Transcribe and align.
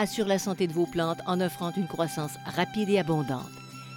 assure 0.00 0.26
la 0.26 0.38
santé 0.38 0.66
de 0.66 0.72
vos 0.72 0.86
plantes 0.86 1.20
en 1.26 1.42
offrant 1.42 1.72
une 1.76 1.86
croissance 1.86 2.32
rapide 2.56 2.88
et 2.88 2.98
abondante. 2.98 3.50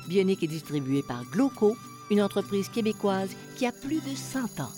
Bionique 0.09 0.43
est 0.43 0.47
distribuée 0.47 1.01
par 1.01 1.23
Gloco, 1.31 1.77
une 2.11 2.21
entreprise 2.21 2.67
québécoise 2.67 3.29
qui 3.57 3.65
a 3.65 3.71
plus 3.71 4.01
de 4.01 4.13
100 4.13 4.59
ans. 4.59 4.71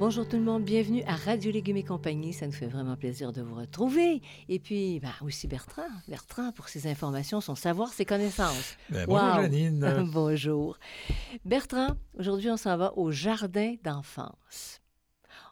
Bonjour 0.00 0.26
tout 0.26 0.36
le 0.36 0.42
monde, 0.42 0.64
bienvenue 0.64 1.04
à 1.06 1.14
Radio 1.14 1.52
Légumes 1.52 1.76
et 1.76 1.84
compagnie. 1.84 2.32
Ça 2.32 2.46
nous 2.46 2.52
fait 2.52 2.66
vraiment 2.66 2.96
plaisir 2.96 3.32
de 3.32 3.40
vous 3.42 3.54
retrouver. 3.54 4.20
Et 4.48 4.58
puis, 4.58 4.98
ben, 4.98 5.12
aussi 5.24 5.46
Bertrand. 5.46 5.82
Bertrand, 6.08 6.50
pour 6.50 6.68
ses 6.68 6.88
informations, 6.88 7.40
son 7.40 7.54
savoir, 7.54 7.92
ses 7.92 8.06
connaissances. 8.06 8.76
Ben, 8.88 9.04
bonjour 9.06 9.28
Wow. 9.28 9.42
Janine. 9.42 10.10
Bonjour. 10.12 10.76
Bertrand, 11.44 11.88
aujourd'hui, 12.18 12.50
on 12.50 12.56
s'en 12.56 12.76
va 12.76 12.96
au 12.96 13.12
jardin 13.12 13.74
d'enfance. 13.84 14.79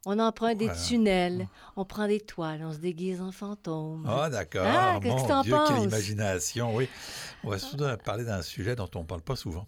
On 0.06 0.18
emprunte 0.18 0.58
des 0.58 0.70
tunnels, 0.86 1.48
on 1.76 1.84
prend 1.84 2.06
des 2.06 2.20
toiles, 2.20 2.62
on 2.64 2.72
se 2.72 2.78
déguise 2.78 3.20
en 3.20 3.32
fantôme. 3.32 4.04
Ah, 4.08 4.30
d'accord. 4.30 4.64
Ah, 4.66 4.98
qu'est-ce 5.02 5.22
que 5.24 5.28
t'en 5.28 5.44
penses? 5.44 5.68
quelle 5.68 5.82
imagination, 5.84 6.74
oui. 6.74 6.88
On 7.44 7.50
va 7.50 7.58
surtout 7.58 7.84
parler 8.04 8.24
d'un 8.24 8.42
sujet 8.42 8.76
dont 8.76 8.88
on 8.94 9.00
ne 9.00 9.04
parle 9.06 9.22
pas 9.22 9.36
souvent. 9.36 9.66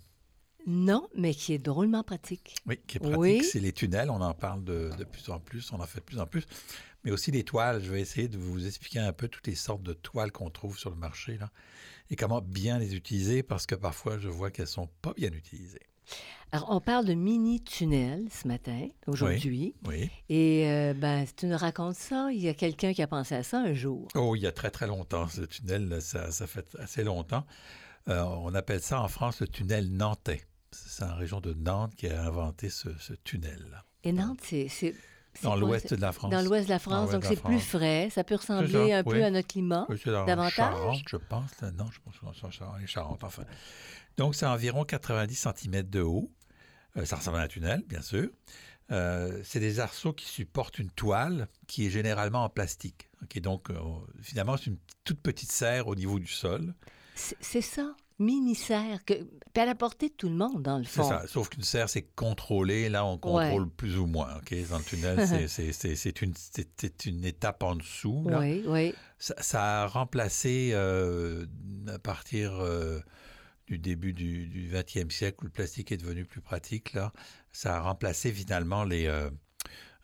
Non, 0.66 1.08
mais 1.16 1.34
qui 1.34 1.54
est 1.54 1.58
drôlement 1.58 2.02
pratique. 2.02 2.54
Oui, 2.66 2.78
qui 2.86 2.98
est 2.98 3.00
pratique, 3.00 3.18
Oui. 3.18 3.42
c'est 3.44 3.60
les 3.60 3.72
tunnels. 3.72 4.10
On 4.10 4.20
en 4.20 4.34
parle 4.34 4.62
de, 4.62 4.90
de 4.96 5.04
plus 5.04 5.28
en 5.30 5.40
plus, 5.40 5.72
on 5.72 5.80
en 5.80 5.86
fait 5.86 6.00
de 6.00 6.04
plus 6.04 6.20
en 6.20 6.26
plus. 6.26 6.46
Mais 7.04 7.10
aussi 7.10 7.30
les 7.30 7.44
toiles. 7.44 7.82
Je 7.82 7.90
vais 7.90 8.00
essayer 8.00 8.28
de 8.28 8.36
vous 8.38 8.66
expliquer 8.66 8.98
un 9.00 9.12
peu 9.12 9.26
toutes 9.28 9.46
les 9.46 9.54
sortes 9.54 9.82
de 9.82 9.94
toiles 9.94 10.32
qu'on 10.32 10.50
trouve 10.50 10.78
sur 10.78 10.90
le 10.90 10.96
marché 10.96 11.38
là, 11.38 11.50
et 12.10 12.16
comment 12.16 12.40
bien 12.42 12.78
les 12.78 12.94
utiliser 12.94 13.42
parce 13.42 13.66
que 13.66 13.74
parfois 13.74 14.18
je 14.18 14.28
vois 14.28 14.50
qu'elles 14.50 14.66
sont 14.66 14.88
pas 15.00 15.14
bien 15.14 15.30
utilisées. 15.32 15.80
Alors, 16.52 16.68
on 16.70 16.80
parle 16.80 17.04
de 17.04 17.14
mini-tunnels 17.14 18.26
ce 18.30 18.48
matin, 18.48 18.88
aujourd'hui. 19.06 19.74
Oui. 19.86 20.10
Et 20.28 20.68
euh, 20.68 20.94
ben, 20.94 21.24
tu 21.36 21.46
nous 21.46 21.56
racontes 21.56 21.94
ça. 21.94 22.30
Il 22.32 22.40
y 22.40 22.48
a 22.48 22.54
quelqu'un 22.54 22.92
qui 22.92 23.02
a 23.02 23.06
pensé 23.06 23.36
à 23.36 23.44
ça 23.44 23.58
un 23.60 23.72
jour. 23.72 24.08
Oh, 24.16 24.34
il 24.34 24.42
y 24.42 24.46
a 24.48 24.52
très 24.52 24.70
très 24.70 24.88
longtemps, 24.88 25.28
ce 25.28 25.42
tunnel, 25.42 26.02
ça, 26.02 26.32
ça 26.32 26.46
fait 26.48 26.66
assez 26.80 27.04
longtemps. 27.04 27.44
Euh, 28.08 28.22
on 28.22 28.52
appelle 28.54 28.80
ça 28.80 29.00
en 29.00 29.08
France 29.08 29.40
le 29.40 29.46
tunnel 29.46 29.92
nantais. 29.92 30.42
C'est 30.72 31.04
la 31.04 31.14
région 31.14 31.40
de 31.40 31.52
Nantes 31.52 31.94
qui 31.96 32.08
a 32.08 32.22
inventé 32.22 32.68
ce, 32.68 32.88
ce 32.98 33.12
tunnel-là. 33.12 33.84
Et 34.04 34.12
Nantes, 34.12 34.40
c'est... 34.42 34.94
Dans 35.44 35.54
l'ouest 35.54 35.94
de 35.94 36.00
la 36.00 36.10
France. 36.10 36.32
Dans 36.32 36.42
l'ouest 36.42 36.64
de 36.66 36.70
la 36.72 36.80
France, 36.80 37.12
donc 37.12 37.24
c'est 37.24 37.40
plus 37.40 37.60
frais. 37.60 38.08
Ça 38.10 38.24
peut 38.24 38.34
ressembler 38.34 38.90
ça, 38.90 38.98
un 38.98 39.04
peu 39.04 39.22
à 39.22 39.30
notre 39.30 39.46
climat. 39.46 39.86
Oui, 39.88 39.96
c'est 40.02 40.10
dans 40.10 40.24
Davantage? 40.24 40.54
Charente, 40.54 41.02
je 41.08 41.16
pense. 41.16 41.60
là. 41.60 41.70
Non, 41.70 41.86
je 41.92 42.00
pense 42.00 42.18
que 42.18 42.48
c'est 42.50 42.86
Charentes, 42.86 43.22
enfin. 43.22 43.44
Donc, 44.20 44.34
c'est 44.34 44.44
environ 44.44 44.84
90 44.84 45.34
cm 45.56 45.82
de 45.84 46.02
haut. 46.02 46.30
Euh, 46.98 47.06
ça 47.06 47.16
ressemble 47.16 47.38
à 47.38 47.40
un 47.40 47.48
tunnel, 47.48 47.82
bien 47.88 48.02
sûr. 48.02 48.28
Euh, 48.92 49.40
c'est 49.44 49.60
des 49.60 49.80
arceaux 49.80 50.12
qui 50.12 50.26
supportent 50.26 50.78
une 50.78 50.90
toile 50.90 51.48
qui 51.66 51.86
est 51.86 51.90
généralement 51.90 52.44
en 52.44 52.50
plastique. 52.50 53.08
Donc, 53.36 53.70
euh, 53.70 53.78
finalement, 54.20 54.58
c'est 54.58 54.66
une 54.66 54.76
toute 55.04 55.20
petite 55.22 55.50
serre 55.50 55.88
au 55.88 55.94
niveau 55.94 56.18
du 56.18 56.26
sol. 56.26 56.74
C'est 57.14 57.36
c'est 57.40 57.62
ça, 57.62 57.94
mini-serre, 58.18 58.98
à 59.56 59.64
la 59.64 59.74
portée 59.74 60.08
de 60.10 60.14
tout 60.14 60.28
le 60.28 60.34
monde, 60.36 60.62
dans 60.62 60.76
le 60.76 60.84
C'est 60.84 61.00
fond. 61.00 61.08
ça. 61.08 61.26
Sauf 61.26 61.48
qu'une 61.48 61.62
serre, 61.62 61.88
c'est 61.88 62.02
contrôlé. 62.14 62.90
Là, 62.90 63.06
on 63.06 63.16
contrôle 63.16 63.70
plus 63.70 63.96
ou 63.96 64.04
moins. 64.06 64.36
ok? 64.36 64.54
Dans 64.68 64.78
le 64.78 64.84
tunnel, 64.84 65.16
c'est- 65.26 65.48
c'est- 65.48 65.72
c'est 65.72 65.96
c'est 65.96 66.20
une, 66.20 66.34
c'est- 66.36 66.68
c'est 66.78 67.06
une 67.06 67.24
étape 67.24 67.62
en 67.62 67.74
dessous. 67.76 68.26
là. 68.28 68.40
Oui, 68.40 68.64
oui. 68.66 68.94
Ça, 69.18 69.34
ça 69.40 69.82
a 69.82 69.86
remplacé, 69.86 70.74
à 70.74 71.98
partir 72.00 72.52
du 73.70 73.78
début 73.78 74.12
du, 74.12 74.68
20e 74.72 75.10
siècle, 75.10 75.38
où 75.42 75.44
le 75.44 75.50
plastique 75.50 75.92
est 75.92 75.96
devenu 75.96 76.24
plus 76.24 76.40
pratique, 76.40 76.92
là, 76.92 77.12
ça 77.52 77.76
a 77.76 77.80
remplacé 77.80 78.32
finalement 78.32 78.82
les, 78.82 79.06
euh, 79.06 79.30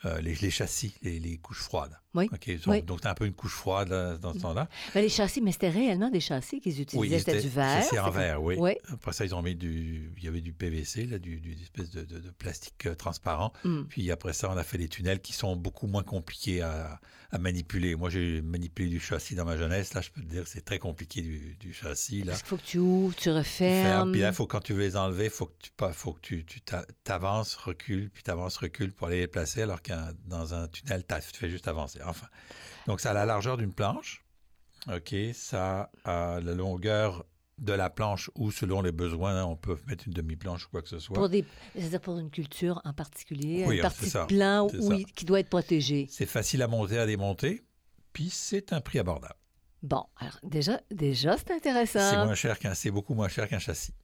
euh, 0.04 0.20
les, 0.20 0.50
châssis, 0.50 0.94
les 1.02 1.36
couches 1.38 1.62
froides. 1.62 1.98
Oui. 2.16 2.28
OK, 2.32 2.48
donc 2.64 2.66
Oui. 2.66 2.82
donc 2.82 2.98
c'est 3.02 3.08
un 3.08 3.14
peu 3.14 3.26
une 3.26 3.34
couche 3.34 3.54
froide 3.54 3.88
là, 3.90 4.16
dans 4.16 4.32
ce 4.32 4.38
temps-là. 4.38 4.68
Ben, 4.94 5.00
les 5.02 5.08
châssis, 5.08 5.40
mais 5.40 5.52
c'était 5.52 5.68
réellement 5.68 6.10
des 6.10 6.20
châssis 6.20 6.60
qu'ils 6.60 6.80
utilisaient. 6.80 7.18
c'était 7.18 7.40
du 7.42 7.48
verre. 7.48 7.82
C'est 7.84 7.98
en 7.98 8.10
verre, 8.10 8.42
oui. 8.42 8.56
Oui. 8.58 8.72
Après 8.92 9.12
ça, 9.12 9.24
ils 9.24 9.34
ont 9.34 9.42
mis 9.42 9.54
du... 9.54 10.12
Il 10.16 10.24
y 10.24 10.28
avait 10.28 10.40
du 10.40 10.52
PVC, 10.52 11.06
là, 11.06 11.18
du, 11.18 11.40
du 11.40 11.52
espèce 11.62 11.90
de, 11.90 12.02
de- 12.02 12.18
de 12.20 12.30
plastique 12.30 12.86
euh, 12.86 12.94
transparent. 12.94 13.52
Hmm. 13.64 13.82
Puis 13.84 14.10
après 14.10 14.32
ça, 14.32 14.50
on 14.50 14.56
a 14.56 14.62
fait 14.64 14.78
des 14.78 14.88
tunnels 14.88 15.20
qui 15.20 15.32
sont 15.32 15.56
beaucoup 15.56 15.86
moins 15.86 16.02
compliqués 16.02 16.62
à, 16.62 17.00
à 17.30 17.38
manipuler. 17.38 17.94
Moi, 17.96 18.08
j'ai 18.10 18.40
manipulé 18.42 18.88
du 18.88 19.00
châssis 19.00 19.34
dans 19.34 19.44
ma 19.44 19.56
jeunesse. 19.56 19.94
Là, 19.94 20.00
je 20.00 20.10
peux 20.10 20.20
te 20.22 20.26
dire 20.26 20.44
que 20.44 20.48
c'est 20.48 20.64
très 20.64 20.78
compliqué 20.78 21.20
du, 21.22 21.56
du 21.60 21.72
châssis. 21.72 22.22
Là. 22.22 22.32
Parce 22.32 22.42
qu'il 22.42 22.48
faut 22.48 22.56
que 22.56 22.62
tu 22.66 22.78
ouvres, 22.78 23.14
tu 23.14 23.24
Ferme. 23.24 23.38
refermes. 23.38 24.12
Puis 24.12 24.20
là, 24.20 24.32
faut, 24.32 24.46
quand 24.46 24.60
tu 24.60 24.72
veux 24.72 24.80
les 24.82 24.96
enlever, 24.96 25.24
il 25.24 25.30
faut 25.30 25.46
que 25.46 25.54
tu 25.62 25.70
pas- 25.76 25.92
faut 25.92 26.12
que 26.12 26.20
tu 26.20 26.44
tu 26.44 26.60
t'a- 26.60 26.86
t'avances, 27.04 27.54
recules, 27.56 28.10
puis 28.10 28.22
t'avances, 28.22 28.56
recules 28.56 28.92
pour 28.92 29.08
aller 29.08 29.20
les 29.20 29.26
placer, 29.26 29.62
alors 29.62 29.82
que 29.82 29.92
dans 30.26 30.54
un 30.54 30.68
tunnel, 30.68 31.04
tu 31.06 31.38
fais 31.38 31.50
juste 31.50 31.68
avancer. 31.68 32.00
Enfin, 32.06 32.26
donc 32.86 33.00
ça 33.00 33.10
a 33.10 33.14
la 33.14 33.26
largeur 33.26 33.56
d'une 33.56 33.72
planche. 33.72 34.24
OK, 34.92 35.14
ça 35.34 35.90
a 36.04 36.40
la 36.40 36.54
longueur 36.54 37.24
de 37.58 37.72
la 37.72 37.88
planche 37.90 38.30
ou 38.34 38.50
selon 38.52 38.82
les 38.82 38.92
besoins, 38.92 39.42
on 39.44 39.56
peut 39.56 39.78
mettre 39.86 40.04
une 40.06 40.12
demi-planche 40.12 40.66
ou 40.66 40.68
quoi 40.70 40.82
que 40.82 40.88
ce 40.88 40.98
soit. 40.98 41.14
Pour 41.14 41.28
des, 41.28 41.44
c'est-à-dire 41.74 42.00
pour 42.00 42.18
une 42.18 42.30
culture 42.30 42.80
en 42.84 42.92
particulier, 42.92 43.64
Oui, 43.66 43.76
une 43.76 43.82
partie 43.82 44.10
c'est 44.10 44.20
de 44.20 44.26
plan 44.26 44.68
C'est 44.68 45.04
qui 45.14 45.24
doit 45.24 45.40
être 45.40 45.48
protégée. 45.48 46.06
C'est 46.10 46.26
facile 46.26 46.62
à 46.62 46.68
monter, 46.68 46.98
à 46.98 47.06
démonter, 47.06 47.64
puis 48.12 48.28
c'est 48.30 48.72
un 48.72 48.80
prix 48.80 48.98
abordable. 48.98 49.34
Bon, 49.82 50.04
alors 50.18 50.38
déjà, 50.42 50.80
déjà 50.90 51.36
c'est 51.38 51.46
C'est 51.48 51.54
intéressant. 51.54 52.24
moins 52.24 52.34
cher 52.34 52.58
qu'un, 52.58 52.74
c'est 52.74 52.90
beaucoup 52.90 53.14
moins 53.14 53.28
cher 53.28 53.48
qu'un 53.48 53.58
châssis. 53.58 53.94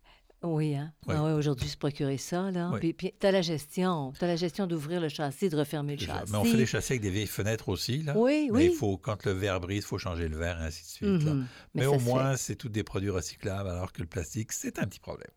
Oui, 0.44 0.74
hein? 0.74 0.92
Ah 1.08 1.22
ouais, 1.24 1.32
aujourd'hui, 1.32 1.68
se 1.68 1.76
procurer 1.76 2.18
ça, 2.18 2.50
là. 2.50 2.72
Puis, 2.80 2.92
puis 2.92 3.12
tu 3.18 3.26
as 3.26 3.30
la 3.30 3.42
gestion. 3.42 4.12
Tu 4.18 4.24
as 4.24 4.28
la 4.28 4.36
gestion 4.36 4.66
d'ouvrir 4.66 5.00
le 5.00 5.08
châssis, 5.08 5.48
de 5.48 5.56
refermer 5.56 5.96
le 5.96 6.04
châssis. 6.04 6.32
Mais 6.32 6.38
on 6.38 6.44
fait 6.44 6.56
des 6.56 6.66
châssis 6.66 6.92
avec 6.94 7.02
des 7.02 7.10
vieilles 7.10 7.26
fenêtres 7.26 7.68
aussi, 7.68 8.02
là. 8.02 8.14
Oui, 8.16 8.50
Mais 8.52 8.64
il 8.66 8.70
oui. 8.70 8.74
faut, 8.76 8.96
quand 8.96 9.24
le 9.24 9.32
verre 9.32 9.60
brise, 9.60 9.84
il 9.84 9.86
faut 9.86 9.98
changer 9.98 10.26
le 10.28 10.36
verre 10.36 10.60
et 10.60 10.64
ainsi 10.66 10.82
de 10.82 10.88
suite. 10.88 11.24
là. 11.24 11.34
Mhm. 11.34 11.46
Mais, 11.74 11.86
au 11.86 11.98
moins, 12.00 12.36
c'est 12.36 12.56
tous 12.56 12.68
des 12.68 12.82
produits 12.82 13.10
recyclables, 13.10 13.68
alors 13.68 13.92
que 13.92 14.00
le 14.00 14.08
plastique, 14.08 14.52
c'est 14.52 14.78
un 14.80 14.86
petit 14.86 15.00
problème. 15.00 15.30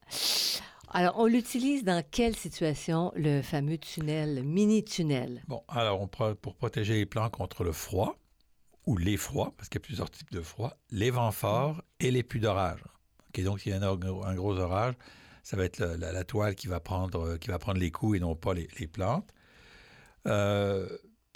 Alors, 0.90 1.16
on 1.20 1.26
l'utilise 1.26 1.84
dans 1.84 2.04
quelle 2.10 2.36
situation, 2.36 3.12
le 3.16 3.42
fameux 3.42 3.78
tunnel, 3.78 4.44
mini-tunnel? 4.44 5.44
Bon, 5.48 5.62
alors, 5.68 6.02
on 6.02 6.08
pro- 6.08 6.36
pour 6.36 6.56
protéger 6.56 6.94
les 6.96 7.06
plants 7.06 7.30
contre 7.30 7.64
le 7.64 7.72
froid, 7.74 8.18
ou 8.86 8.98
les 8.98 9.18
froids, 9.18 9.54
parce 9.58 9.68
qu'il 9.68 9.80
y 9.80 9.84
a 9.84 9.86
plusieurs 9.86 10.10
types 10.10 10.32
de 10.32 10.42
froid, 10.42 10.78
les 10.92 11.10
vents 11.12 11.32
forts 11.32 11.82
et 12.00 12.12
les 12.12 12.24
pluies 12.24 12.40
d'orage. 12.40 12.80
Ok, 13.36 13.44
donc, 13.44 13.60
s'il 13.60 13.74
y 13.74 13.76
a 13.76 13.90
un, 13.90 14.36
gros 14.36 14.58
orage, 14.58 14.94
ça 15.44 15.58
va 15.58 15.66
être 15.66 15.80
la, 15.80 16.24
toile 16.24 16.56
qui 16.56 16.68
va, 16.68 16.80
prendre, 16.80 17.22
euh, 17.22 17.38
qui 17.38 17.50
va 17.50 17.60
prendre 17.60 17.80
les 17.80 17.92
coups 17.92 18.18
et 18.18 18.20
non 18.22 18.36
pas 18.36 18.54
les, 18.54 18.88
plantes. 18.88 19.30
Euh, 20.26 20.88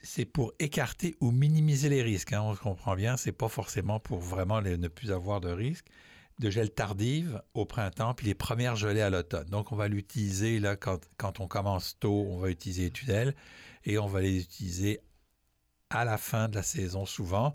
c'est 0.02 0.26
pour 0.26 0.54
écarter 0.60 1.16
ou 1.20 1.32
minimiser 1.32 1.90
les 1.90 2.02
risques. 2.02 2.32
hein, 2.32 2.42
on 2.42 2.56
comprend 2.56 2.96
bien, 2.96 3.18
c'est 3.18 3.34
pas 3.34 3.50
forcément 3.50 4.00
pour 4.00 4.20
vraiment 4.20 4.62
ne 4.62 4.88
plus 4.88 5.12
avoir 5.12 5.42
de 5.42 5.50
risques. 5.50 5.88
De 6.40 6.50
gel 6.50 6.72
tardive 6.72 7.42
au 7.54 7.66
printemps, 7.66 8.14
puis 8.14 8.28
les 8.28 8.34
premières 8.34 8.78
gelées 8.78 9.02
à 9.02 9.10
l'automne. 9.10 9.50
Donc, 9.50 9.74
on 9.74 9.76
va 9.76 9.90
l'utiliser 9.90 10.60
là 10.60 10.78
quand, 10.78 11.00
quand 11.18 11.42
on 11.42 11.50
commence 11.50 12.00
tôt, 12.00 12.26
on 12.30 12.38
va 12.38 12.50
utiliser 12.50 12.84
les 12.84 12.92
tunnels 12.92 13.36
et 13.84 14.00
on 14.00 14.08
va 14.08 14.22
les 14.22 14.42
utiliser 14.42 15.02
à 15.90 16.06
la 16.06 16.18
fin 16.18 16.48
de 16.48 16.56
la 16.56 16.64
saison 16.64 17.06
souvent. 17.06 17.54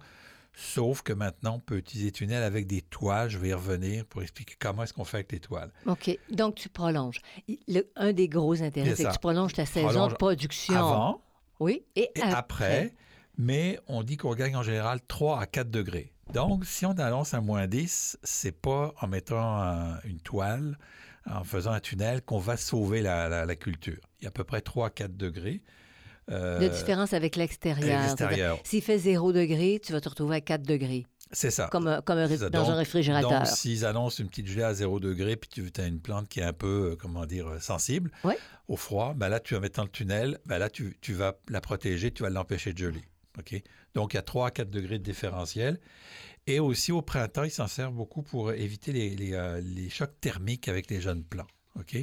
Sauf 0.57 1.03
que 1.03 1.13
maintenant, 1.13 1.57
on 1.57 1.61
peut 1.61 1.77
utiliser 1.79 2.07
les 2.07 2.13
tunnels 2.13 2.43
avec 2.45 2.67
des 2.67 2.81
toiles. 2.81 3.29
Je 3.29 3.39
vais 3.39 3.49
y 3.49 3.53
revenir 3.53 4.05
pour 4.07 4.23
expliquer 4.23 4.55
comment 4.59 4.85
est-ce 4.85 4.93
qu'on 4.95 5.05
fait 5.05 5.17
avec 5.19 5.33
les 5.33 5.41
toiles. 5.41 5.73
OK. 5.87 6.17
Donc, 6.31 6.55
tu 6.55 6.69
prolonges. 6.69 7.21
Le- 7.69 7.91
un 7.97 8.13
des 8.13 8.29
gros 8.29 8.63
intérêts, 8.63 8.95
C'est 8.95 9.05
que 9.05 9.13
tu 9.13 9.19
prolonges 9.19 9.53
ta 9.53 9.67
saison 9.67 9.89
Prolonge 9.89 10.13
de 10.13 10.17
production. 10.17 10.77
Avant, 10.77 11.23
Oui, 11.59 11.83
et, 11.97 12.11
et 12.15 12.23
après. 12.23 12.95
mais 13.37 13.81
on 13.89 14.03
dit 14.05 14.17
qu'on 14.17 14.35
gagne 14.35 14.55
en 14.57 14.63
général 14.63 15.01
3 15.09 15.41
à 15.41 15.47
4 15.47 15.71
degrés. 15.71 16.13
Donc, 16.33 16.65
si 16.65 16.87
on 16.87 16.93
annonce 16.93 17.35
à 17.35 17.41
moins 17.41 17.67
10, 17.67 18.19
c'est 18.23 18.53
pas 18.59 18.95
en 19.01 19.09
mettant 19.09 19.61
un- 19.61 20.01
une 20.05 20.21
toile, 20.21 20.79
en 21.29 21.43
faisant 21.45 21.73
un 21.73 21.81
tunnel, 21.81 22.23
qu'on 22.23 22.39
va 22.39 22.57
sauver 22.57 23.03
la, 23.03 23.29
la- 23.29 23.45
la 23.45 23.57
culture. 23.57 23.99
Il 24.21 24.25
y 24.25 24.27
a 24.27 24.29
à 24.29 24.33
peu 24.33 24.45
près 24.45 24.61
3 24.61 24.87
à 24.87 24.91
4 24.91 25.17
degrés. 25.17 25.63
Euh, 26.31 26.59
de 26.59 26.69
différence 26.69 27.13
avec 27.13 27.37
l'extérieur. 27.37 28.17
S'il 28.65 28.83
fait 28.83 28.99
0 28.99 29.33
degré, 29.33 29.81
tu 29.85 29.93
vas 29.93 30.01
te 30.01 30.09
retrouver 30.09 30.37
à 30.37 30.41
4 30.41 30.63
degrés, 30.63 31.05
C'est 31.33 31.51
ça. 31.51 31.69
comme, 31.71 31.87
un 31.87 32.37
ça. 32.37 32.49
dans 32.51 32.71
un 32.71 32.77
réfrigérateur. 32.77 33.31
Donc, 33.31 33.47
s'ils 33.47 33.85
annoncent 33.85 34.23
une 34.23 34.31
petite 34.31 34.47
gelée 34.47 34.63
à 34.63 34.73
0 34.73 35.01
degré, 35.01 35.37
puis 35.37 35.51
tu 35.51 35.81
as 35.81 35.87
une 35.87 36.01
plante 36.01 36.29
qui 36.29 36.41
est 36.41 36.45
un 36.45 36.55
peu, 36.55 36.93
euh, 36.93 36.97
comment 36.97 37.27
dire, 37.27 37.49
euh, 37.49 37.59
sensible 37.59 38.11
au 38.69 38.77
froid, 38.77 39.13
ben 39.15 39.29
là, 39.29 39.41
tu 39.41 39.53
vas 39.55 39.61
mettre 39.61 39.77
dans 39.77 39.85
le 39.85 39.91
tunnel, 39.91 40.39
ben 40.47 40.59
là, 40.59 40.71
tu, 40.71 40.97
tu 41.03 41.13
vas 41.13 41.35
la 41.51 41.61
protéger, 41.61 42.11
tu 42.11 42.23
vas 42.23 42.31
l'empêcher 42.31 42.73
de 42.73 42.79
geler. 42.79 43.03
OK? 43.39 43.63
Donc, 43.95 44.15
il 44.15 44.17
y 44.17 44.19
a 44.19 44.23
3 44.23 44.47
à 44.47 44.51
4 44.51 44.71
degrés 44.71 44.99
de 44.99 45.05
différentiel. 45.05 45.79
Et 46.47 46.61
aussi, 46.61 46.93
au 46.93 47.03
printemps, 47.03 47.45
ils 47.45 47.51
s'en 47.51 47.67
servent 47.67 47.95
beaucoup 47.95 48.23
pour 48.23 48.53
éviter 48.53 48.93
les, 48.93 49.11
les, 49.11 49.33
euh, 49.35 49.61
les 49.63 49.89
chocs 49.89 50.19
thermiques 50.21 50.69
avec 50.69 50.91
les 50.91 51.01
jeunes 51.01 51.25
plants. 51.25 51.47
OK? 51.79 51.97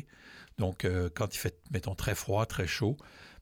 Donc, 0.58 0.86
euh, 0.86 1.10
quand 1.14 1.34
il 1.34 1.38
fait, 1.38 1.58
mettons, 1.72 1.96
très 1.96 2.16
froid, 2.16 2.46
très 2.46 2.68
chaud, 2.68 2.98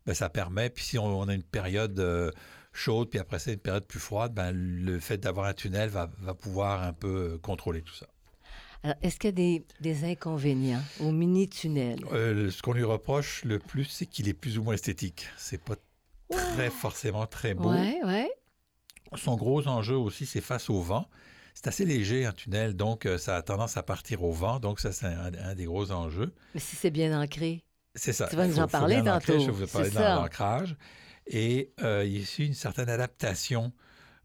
ben, 0.06 0.14
ça 0.14 0.30
permet, 0.30 0.70
puis 0.70 0.84
si 0.84 0.98
on, 0.98 1.20
on 1.20 1.28
a 1.28 1.34
une 1.34 1.44
période 1.44 2.00
euh, 2.00 2.32
chaude, 2.74 3.10
puis 3.10 3.20
après 3.20 3.40
ça, 3.40 3.52
une 3.52 3.60
période 3.60 3.86
plus 3.86 4.00
froide, 4.00 4.34
ben, 4.34 4.52
le 4.52 5.00
fait 5.00 5.18
d'avoir 5.18 5.48
un 5.48 5.54
tunnel 5.54 5.90
va, 5.90 6.10
va 6.20 6.34
pouvoir 6.34 6.84
un 6.84 6.94
peu 6.94 7.34
euh, 7.34 7.38
contrôler 7.38 7.82
tout 7.82 7.94
ça. 7.94 8.08
Alors, 8.82 8.96
est-ce 9.02 9.20
qu'il 9.20 9.28
y 9.28 9.30
a 9.30 9.32
des, 9.34 9.66
des 9.82 10.06
inconvénients 10.06 10.82
au 11.02 11.12
mini-tunnel? 11.12 12.00
Euh, 12.14 12.50
ce 12.50 12.62
qu'on 12.62 12.72
lui 12.72 12.86
reproche 12.86 13.44
le 13.44 13.60
plus, 13.60 13.84
c'est 13.86 14.06
qu'il 14.06 14.30
est 14.30 14.34
plus 14.34 14.58
ou 14.58 14.64
moins 14.64 14.76
esthétique. 14.76 15.28
C'est 15.38 15.62
pas 15.62 15.76
très 16.30 16.70
forcément 16.70 17.28
très 17.28 17.54
beau. 17.54 17.72
Oui, 17.72 17.98
oui. 18.06 18.28
Son 19.16 19.36
gros 19.36 19.68
enjeu 19.68 19.98
aussi, 19.98 20.26
c'est 20.26 20.40
face 20.40 20.70
au 20.70 20.82
vent. 20.82 21.10
C'est 21.56 21.68
assez 21.68 21.84
léger 21.84 22.26
un 22.26 22.32
tunnel, 22.32 22.74
donc 22.74 23.06
ça 23.18 23.36
a 23.36 23.42
tendance 23.42 23.76
à 23.76 23.84
partir 23.84 24.24
au 24.24 24.32
vent. 24.32 24.62
Donc 24.62 24.80
ça, 24.80 24.94
c'est 24.94 25.08
un, 25.08 25.34
un 25.34 25.56
des 25.56 25.66
gros 25.66 25.92
enjeux. 25.92 26.32
Mais 26.54 26.62
si 26.62 26.78
c'est 26.78 26.92
bien 26.92 27.20
ancré. 27.20 27.66
C'est 27.96 28.14
ça. 28.14 28.28
Tu 28.28 28.36
vas 28.36 28.48
nous 28.48 28.60
en 28.60 28.68
parler 28.68 29.02
tantôt. 29.04 29.40
Je 29.40 29.46
vais 29.46 29.66
vous 29.66 29.68
parler 29.68 29.90
de 29.90 29.96
l'ancrage. 30.22 30.76
Et 31.28 31.72
euh, 31.82 32.04
il 32.06 32.14
y 32.14 32.18
a 32.18 32.20
ici 32.22 32.46
une 32.48 32.54
certaine 32.54 32.90
adaptation 32.90 33.72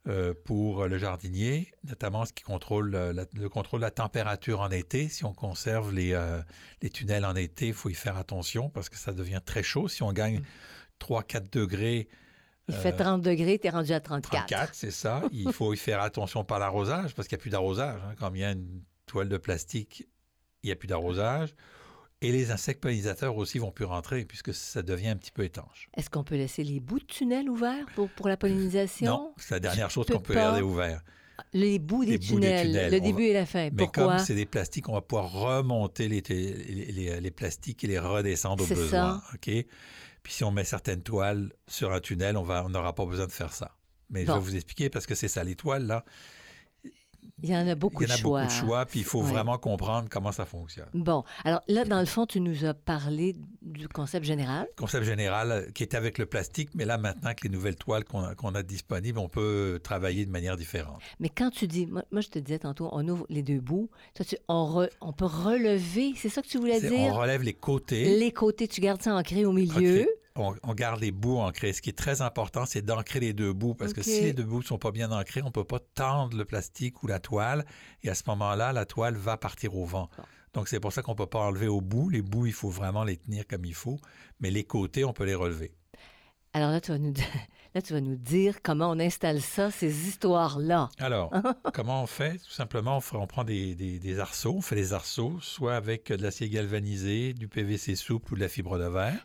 euh, 0.07 0.35
pour 0.45 0.87
le 0.87 0.99
jardinier, 0.99 1.73
notamment 1.85 2.25
ce 2.27 2.33
qui 2.33 2.45
contrôle 2.45 2.95
euh, 2.95 3.13
la- 3.13 3.25
le 3.35 3.49
contrôle 3.49 3.81
de 3.81 3.85
la 3.87 3.91
température 3.91 4.61
en 4.61 4.71
été. 4.71 5.09
Si 5.09 5.25
on 5.25 5.33
conserve 5.33 5.93
les, 5.93 6.13
euh, 6.13 6.41
les 6.83 6.91
tunnels 6.91 7.25
en 7.25 7.35
été, 7.35 7.69
il 7.69 7.75
faut 7.75 7.89
y 7.89 7.95
faire 7.95 8.17
attention 8.19 8.69
parce 8.69 8.89
que 8.91 8.97
ça 8.97 9.13
devient 9.13 9.41
très 9.45 9.63
chaud. 9.63 9.89
Si 9.89 10.03
on 10.03 10.13
gagne 10.13 10.41
Mm. 10.41 10.45
3-4 11.01 11.51
degrés, 11.53 12.09
Il 12.69 12.75
Euh, 12.75 12.79
fait 12.81 12.93
30 12.97 13.21
degrés, 13.21 13.59
tu 13.59 13.67
es 13.67 13.71
rendu 13.71 13.93
à 13.93 14.01
34. 14.01 14.47
34, 14.47 14.75
c'est 14.75 14.91
ça. 14.91 15.23
Il 15.33 15.53
faut 15.53 15.75
y 15.75 15.77
faire 15.77 16.01
attention 16.01 16.45
par 16.45 16.59
l'arrosage 16.59 17.15
parce 17.15 17.29
qu'il 17.29 17.37
n'y 17.37 17.41
a 17.41 17.43
plus 17.43 17.51
d'arrosage. 17.51 18.01
hein. 18.03 18.15
Quand 18.19 18.33
il 18.33 18.41
y 18.41 18.45
a 18.45 18.53
une 18.53 18.81
toile 19.05 19.29
de 19.29 19.37
plastique, 19.37 20.09
il 20.63 20.69
n'y 20.69 20.73
a 20.73 20.77
plus 20.77 20.87
d'arrosage. 20.89 21.55
Et 22.25 22.33
les 22.33 22.51
insectes 22.51 22.81
pollinisateurs 22.81 23.37
aussi 23.37 23.59
vont 23.59 23.71
plus 23.71 23.85
rentrer 23.85 24.25
puisque 24.25 24.55
ça 24.55 24.83
devient 24.83 25.09
un 25.09 25.17
petit 25.17 25.31
peu 25.33 25.45
étanche. 25.45 25.89
Est-ce 25.97 26.09
qu'on 26.11 26.25
peut 26.25 26.37
laisser 26.37 26.65
les 26.65 26.81
bouts 26.81 26.99
de 27.01 27.05
tunnel 27.05 27.49
ouverts 27.51 27.87
pour, 27.95 28.09
pour 28.11 28.29
la 28.29 28.37
pollinisation? 28.37 29.07
Non, 29.07 29.35
c'est 29.37 29.55
la 29.55 29.61
dernière 29.61 29.91
chose 29.91 30.07
qu'on 30.07 30.21
peut 30.21 30.35
garder 30.35 30.63
ouvert. 30.63 31.03
Les 31.53 31.79
bouts 31.81 32.05
des, 32.05 32.13
Les 32.13 32.19
bouts 32.19 32.25
des 32.39 32.47
tunnels, 32.47 32.67
tunnels, 32.69 32.93
le 32.93 33.01
début 33.01 33.23
va- 33.25 33.29
et 33.29 33.33
la 33.33 33.47
fin. 33.47 33.65
Mais 33.65 33.71
Pourquoi? 33.85 34.05
comme 34.17 34.19
c'est 34.21 34.37
des 34.37 34.47
plastiques, 34.47 34.89
on 34.89 34.93
va 34.95 35.01
pouvoir 35.01 35.33
remonter 35.33 36.09
les, 36.09 36.21
les, 36.21 37.21
les- 37.21 37.31
plastiques 37.33 37.83
et 37.83 37.89
les 37.89 37.99
redescendre 37.99 38.63
au 38.63 38.67
C'est 38.67 38.75
besoin. 38.77 39.21
ça. 39.21 39.23
OK? 39.35 39.51
Puis 40.23 40.33
si 40.33 40.45
on 40.45 40.53
met 40.53 40.65
certaines 40.65 41.03
toiles 41.03 41.53
sur 41.67 41.93
un 41.93 42.01
tunnel, 42.01 42.37
on 42.37 42.43
va- 42.45 42.65
on 42.65 42.69
n'aura 42.71 42.95
pas 42.95 43.05
besoin 43.05 43.27
de 43.27 43.33
faire 43.33 43.53
ça. 43.53 43.77
Mais 44.11 44.25
je 44.25 44.31
vais 44.33 44.39
vous 44.39 44.55
expliquer 44.55 44.91
parce 44.91 45.07
que 45.07 45.15
c'est 45.17 45.29
ça, 45.29 45.43
les 45.43 45.57
toiles, 45.57 45.87
là, 45.87 46.05
Il 47.43 47.51
y 47.51 47.57
en 47.57 47.67
a 47.69 47.75
beaucoup 47.75 48.03
il 48.03 48.09
y 48.09 48.11
en 48.11 48.15
a 48.15 48.17
de 48.17 48.21
choix. 48.23 48.41
beaucoup 48.43 48.53
de 48.55 48.59
choix, 48.59 48.87
puis 48.87 49.01
il 49.01 49.05
faut 49.05 49.21
Ouais. 49.23 49.31
vraiment 49.31 49.59
comprendre 49.59 50.09
comment 50.11 50.33
ça 50.33 50.45
fonctionne. 50.47 50.89
Bon, 50.95 51.25
alors 51.45 51.61
là, 51.69 51.85
dans 51.85 52.01
le 52.01 52.07
fond, 52.07 52.27
tu 52.27 52.41
nous 52.41 52.65
as 52.65 52.73
parlé 52.75 53.35
du 53.63 53.89
concept 53.89 54.25
général. 54.25 54.67
concept 54.77 55.05
général 55.05 55.51
euh, 55.53 55.71
qui 55.75 55.83
était 55.83 55.97
avec 55.97 56.19
le 56.19 56.27
plastique, 56.27 56.71
mais 56.75 56.85
là, 56.85 56.97
maintenant 56.97 57.33
que 57.35 57.43
les 57.45 57.49
nouvelles 57.51 57.77
toiles 57.77 58.05
qu'on 58.05 58.55
a, 58.55 58.63
disponibles, 58.63 59.19
on 59.19 59.29
peut 59.29 59.81
travailler 59.83 60.25
de 60.25 60.31
manière 60.31 60.57
différente. 60.57 61.01
Mais 61.21 61.29
quand 61.29 61.51
tu 61.51 61.67
dis, 61.67 61.87
moi, 61.87 62.05
moi, 62.13 62.21
je 62.21 62.29
te 62.29 62.39
disais 62.39 62.61
tantôt, 62.61 62.89
on 62.93 63.07
ouvre 63.09 63.27
les 63.29 63.43
deux 63.43 63.61
bouts, 63.61 63.91
toi, 64.15 64.25
tu- 64.25 64.37
on, 64.49 64.65
re- 64.83 64.91
on 65.01 65.13
peut 65.13 65.27
relever, 65.27 66.13
c'est 66.17 66.29
ça 66.29 66.41
que 66.43 66.49
tu 66.49 66.59
voulais 66.59 66.81
dire? 66.81 66.93
On 66.93 67.15
relève 67.15 67.43
les 67.43 67.53
côtés, 67.55 68.19
Les 68.19 68.33
côtés, 68.33 68.69
tu 68.69 68.81
gardes 68.81 69.03
ça 69.03 69.15
ancré 69.15 69.45
au 69.45 69.53
milieu. 69.53 70.07
On, 70.37 70.55
on 70.63 70.75
garde 70.75 71.01
les 71.01 71.13
bouts 71.13 71.39
ancrés. 71.39 71.73
Ce 71.73 71.81
qui 71.83 71.91
est 71.91 71.99
très 71.99 72.21
important, 72.23 72.67
c'est 72.67 72.83
d'ancrer 72.83 73.21
les 73.21 73.33
deux 73.33 73.53
bouts, 73.53 73.75
parce 73.75 73.93
que 73.93 74.03
si 74.03 74.21
les 74.23 74.33
deux 74.33 74.45
bouts 74.45 74.59
ne 74.61 74.65
sont 74.65 74.79
pas 74.79 74.91
bien 74.91 75.13
ancrés, 75.13 75.43
on 75.43 75.47
ne 75.47 75.51
peut 75.51 75.65
pas 75.65 75.79
tendre 75.95 76.37
le 76.37 76.45
plastique 76.45 77.03
ou 77.03 77.07
la 77.07 77.21
toile, 77.21 77.65
et 78.03 78.09
à 78.11 78.15
ce 78.15 78.23
moment-là, 78.29 78.73
la 78.73 78.85
toile 78.87 79.15
va 79.17 79.37
partir 79.37 79.77
au 79.77 79.85
vent. 79.85 80.09
Donc, 80.53 80.69
c'est 80.69 80.81
pour 80.81 80.93
ça 80.93 81.03
qu'on 81.03 81.13
ne 81.13 81.17
peut 81.17 81.27
pas 81.27 81.41
enlever 81.41 81.67
au 81.69 81.81
bout. 81.81 82.09
Les 82.11 82.23
bouts, 82.23 82.47
il 82.47 82.53
faut 82.53 82.71
vraiment 82.71 83.05
les 83.05 83.17
tenir 83.17 83.47
comme 83.47 83.65
il 83.65 83.75
faut, 83.75 83.99
mais 84.41 84.51
les 84.51 84.65
côtés, 84.65 85.05
on 85.05 85.13
peut 85.13 85.25
les 85.25 85.35
relever. 85.35 85.73
Alors 86.53 86.71
là 86.71 86.81
tu, 86.81 86.93
vas 86.93 86.99
nous, 86.99 87.11
dire- 87.11 87.25
là, 87.75 87.83
tu 87.83 87.93
vas 87.95 88.01
nous 88.01 88.15
dire 88.15 88.63
comment 88.63 88.89
on 88.89 89.01
installe 89.01 89.41
ça, 89.41 89.73
ces 89.73 90.07
histoires-là. 90.07 90.89
Alors, 90.99 91.33
comment 91.75 92.05
on 92.05 92.07
fait? 92.07 92.39
Tout 92.39 92.53
simplement, 92.53 93.01
on 93.13 93.27
prend 93.27 93.43
des, 93.43 93.75
des- 93.75 93.99
des 93.99 94.19
arceaux, 94.21 94.55
on 94.57 94.61
fait 94.61 94.77
des 94.77 94.93
arceaux, 94.93 95.39
soit 95.41 95.75
avec 95.75 96.13
de 96.13 96.23
l'acier 96.23 96.49
galvanisé, 96.49 97.33
du 97.35 97.49
PVC 97.49 97.97
souple 97.97 98.35
ou 98.35 98.37
de 98.37 98.41
la 98.41 98.49
fibre 98.49 98.79
de 98.79 98.85
verre. 98.85 99.21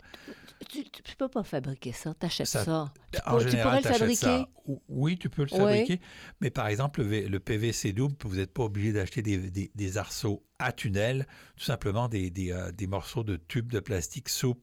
Tu 0.67 0.79
ne 0.79 1.15
peux 1.17 1.29
pas 1.29 1.43
fabriquer 1.43 1.91
ça, 1.93 2.13
t'achètes 2.13 2.47
ça. 2.47 2.65
Ça- 2.65 2.93
Tu, 3.13 3.19
En 3.25 3.37
tu 3.39 3.49
général, 3.49 3.79
pourrais 3.81 3.93
le 3.93 3.97
fabriquer? 3.97 4.15
ça. 4.15 4.49
Ou- 4.65 4.81
Oui, 4.89 5.17
tu 5.17 5.29
peux 5.29 5.43
le 5.43 5.53
Oui. 5.53 5.57
fabriquer. 5.57 6.01
Mais 6.41 6.49
par 6.49 6.67
exemple, 6.67 7.01
le, 7.01 7.39
PVC 7.39 7.93
double, 7.93 8.15
vous 8.25 8.35
n'êtes 8.35 8.53
pas 8.53 8.63
obligé 8.63 8.91
d'acheter 8.91 9.21
des, 9.21 9.37
des- 9.49 9.71
des 9.73 9.97
arceaux 9.97 10.43
à 10.59 10.71
tunnel, 10.73 11.25
tout 11.55 11.63
simplement 11.63 12.09
des, 12.09 12.29
des, 12.29 12.51
euh, 12.51 12.71
des 12.73 12.87
morceaux 12.87 13.23
de 13.23 13.37
tubes 13.37 13.71
de 13.71 13.79
plastique 13.79 14.27
souple 14.27 14.61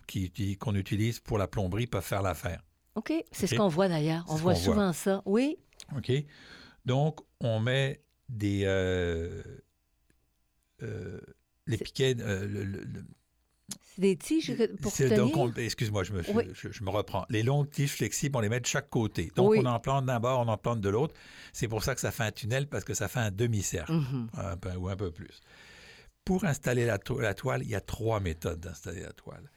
qu'on 0.61 0.75
utilise 0.75 1.19
pour 1.21 1.39
la 1.39 1.49
plomberie 1.49 1.87
peuvent 1.87 2.05
faire 2.05 2.23
l'affaire. 2.23 2.63
OK, 2.95 3.13
c'est 3.33 3.47
ce 3.47 3.55
qu'on 3.55 3.69
voit 3.69 3.89
d'ailleurs. 3.89 4.25
On 4.29 4.35
voit 4.37 4.55
souvent 4.55 4.93
ça. 4.93 5.23
Oui, 5.25 5.57
OK? 5.97 6.13
Donc, 6.85 7.21
on 7.41 7.59
met 7.61 8.03
des. 8.29 8.63
euh, 8.65 9.43
euh, 10.83 11.21
les 11.67 11.79
piquets. 11.79 12.15
le- 12.15 12.47
le- 12.47 12.65
le- 12.65 13.05
c'est 13.83 14.01
des 14.03 14.17
tiges 14.17 14.55
pour 14.83 14.93
tenir? 14.93 15.53
excuse-moi, 15.59 16.05
je 16.05 16.13
me, 16.13 16.23
je- 16.23 16.33
Oui. 16.33 16.45
je, 16.53 16.71
je 16.71 16.85
me 16.85 16.91
reprends. 16.91 17.25
Les 17.31 17.43
longues 17.43 17.71
tiges 17.71 17.93
flexibles, 17.93 18.37
on 18.37 18.41
les 18.41 18.49
met 18.49 18.61
de 18.61 18.67
chaque 18.67 18.89
côté. 18.91 19.33
Donc, 19.35 19.51
Oui. 19.51 19.59
on 19.63 19.67
en 19.67 19.81
plante 19.81 20.07
d'un 20.07 20.21
bord, 20.21 20.41
on 20.41 20.49
en 20.49 20.59
plante 20.59 20.81
de 20.81 20.89
l'autre. 20.89 21.15
C'est 21.53 21.69
pour 21.69 21.83
ça 21.83 21.95
que 21.95 22.01
ça 22.01 22.11
fait 22.11 22.25
un 22.25 22.33
tunnel, 22.33 22.69
parce 22.69 22.85
que 22.85 22.95
ça 22.95 23.09
fait 23.09 23.21
un 23.21 23.31
demi-cercle. 23.31 23.93
Mhm. 23.93 24.29
peu- 24.61 24.75
ou 24.77 24.89
un 24.89 24.97
peu 24.97 25.11
plus. 25.11 25.41
Pour 26.25 26.45
installer 26.45 26.87
la, 26.87 26.99
to- 26.99 27.21
la 27.21 27.35
toile, 27.35 27.63
il 27.63 27.71
y 27.71 27.75
a 27.75 27.81
trois 27.81 28.21
méthodes 28.21 28.61
d'installer 28.61 29.03
la 29.03 29.13
toile. 29.13 29.51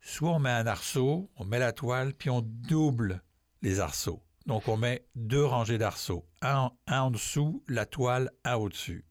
Soit 0.00 0.30
on 0.30 0.38
met 0.38 0.50
un 0.50 0.66
arceau, 0.66 1.30
on 1.36 1.44
met 1.44 1.58
la 1.58 1.72
toile, 1.72 2.12
puis 2.14 2.30
on 2.30 2.40
double 2.42 3.22
les 3.62 3.80
arceaux. 3.80 4.22
Donc 4.46 4.66
on 4.68 4.76
met 4.76 5.04
deux 5.14 5.44
rangées 5.44 5.76
d'arceaux, 5.78 6.24
un 6.42 6.70
en 6.88 7.10
dessous, 7.10 7.62
la 7.68 7.84
toile, 7.86 8.30
un 8.44 8.54
au-dessus. 8.54 9.04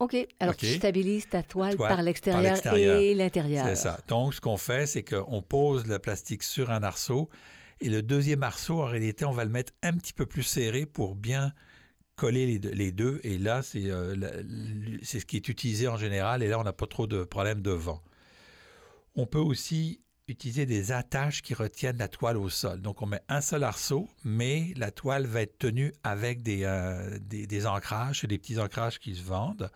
OK. 0.00 0.16
Alors, 0.40 0.56
tu 0.56 0.66
stabilises 0.66 1.28
ta 1.28 1.42
toile, 1.42 1.76
par 1.76 2.02
l'extérieur 2.02 2.56
et 2.74 3.14
l'intérieur. 3.14 3.66
C'est 3.66 3.76
ça. 3.76 4.00
Donc 4.08 4.34
ce 4.34 4.40
qu'on 4.40 4.56
fait, 4.56 4.86
c'est 4.86 5.04
qu'on 5.04 5.42
pose 5.42 5.86
le 5.86 5.98
plastique 5.98 6.42
sur 6.42 6.70
un 6.70 6.82
arceau, 6.82 7.28
et 7.82 7.88
le 7.88 8.02
deuxième 8.02 8.42
arceau, 8.42 8.82
en 8.82 8.86
réalité, 8.86 9.24
on 9.24 9.32
va 9.32 9.44
le 9.44 9.50
mettre 9.50 9.72
un 9.82 9.92
petit 9.92 10.12
peu 10.12 10.26
plus 10.26 10.42
serré 10.42 10.84
pour 10.84 11.14
bien 11.14 11.52
coller 12.16 12.46
les 12.46 12.58
deux. 12.58 12.70
les 12.70 12.92
deux. 12.92 13.20
Et 13.24 13.38
là, 13.38 13.62
c'est 13.62 13.90
euh, 13.90 14.14
ce 15.02 15.24
qui 15.24 15.36
est 15.36 15.48
utilisé 15.48 15.88
en 15.88 15.96
général. 15.96 16.42
Et 16.42 16.48
là, 16.48 16.58
on 16.58 16.62
n'a 16.62 16.74
pas 16.74 16.86
trop 16.86 17.06
de 17.06 17.24
problème 17.24 17.62
de 17.62 17.70
vent. 17.70 18.02
On 19.16 19.26
peut 19.26 19.38
aussi 19.38 20.00
utiliser 20.30 20.66
des 20.66 20.92
attaches 20.92 21.42
qui 21.42 21.54
retiennent 21.54 21.98
la 21.98 22.08
toile 22.08 22.36
au 22.36 22.48
sol. 22.48 22.80
Donc, 22.80 23.02
on 23.02 23.06
met 23.06 23.20
un 23.28 23.40
seul 23.40 23.64
arceau, 23.64 24.08
mais 24.24 24.72
la 24.76 24.90
toile 24.90 25.26
va 25.26 25.42
être 25.42 25.58
tenue 25.58 25.92
avec 26.04 26.42
des, 26.42 26.60
euh, 26.64 27.18
des, 27.20 27.46
des 27.46 27.66
ancrages. 27.66 28.24
Des 28.24 28.38
petits 28.38 28.58
ancrages 28.58 28.98
qui 28.98 29.14
se 29.14 29.22
vendent. 29.22 29.70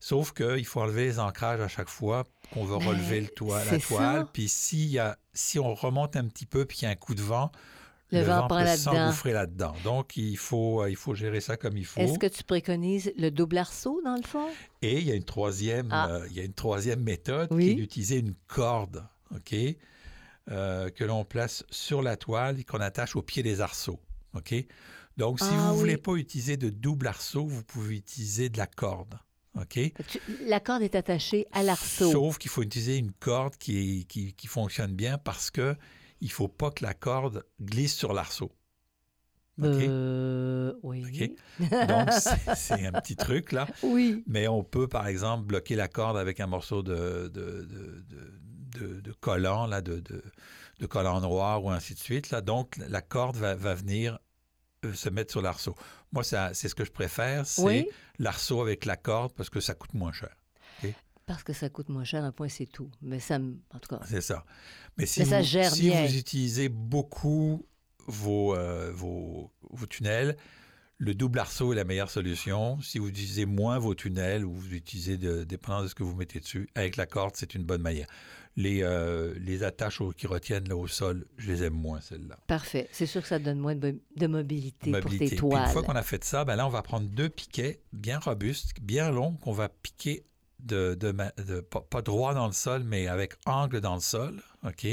Sauf 0.00 0.32
qu'il 0.32 0.66
faut 0.66 0.80
enlever 0.82 1.04
les 1.04 1.18
ancrages 1.18 1.60
à 1.60 1.68
chaque 1.68 1.88
fois 1.88 2.24
qu'on 2.52 2.64
veut 2.64 2.76
Mais 2.78 2.86
relever 2.88 3.20
le 3.22 3.28
toile, 3.28 3.66
la 3.70 3.78
toile. 3.78 4.16
ça. 4.22 4.28
Puis 4.32 4.48
s'il 4.48 4.86
y 4.88 4.98
a, 4.98 5.16
si 5.32 5.58
on 5.58 5.72
remonte 5.74 6.16
un 6.16 6.26
petit 6.26 6.44
peu 6.46 6.66
puis 6.66 6.76
qu'il 6.78 6.86
y 6.86 6.88
a 6.88 6.92
un 6.92 6.96
coup 6.96 7.14
de 7.14 7.22
vent, 7.22 7.50
Le 8.12 8.20
vent 8.20 8.46
prend 8.46 8.62
peut 8.62 8.76
s'engouffrer 8.76 9.32
là-dedans. 9.32 9.72
Donc, 9.82 10.16
il 10.18 10.36
faut, 10.36 10.82
euh, 10.82 10.90
il 10.90 10.96
faut 10.96 11.14
gérer 11.14 11.40
ça 11.40 11.56
comme 11.56 11.76
il 11.78 11.86
faut. 11.86 12.00
Est-ce 12.00 12.18
que 12.18 12.26
tu 12.26 12.44
préconises 12.44 13.12
le 13.16 13.30
double 13.30 13.56
arceau, 13.56 14.00
dans 14.04 14.14
le 14.16 14.22
fond? 14.22 14.46
Et 14.82 14.98
il 14.98 15.06
y 15.08 15.10
a 15.10 15.14
une 15.14 15.24
troisième, 15.24 15.88
Ah. 15.90 16.10
euh, 16.10 16.26
il 16.30 16.36
y 16.36 16.40
a 16.40 16.44
une 16.44 16.52
troisième 16.52 17.00
méthode 17.02 17.48
Oui. 17.50 17.64
qui 17.64 17.70
est 17.70 17.74
d'utiliser 17.76 18.18
une 18.18 18.34
corde, 18.46 19.06
OK, 19.34 19.54
euh, 20.50 20.90
que 20.90 21.04
l'on 21.04 21.24
place 21.24 21.64
sur 21.70 22.02
la 22.02 22.16
toile 22.16 22.60
et 22.60 22.64
qu'on 22.64 22.80
attache 22.80 23.16
au 23.16 23.22
pied 23.22 23.42
des 23.42 23.60
arceaux, 23.60 24.00
OK? 24.34 24.54
Donc, 25.16 25.38
si 25.38 25.46
Ah, 25.48 25.56
vous 25.56 25.66
ne 25.68 25.72
oui. 25.72 25.78
voulez 25.78 25.96
pas 25.96 26.14
utiliser 26.16 26.56
de 26.56 26.70
double 26.70 27.06
arceau, 27.06 27.46
vous 27.46 27.62
pouvez 27.62 27.96
utiliser 27.96 28.48
de 28.48 28.58
la 28.58 28.66
corde, 28.66 29.18
OK? 29.58 29.78
La 30.46 30.58
corde 30.60 30.82
est 30.82 30.94
attachée 30.96 31.46
à 31.52 31.62
l'arceau. 31.62 32.10
Sauf 32.10 32.38
qu'il 32.38 32.50
faut 32.50 32.62
utiliser 32.62 32.96
une 32.98 33.12
corde 33.12 33.56
qui, 33.56 34.00
est- 34.00 34.04
qui, 34.04 34.32
qui 34.34 34.46
fonctionne 34.48 34.92
bien 34.94 35.16
parce 35.18 35.50
que 35.50 35.76
il 36.20 36.30
faut 36.32 36.48
pas 36.48 36.70
que 36.70 36.84
la 36.84 36.94
corde 36.94 37.44
glisse 37.60 37.94
sur 37.94 38.12
l'arceau. 38.12 38.50
Euh, 39.62 40.72
oui. 40.82 41.04
OK? 41.60 41.68
Donc, 41.86 42.10
c'est- 42.12 42.54
c'est 42.56 42.86
un 42.86 42.92
petit 42.92 43.14
truc, 43.16 43.52
là. 43.52 43.68
Oui. 43.82 44.24
Mais 44.26 44.48
on 44.48 44.64
peut, 44.64 44.88
par 44.88 45.06
exemple, 45.06 45.44
bloquer 45.46 45.76
la 45.76 45.86
corde 45.88 46.16
avec 46.16 46.40
un 46.40 46.46
morceau 46.46 46.82
de, 46.82 47.28
de, 47.32 47.62
de, 47.62 48.04
de- 48.08 48.40
de- 48.74 49.00
de 49.00 49.12
collant, 49.12 49.66
là, 49.66 49.80
de, 49.80 50.00
de, 50.00 50.22
de 50.80 50.86
collant 50.86 51.20
noir 51.20 51.62
ou 51.64 51.70
ainsi 51.70 51.94
de 51.94 51.98
suite. 51.98 52.30
Là. 52.30 52.40
Donc, 52.40 52.76
la 52.76 53.00
corde 53.00 53.36
va, 53.36 53.54
va 53.54 53.74
venir 53.74 54.18
euh, 54.84 54.92
se 54.92 55.08
mettre 55.08 55.30
sur 55.32 55.40
l'arceau. 55.42 55.74
Moi, 56.12 56.22
ça- 56.24 56.52
c'est 56.52 56.68
ce 56.68 56.74
que 56.74 56.84
je 56.84 56.92
préfère, 56.92 57.46
c'est 57.46 57.62
Oui. 57.62 57.88
l'arceau 58.18 58.60
avec 58.60 58.84
la 58.84 58.96
corde 58.96 59.32
parce 59.32 59.48
que 59.50 59.60
ça 59.60 59.74
coûte 59.74 59.94
moins 59.94 60.12
cher. 60.12 60.34
Parce 61.26 61.42
que 61.42 61.54
ça 61.54 61.70
coûte 61.70 61.88
moins 61.88 62.04
cher, 62.04 62.22
un 62.22 62.32
point, 62.32 62.50
c'est 62.50 62.66
tout. 62.66 62.90
Mais 63.00 63.18
ça. 63.18 63.36
En 63.36 63.78
tout 63.78 63.88
cas. 63.88 64.00
C'est 64.06 64.20
ça. 64.20 64.44
Mais 64.98 65.06
si, 65.06 65.20
Mais 65.20 65.24
ça 65.26 65.38
vous, 65.38 65.44
gère 65.46 65.72
si 65.72 65.80
bien. 65.88 66.04
vous 66.04 66.16
utilisez 66.18 66.68
beaucoup 66.68 67.64
vos, 68.06 68.54
euh, 68.54 68.92
vos, 68.92 69.50
vos 69.70 69.86
tunnels, 69.86 70.36
le 71.04 71.14
double 71.14 71.38
arceau 71.38 71.72
est 71.72 71.76
la 71.76 71.84
meilleure 71.84 72.10
solution. 72.10 72.80
Si 72.80 72.98
vous 72.98 73.08
utilisez 73.08 73.44
moins 73.46 73.78
vos 73.78 73.94
tunnels 73.94 74.44
ou 74.44 74.52
vous 74.52 74.74
utilisez, 74.74 75.18
de, 75.18 75.44
dépendant 75.44 75.82
de 75.82 75.88
ce 75.88 75.94
que 75.94 76.02
vous 76.02 76.14
mettez 76.16 76.40
dessus, 76.40 76.68
avec 76.74 76.96
la 76.96 77.06
corde, 77.06 77.32
c'est 77.36 77.54
une 77.54 77.62
bonne 77.64 77.82
manière. 77.82 78.06
Les, 78.56 78.82
euh, 78.82 79.34
les 79.40 79.64
attaches 79.64 80.00
au- 80.00 80.12
qui 80.12 80.26
retiennent 80.28 80.68
là, 80.68 80.76
au 80.76 80.86
sol, 80.86 81.26
je 81.38 81.50
les 81.50 81.64
aime 81.64 81.74
moins, 81.74 82.00
celles-là. 82.00 82.38
Parfait. 82.46 82.88
C'est 82.92 83.06
sûr 83.06 83.20
que 83.20 83.28
ça 83.28 83.38
donne 83.40 83.58
moins 83.58 83.74
de, 83.74 83.90
mo- 83.92 83.98
de 84.16 84.26
mobilité, 84.28 84.92
pour 84.92 85.10
tes 85.10 85.16
Puis 85.18 85.28
une 85.30 85.36
toiles. 85.36 85.68
fois 85.70 85.82
qu'on 85.82 85.96
a 85.96 86.02
fait 86.02 86.22
ça, 86.24 86.44
ben 86.44 86.54
là, 86.56 86.66
on 86.66 86.70
va 86.70 86.82
prendre 86.82 87.08
deux 87.08 87.28
piquets 87.28 87.80
bien 87.92 88.18
robustes, 88.20 88.80
bien 88.80 89.10
longs, 89.10 89.32
qu'on 89.42 89.52
va 89.52 89.68
piquer 89.68 90.24
de, 90.60 90.94
de 90.94 91.12
de- 91.46 91.60
pas, 91.60 91.80
pas 91.80 92.00
droit 92.00 92.32
dans 92.32 92.46
le 92.46 92.52
sol, 92.52 92.84
mais 92.84 93.08
avec 93.08 93.34
angle 93.44 93.80
dans 93.80 93.96
le 93.96 94.00
sol. 94.00 94.40
OK? 94.64 94.86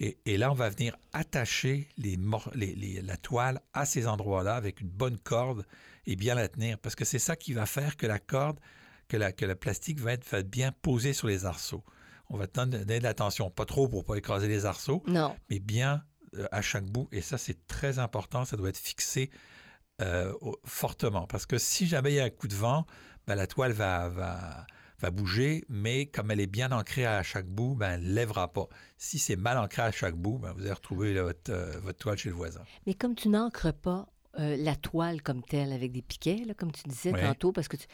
Et, 0.00 0.18
et 0.24 0.36
là, 0.38 0.50
on 0.50 0.54
va 0.54 0.70
venir 0.70 0.96
attacher 1.12 1.86
les 1.98 2.16
mor- 2.16 2.50
les- 2.54 2.74
les- 2.74 3.02
la 3.02 3.16
toile 3.18 3.60
à 3.74 3.84
ces 3.84 4.06
endroits-là 4.06 4.54
avec 4.56 4.80
une 4.80 4.88
bonne 4.88 5.18
corde 5.18 5.66
et 6.06 6.16
bien 6.16 6.34
la 6.34 6.48
tenir. 6.48 6.78
Parce 6.78 6.94
que 6.94 7.04
c'est 7.04 7.18
ça 7.18 7.36
qui 7.36 7.52
va 7.52 7.66
faire 7.66 7.96
que 7.98 8.06
la 8.06 8.18
corde, 8.18 8.58
que, 9.08 9.16
la, 9.18 9.30
que 9.32 9.52
plastique 9.52 10.00
va 10.00 10.12
être, 10.14 10.26
va 10.30 10.38
être 10.38 10.48
bien 10.50 10.72
posé 10.72 11.12
sur 11.12 11.28
les 11.28 11.44
arceaux. 11.44 11.84
On 12.30 12.36
va 12.38 12.46
donner 12.46 12.84
de 12.84 13.02
l'attention, 13.02 13.50
pas 13.50 13.66
trop 13.66 13.88
pour 13.88 14.04
pas 14.04 14.14
écraser 14.16 14.48
les 14.48 14.64
arceaux, 14.64 15.02
Non. 15.06 15.36
mais 15.50 15.58
bien 15.58 16.02
euh, 16.36 16.46
à 16.52 16.62
chaque 16.62 16.86
bout. 16.86 17.08
Et 17.12 17.20
ça, 17.20 17.36
c'est 17.36 17.66
très 17.66 17.98
important. 17.98 18.44
Ça 18.46 18.56
doit 18.56 18.68
être 18.70 18.78
fixé 18.78 19.30
euh, 20.00 20.32
fortement. 20.64 21.26
Parce 21.26 21.44
que 21.44 21.58
si 21.58 21.86
jamais 21.86 22.12
il 22.12 22.16
y 22.16 22.20
a 22.20 22.24
un 22.24 22.30
coup 22.30 22.48
de 22.48 22.54
vent, 22.54 22.86
ben, 23.26 23.34
la 23.34 23.46
toile 23.46 23.72
va, 23.72 24.08
va, 24.08 24.66
va 25.00 25.10
bouger, 25.10 25.64
mais 25.68 26.06
comme 26.06 26.30
elle 26.30 26.40
est 26.40 26.46
bien 26.46 26.70
ancrée 26.72 27.06
à 27.06 27.22
chaque 27.22 27.46
bout, 27.46 27.74
ben, 27.74 27.92
elle 27.92 28.04
ne 28.08 28.12
lèvera 28.14 28.52
pas. 28.52 28.68
Si 28.98 29.18
c'est 29.18 29.36
mal 29.36 29.56
ancré 29.58 29.82
à 29.82 29.90
chaque 29.92 30.14
bout, 30.16 30.38
ben, 30.38 30.52
vous 30.52 30.62
allez 30.62 30.72
retrouver 30.72 31.14
là, 31.14 31.22
votre, 31.24 31.50
euh, 31.52 31.78
votre 31.80 31.98
toile 31.98 32.18
chez 32.18 32.28
le 32.28 32.34
voisin. 32.34 32.62
Mais 32.86 32.94
comme 32.94 33.14
tu 33.14 33.28
n'ancres 33.28 33.72
pas 33.72 34.06
euh, 34.38 34.56
la 34.56 34.76
toile 34.76 35.22
comme 35.22 35.42
telle 35.42 35.72
avec 35.72 35.90
des 35.92 36.02
piquets, 36.02 36.44
là, 36.46 36.54
comme 36.54 36.70
tu 36.70 36.82
disais 36.88 37.10
tantôt, 37.26 37.50
parce 37.52 37.66
que 37.68 37.76
tu- 37.76 37.86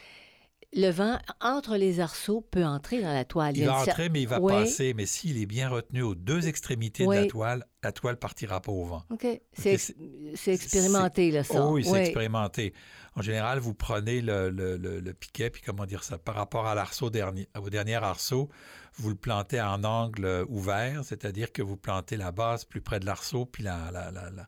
le 0.73 0.89
vent 0.91 1.17
entre 1.39 1.77
les 1.77 1.99
arceaux 2.01 2.41
peut 2.41 2.65
entrer 2.65 3.01
dans 3.01 3.13
la 3.13 3.23
toile. 3.25 3.55
Il 3.57 3.63
a 3.63 3.67
va 3.73 3.79
entrer, 3.79 4.09
mais 4.09 4.21
il 4.21 4.27
va 4.27 4.39
passer. 4.59 4.93
Mais 4.93 5.05
s'il 5.05 5.41
est 5.41 5.45
bien 5.45 5.69
retenu 5.69 6.01
aux 6.01 6.13
deux 6.13 6.47
extrémités 6.47 7.05
de 7.05 7.09
la 7.21 7.25
toile, 7.27 7.65
la 7.83 7.91
toile 7.93 8.17
partira 8.17 8.61
pas 8.61 8.71
au 8.71 8.83
vent. 8.83 9.03
OK. 9.09 9.25
C'est 9.53 9.73
ex- 9.73 9.93
c'est 10.35 10.53
expérimenté, 10.53 11.31
là, 11.31 11.43
ça. 11.43 11.65
Oh 11.65 11.71
oui, 11.73 11.83
c'est 11.85 11.91
expérimenté. 12.01 12.73
En 13.15 13.21
général, 13.21 13.59
vous 13.59 13.73
prenez 13.73 14.21
le, 14.21 14.49
le- 14.49 14.77
le- 14.77 14.99
le 14.99 15.13
piquet, 15.13 15.49
puis 15.49 15.61
comment 15.65 15.85
dire 15.85 16.03
ça, 16.03 16.17
par 16.17 16.35
rapport 16.35 16.67
à 16.67 16.75
l'arceau 16.75 17.09
dernier, 17.09 17.47
à 17.53 17.59
vos 17.61 17.69
derniers 17.69 17.95
arceaux, 17.95 18.49
vous 18.97 19.09
le 19.09 19.15
plantez 19.15 19.61
en 19.61 19.83
angle 19.85 20.25
euh, 20.25 20.45
ouvert, 20.49 21.03
c'est-à-dire 21.05 21.51
que 21.53 21.61
vous 21.61 21.77
plantez 21.77 22.17
la 22.17 22.31
base 22.31 22.65
plus 22.65 22.81
près 22.81 22.99
de 22.99 23.05
l'arceau, 23.05 23.45
puis 23.45 23.63
la, 23.63 23.89
la, 23.91 24.11
la, 24.11 24.29
la- 24.31 24.47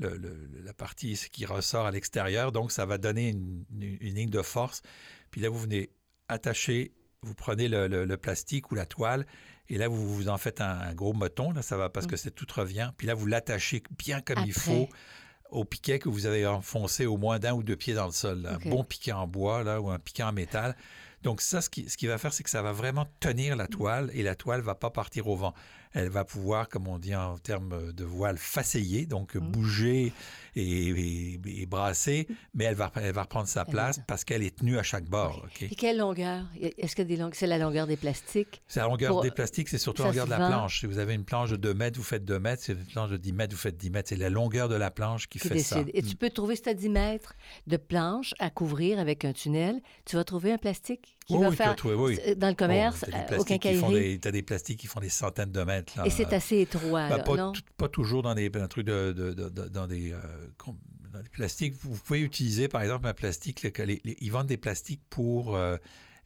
le- 0.00 0.16
le- 0.16 0.48
la 0.64 0.72
partie 0.72 1.14
qui 1.30 1.46
ressort 1.46 1.86
à 1.86 1.90
l'extérieur. 1.90 2.50
Donc, 2.52 2.72
ça 2.72 2.86
va 2.86 2.98
donner 2.98 3.28
une, 3.28 3.64
une- 3.78 3.98
une 4.00 4.14
ligne 4.14 4.30
de 4.30 4.42
force. 4.42 4.82
Puis 5.30 5.40
là, 5.40 5.48
vous 5.48 5.58
venez 5.58 5.90
attacher, 6.28 6.92
vous 7.22 7.34
prenez 7.34 7.68
le, 7.68 7.86
le- 7.88 8.04
le 8.04 8.16
plastique 8.16 8.70
ou 8.70 8.74
la 8.74 8.86
toile, 8.86 9.26
et 9.68 9.78
là, 9.78 9.88
vous, 9.88 10.14
vous 10.14 10.28
en 10.28 10.38
faites 10.38 10.60
un, 10.60 10.78
un 10.80 10.94
gros 10.94 11.12
moton, 11.12 11.52
là, 11.52 11.62
ça 11.62 11.76
va 11.76 11.88
parce 11.90 12.06
Mm. 12.06 12.10
que 12.10 12.16
c'est 12.16 12.30
tout 12.32 12.46
revient. 12.54 12.90
Puis 12.96 13.06
là, 13.06 13.14
vous 13.14 13.26
l'attachez 13.26 13.82
bien 13.98 14.20
comme 14.20 14.42
il 14.44 14.52
faut 14.52 14.88
au 15.50 15.64
piquet 15.64 15.98
que 15.98 16.08
vous 16.08 16.26
avez 16.26 16.46
enfoncé 16.46 17.06
au 17.06 17.16
moins 17.16 17.38
d'un 17.38 17.52
ou 17.52 17.62
deux 17.62 17.76
pieds 17.76 17.94
dans 17.94 18.06
le 18.06 18.12
sol. 18.12 18.42
là. 18.42 18.54
Un 18.64 18.68
bon 18.70 18.84
piquet 18.84 19.12
en 19.12 19.26
bois 19.26 19.62
là, 19.64 19.80
ou 19.80 19.90
un 19.90 19.98
piquet 19.98 20.22
en 20.22 20.32
métal. 20.32 20.76
Donc 21.22 21.40
ça, 21.40 21.60
ce 21.60 21.68
qui, 21.68 21.88
ce 21.90 21.96
qui 21.96 22.06
va 22.06 22.18
faire, 22.18 22.32
c'est 22.32 22.42
que 22.44 22.50
ça 22.50 22.62
va 22.62 22.72
vraiment 22.72 23.06
tenir 23.20 23.54
la 23.56 23.66
toile 23.66 24.10
et 24.14 24.22
la 24.22 24.34
toile 24.36 24.60
va 24.60 24.74
pas 24.74 24.90
partir 24.90 25.26
au 25.28 25.36
vent. 25.36 25.54
Elle 25.92 26.08
va 26.08 26.24
pouvoir, 26.24 26.68
comme 26.68 26.86
on 26.88 26.98
dit 26.98 27.14
en 27.16 27.36
termes 27.38 27.92
de 27.92 28.04
voile, 28.04 28.38
faceiller, 28.38 29.06
donc 29.06 29.34
Mm. 29.34 29.40
bouger 29.50 30.12
et, 30.56 30.62
et- 30.88 31.40
et 31.62 31.66
brasser, 31.66 32.26
mais 32.54 32.64
elle 32.64 32.74
va, 32.74 32.90
elle 32.96 33.12
va 33.12 33.22
reprendre 33.22 33.48
sa 33.48 33.64
place 33.64 34.00
parce 34.06 34.24
qu'elle 34.24 34.42
est 34.42 34.56
tenue 34.56 34.78
à 34.78 34.82
chaque 34.82 35.04
bord. 35.06 35.46
Et 35.60 35.74
quelle 35.74 35.98
longueur? 35.98 36.44
Est-ce 36.60 36.94
que 36.94 37.02
des 37.02 37.16
longues... 37.16 37.34
c'est 37.34 37.46
la 37.46 37.58
longueur 37.58 37.86
des 37.86 37.96
plastiques? 37.96 38.62
C'est 38.68 38.80
la 38.80 38.86
longueur 38.86 39.10
Pour- 39.12 39.22
des 39.22 39.30
plastiques, 39.30 39.68
c'est 39.68 39.78
surtout 39.78 40.02
ça 40.02 40.08
la 40.08 40.10
longueur 40.12 40.26
de 40.26 40.30
la 40.30 40.48
planche. 40.48 40.80
Si 40.80 40.86
vous 40.86 40.98
avez 40.98 41.14
une 41.14 41.24
planche 41.24 41.50
de 41.50 41.56
2 41.56 41.74
mètres, 41.74 41.98
vous 41.98 42.04
faites 42.04 42.24
2 42.24 42.38
mètres. 42.38 42.62
Si 42.62 42.72
vous 42.72 42.78
avez 42.78 42.86
une 42.86 42.92
planche 42.92 43.10
de 43.10 43.16
10 43.16 43.32
mètres, 43.32 43.54
vous 43.54 43.60
faites 43.60 43.76
10 43.76 43.90
mètres. 43.90 44.08
C'est 44.08 44.16
la 44.16 44.30
longueur 44.30 44.68
de 44.68 44.74
la 44.76 44.90
planche 44.90 45.28
qui, 45.28 45.38
qui 45.38 45.48
fait 45.48 45.58
ça. 45.60 45.82
décide. 45.82 45.90
Et 45.94 46.02
tu 46.02 46.16
peux 46.16 46.30
trouver, 46.30 46.56
c'est 46.56 46.68
à 46.68 46.74
10 46.74 46.88
mètres 46.88 47.34
de 47.66 47.76
planche 47.76 48.34
à 48.38 48.50
couvrir 48.50 48.98
avec 48.98 49.24
un 49.24 49.32
tunnel. 49.32 49.80
Tu 50.04 50.16
vas 50.16 50.24
trouver 50.24 50.52
un 50.52 50.58
plastique? 50.58 51.16
Qui 51.36 51.42
va 51.42 51.48
oui, 51.48 51.50
tu 51.50 51.56
faire 51.56 51.76
trouver, 51.76 51.94
oui. 51.94 52.36
dans 52.36 52.48
le 52.48 52.54
commerce, 52.54 53.04
Oh, 53.06 53.10
t'as 53.10 53.18
des 53.18 53.22
au 53.24 53.26
plastiques 53.26 53.62
qui 53.62 53.74
font 53.74 53.86
quincaillerie. 53.88 54.08
des- 54.14 54.18
T'as 54.20 54.30
des 54.30 54.42
plastiques 54.42 54.78
qui 54.80 54.86
font 54.86 55.00
des 55.00 55.08
centaines 55.08 55.52
de 55.52 55.62
mètres. 55.62 55.92
là. 55.96 56.06
Et 56.06 56.10
c'est 56.10 56.32
assez 56.32 56.58
étroit, 56.60 57.08
Ben, 57.08 57.16
là, 57.18 57.22
pas, 57.22 57.36
non? 57.36 57.52
tout- 57.52 57.62
pas 57.76 57.88
toujours 57.88 58.22
dans 58.22 58.34
des, 58.34 58.50
un 58.54 58.68
truc 58.68 58.86
de, 58.86 59.12
de- 59.12 59.32
de- 59.32 59.48
de- 59.48 59.68
dans, 59.68 59.86
des, 59.86 60.12
euh, 60.12 60.18
dans 61.12 61.20
des 61.22 61.28
plastiques. 61.28 61.74
Vous 61.80 61.96
pouvez 61.96 62.20
utiliser, 62.20 62.68
par 62.68 62.82
exemple, 62.82 63.06
un 63.06 63.14
plastique. 63.14 63.62
le- 63.62 63.70
que 63.70 63.82
les- 63.82 64.00
les- 64.04 64.16
ils 64.20 64.30
vendent 64.30 64.46
des 64.46 64.56
plastiques 64.56 65.02
pour 65.10 65.56
euh, 65.56 65.76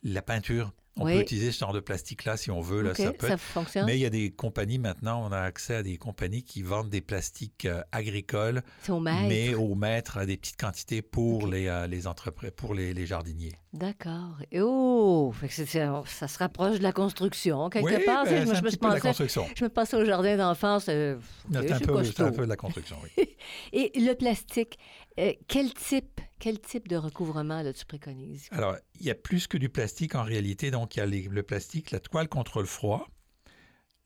la 0.03 0.23
peinture. 0.23 0.73
On 0.97 1.07
Oui. 1.07 1.15
peut 1.15 1.21
utiliser 1.23 1.51
ce 1.51 1.59
genre 1.59 1.73
de 1.73 1.81
plastique-là 1.81 2.37
si 2.37 2.53
on 2.53 2.61
veut. 2.61 2.81
Là, 2.81 2.91
OK, 2.91 2.97
ça 2.99 3.13
peut 3.13 3.27
ça 3.27 3.35
être- 3.35 3.41
fonctionne? 3.41 3.85
Mais 3.87 3.97
il 3.97 4.01
y 4.01 4.07
a 4.07 4.11
des 4.11 4.31
compagnies 4.31 4.79
maintenant, 4.79 5.27
on 5.29 5.33
a 5.33 5.41
accès 5.41 5.75
à 5.75 5.83
des 5.83 5.97
compagnies 5.97 6.45
qui 6.45 6.63
vendent 6.63 6.89
des 6.89 7.01
plastiques 7.01 7.65
euh, 7.65 7.83
agricoles, 7.91 8.63
au 8.89 9.01
mais 9.01 9.55
au 9.55 9.75
mètre, 9.75 10.19
à 10.19 10.27
des 10.27 10.37
petites 10.37 10.57
quantités 10.61 11.03
pour 11.03 11.49
les, 11.49 11.67
euh, 11.67 11.89
les 11.89 12.07
entreprises, 12.07 12.53
pour 12.57 12.75
les, 12.75 12.95
les 12.95 13.07
jardiniers. 13.07 13.53
D'accord. 13.73 14.37
Et 14.53 14.61
oh! 14.61 15.35
C'est- 15.51 15.67
ça 15.67 16.29
se 16.29 16.39
rapproche 16.39 16.79
de 16.79 16.83
la 16.85 16.93
construction, 16.93 17.69
quelque 17.71 17.87
oui, 17.87 18.05
part. 18.05 18.25
ben, 18.25 18.47
je 18.47 18.63
me 18.63 18.89
la 18.93 19.01
construction. 19.01 19.47
je 19.57 19.65
me 19.65 19.69
pensais 19.69 19.97
au 19.97 20.05
jardin 20.05 20.37
d'enfance. 20.37 20.87
euh, 20.89 21.17
C'est 21.51 21.73
un, 21.73 21.79
peu 21.81 22.43
de 22.45 22.49
la 22.49 22.57
construction, 22.57 22.97
oui. 23.03 23.29
Et 23.73 23.91
le 23.97 24.15
plastique, 24.15 24.79
euh, 25.19 25.33
quel 25.49 25.73
type, 25.75 26.21
quel 26.39 26.61
type 26.61 26.89
de 26.89 26.97
recouvrement 26.97 27.63
là, 27.63 27.73
tu 27.73 27.85
préconises? 27.85 28.49
Alors, 28.51 28.77
il 28.99 29.07
y 29.07 29.11
a 29.11 29.15
plus 29.15 29.47
que 29.47 29.57
du 29.57 29.69
plastique 29.69 30.15
en 30.15 30.23
réalité. 30.25 30.71
Donc, 30.71 30.97
il 30.97 30.99
y 30.99 31.03
a 31.03 31.07
les- 31.07 31.23
le 31.29 31.43
plastique, 31.43 31.91
la 31.91 32.01
toile 32.01 32.29
contre 32.29 32.61
le 32.61 32.67
froid, 32.67 33.09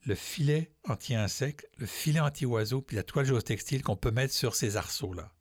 le 0.07 0.15
filet 0.15 0.71
anti-insecte, 0.89 1.67
le 1.79 1.87
filet 1.87 2.21
anti-oiseau, 2.21 2.83
puis 2.83 2.97
la 2.97 3.03
toile 3.03 3.27
géotextile 3.27 3.83
qu'on 3.83 3.97
peut 3.97 4.11
mettre 4.11 4.33
sur 4.35 4.55
ces 4.55 4.77
arceaux-là. 4.77 5.33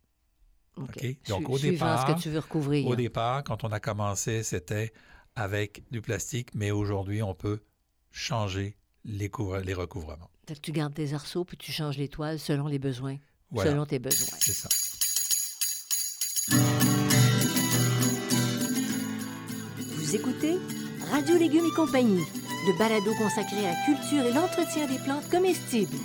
OK. 0.77 0.99
Su- 1.01 1.17
Donc, 1.29 1.49
au 1.49 1.57
suivant 1.57 1.97
ce 1.97 2.05
départ- 2.05 2.15
que 2.15 2.21
tu 2.21 2.29
veux 2.29 2.39
recouvrir. 2.39 2.87
Au 2.87 2.95
départ, 2.95 3.43
quand 3.43 3.63
on 3.63 3.71
a 3.71 3.79
commencé, 3.79 4.43
c'était 4.43 4.93
avec 5.35 5.83
du 5.91 6.01
plastique, 6.01 6.49
mais 6.55 6.71
aujourd'hui, 6.71 7.21
on 7.23 7.33
peut 7.35 7.59
changer 8.11 8.77
les, 9.05 9.29
couvre- 9.29 9.59
les 9.59 9.73
recouvrements. 9.73 10.29
Tu 10.61 10.71
gardes 10.71 10.93
tes 10.93 11.13
arceaux 11.13 11.43
puis 11.45 11.57
tu 11.57 11.71
changes 11.71 11.97
les 11.97 12.07
toiles 12.07 12.39
selon 12.39 12.67
les 12.67 12.79
besoins, 12.79 13.17
Voilà, 13.51 13.71
selon 13.71 13.85
tes 13.85 13.99
besoins. 13.99 14.37
c'est 14.39 14.53
ça. 14.53 14.69
Vous 20.07 20.15
écoutez 20.15 20.57
Radio 21.11 21.37
Légumes 21.37 21.65
et 21.65 21.75
compagnie, 21.75 22.23
le 22.65 22.77
balado 22.79 23.13
consacré 23.15 23.57
à 23.57 23.73
la 23.73 23.75
culture 23.83 24.25
et 24.25 24.31
l'entretien 24.31 24.87
des 24.87 24.99
plantes 24.99 25.29
comestibles. 25.29 25.97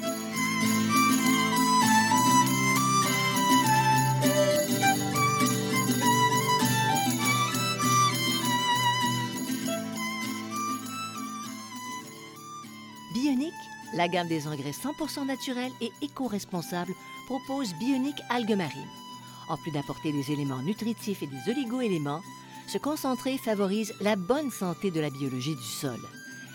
Bionic, 13.14 13.54
la 13.94 14.08
gamme 14.08 14.26
des 14.26 14.48
engrais 14.48 14.72
100% 14.72 15.26
naturels 15.26 15.70
et 15.80 15.92
éco-responsables, 16.02 16.94
propose 17.26 17.72
Bionic 17.74 18.16
Algues 18.30 18.56
Marines. 18.56 18.82
En 19.48 19.56
plus 19.58 19.70
d'apporter 19.70 20.10
des 20.10 20.32
éléments 20.32 20.62
nutritifs 20.62 21.22
et 21.22 21.28
des 21.28 21.52
oligo-éléments, 21.52 22.22
ce 22.66 22.78
concentré 22.78 23.38
favorise 23.38 23.94
la 24.00 24.16
bonne 24.16 24.50
santé 24.50 24.90
de 24.90 25.00
la 25.00 25.10
biologie 25.10 25.56
du 25.56 25.62
sol. 25.62 25.98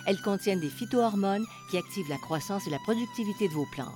Elles 0.06 0.22
contiennent 0.22 0.60
des 0.60 0.70
phytohormones 0.70 1.46
qui 1.70 1.78
activent 1.78 2.10
la 2.10 2.18
croissance 2.18 2.66
et 2.66 2.72
la 2.72 2.80
productivité 2.80 3.48
de 3.48 3.54
vos 3.54 3.68
plantes. 3.72 3.88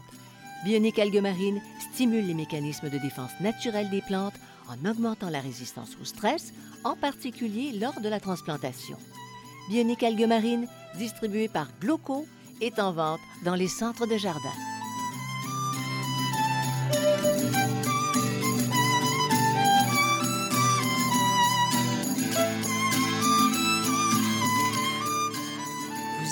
Bionic 0.65 0.99
Algues 0.99 1.21
Marines 1.21 1.61
stimule 1.93 2.27
les 2.27 2.33
mécanismes 2.33 2.89
de 2.89 2.97
défense 2.97 3.31
naturelle 3.39 3.89
des 3.89 4.01
plantes 4.01 4.35
en 4.67 4.89
augmentant 4.89 5.29
la 5.29 5.39
résistance 5.39 5.97
au 6.01 6.05
stress, 6.05 6.53
en 6.83 6.95
particulier 6.95 7.71
lors 7.71 7.99
de 8.01 8.09
la 8.09 8.19
transplantation. 8.19 8.97
Bionic 9.69 10.03
Algues 10.03 10.27
Marines, 10.27 10.67
distribué 10.97 11.47
par 11.47 11.67
Gloco, 11.79 12.25
est 12.61 12.79
en 12.79 12.91
vente 12.91 13.21
dans 13.43 13.55
les 13.55 13.67
centres 13.67 14.05
de 14.05 14.17
jardin. 14.17 14.51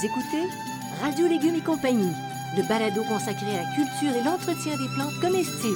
Écoutez 0.01 0.47
Radio 1.01 1.27
Légumes 1.27 1.55
et 1.55 1.61
compagnie, 1.61 2.13
le 2.55 2.65
balado 2.69 3.03
consacré 3.03 3.57
à 3.57 3.63
la 3.63 3.75
culture 3.75 4.15
et 4.15 4.23
l'entretien 4.23 4.77
des 4.77 4.87
plantes 4.95 5.19
comestibles. 5.19 5.75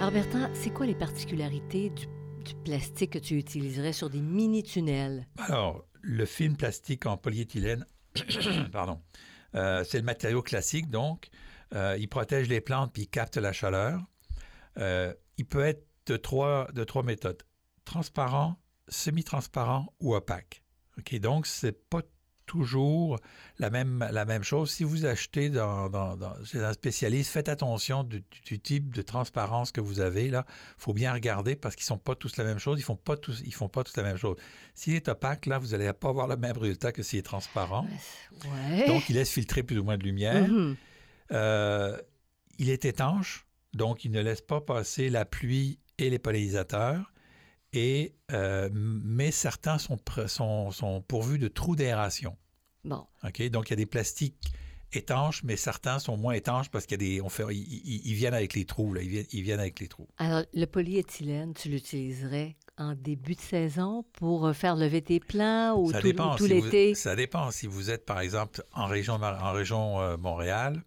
Alors 0.00 0.10
Bertrand, 0.10 0.50
c'est 0.52 0.70
quoi 0.70 0.86
les 0.86 0.96
particularités 0.96 1.90
du, 1.90 2.06
du 2.44 2.54
plastique 2.64 3.12
que 3.12 3.18
tu 3.20 3.36
utiliserais 3.38 3.92
sur 3.92 4.10
des 4.10 4.20
mini-tunnels? 4.20 5.28
Alors, 5.36 5.84
le 6.02 6.26
film 6.26 6.56
plastique 6.56 7.06
en 7.06 7.16
polyéthylène, 7.16 7.86
pardon, 8.72 9.00
euh, 9.54 9.84
c'est 9.84 9.98
le 9.98 10.04
matériau 10.04 10.42
classique, 10.42 10.90
donc. 10.90 11.28
Euh, 11.72 11.96
il 12.00 12.08
protège 12.08 12.48
les 12.48 12.60
plantes 12.60 12.92
puis 12.92 13.02
il 13.02 13.08
capte 13.08 13.36
la 13.36 13.52
chaleur. 13.52 14.00
Euh, 14.78 15.14
il 15.36 15.46
peut 15.46 15.64
être 15.64 15.86
de 16.06 16.16
trois, 16.16 16.66
de 16.72 16.82
trois 16.82 17.04
méthodes 17.04 17.42
transparent, 17.84 18.56
semi-transparent 18.88 19.92
ou 20.00 20.14
opaque. 20.14 20.62
OK, 20.98 21.14
donc, 21.20 21.46
c'est 21.46 21.88
pas 21.88 22.02
toujours 22.46 23.20
la 23.58 23.68
même, 23.68 24.08
la 24.10 24.24
même 24.24 24.42
chose. 24.42 24.70
Si 24.70 24.82
vous 24.82 25.04
achetez 25.04 25.50
dans, 25.50 25.90
dans, 25.90 26.16
dans- 26.16 26.42
chez 26.46 26.64
un 26.64 26.72
spécialiste, 26.72 27.30
faites 27.30 27.50
attention 27.50 28.04
du, 28.04 28.24
du 28.46 28.58
type 28.58 28.94
de 28.94 29.02
transparence 29.02 29.70
que 29.70 29.82
vous 29.82 30.00
avez. 30.00 30.30
là. 30.30 30.46
faut 30.78 30.94
bien 30.94 31.12
regarder 31.12 31.56
parce 31.56 31.76
qu'ils 31.76 31.84
sont 31.84 31.98
pas 31.98 32.14
tous 32.14 32.38
la 32.38 32.44
même 32.44 32.58
chose. 32.58 32.78
Ils 32.80 32.82
font 32.84 32.96
pas 32.96 33.18
tous, 33.18 33.42
ils 33.44 33.52
font 33.52 33.68
pas 33.68 33.84
tous 33.84 33.94
la 33.98 34.02
même 34.02 34.16
chose. 34.16 34.36
S'il 34.74 34.94
est 34.94 35.08
opaque, 35.08 35.44
là, 35.44 35.58
vous 35.58 35.68
n'allez 35.68 35.92
pas 35.92 36.08
avoir 36.08 36.26
le 36.26 36.36
même 36.38 36.56
résultat 36.56 36.90
que 36.90 37.02
s'il 37.02 37.18
est 37.18 37.22
transparent. 37.22 37.86
Ouais. 38.46 38.86
Donc, 38.86 39.10
il 39.10 39.16
laisse 39.16 39.30
filtrer 39.30 39.62
plus 39.62 39.78
ou 39.78 39.84
moins 39.84 39.98
de 39.98 40.04
lumière. 40.04 40.48
Mhm. 40.48 40.76
Euh, 41.32 41.98
il 42.58 42.70
est 42.70 42.86
étanche, 42.86 43.46
donc 43.74 44.06
il 44.06 44.10
ne 44.10 44.22
laisse 44.22 44.40
pas 44.40 44.62
passer 44.62 45.10
la 45.10 45.26
pluie 45.26 45.78
et 45.98 46.08
les 46.08 46.18
pollinisateurs. 46.18 47.12
Et, 47.72 48.14
euh, 48.32 48.70
mais 48.72 49.30
certains 49.30 49.78
sont, 49.78 49.98
sont, 50.26 50.70
sont 50.70 51.02
pourvus 51.02 51.38
de 51.38 51.48
trous 51.48 51.76
d'aération. 51.76 52.36
Bon, 52.84 53.06
OK? 53.24 53.42
Donc, 53.50 53.68
il 53.68 53.70
y 53.70 53.72
a 53.74 53.76
des 53.76 53.86
plastiques 53.86 54.52
étanches, 54.94 55.42
mais 55.44 55.56
certains 55.56 55.98
sont 55.98 56.16
moins 56.16 56.32
étanches 56.32 56.70
parce 56.70 56.86
qu'il 56.86 57.02
y 57.02 57.04
a 57.04 57.06
des. 57.16 57.20
On 57.20 57.28
fait, 57.28 57.44
ils, 57.50 57.58
ils- 57.58 58.02
ils 58.06 58.14
viennent 58.14 58.32
avec 58.32 58.54
les 58.54 58.64
trous. 58.64 58.94
Là. 58.94 59.02
Ils, 59.02 59.08
viennent, 59.10 59.26
ils 59.32 59.42
viennent 59.42 59.60
avec 59.60 59.80
les 59.80 59.88
trous. 59.88 60.08
alors 60.16 60.44
le 60.54 60.64
polyéthylène, 60.64 61.52
tu 61.52 61.68
l'utiliserais 61.68 62.56
en 62.78 62.94
début 62.94 63.34
de 63.34 63.40
saison 63.40 64.04
pour 64.14 64.46
euh, 64.46 64.52
faire 64.54 64.76
lever 64.76 65.02
tes 65.02 65.20
plants 65.20 65.76
ou 65.78 65.90
ça, 65.92 66.00
tout, 66.00 66.06
dépend 66.06 66.34
ou 66.34 66.38
tout 66.38 66.46
si 66.46 66.54
vous- 66.58 66.64
l'été? 66.64 66.94
ça 66.94 67.16
dépend. 67.16 67.50
Si 67.50 67.66
vous 67.66 67.90
êtes, 67.90 68.06
par 68.06 68.20
exemple, 68.20 68.62
en 68.72 68.86
région, 68.86 69.14
en 69.14 69.52
région 69.52 70.00
euh, 70.00 70.16
Montréal, 70.16 70.82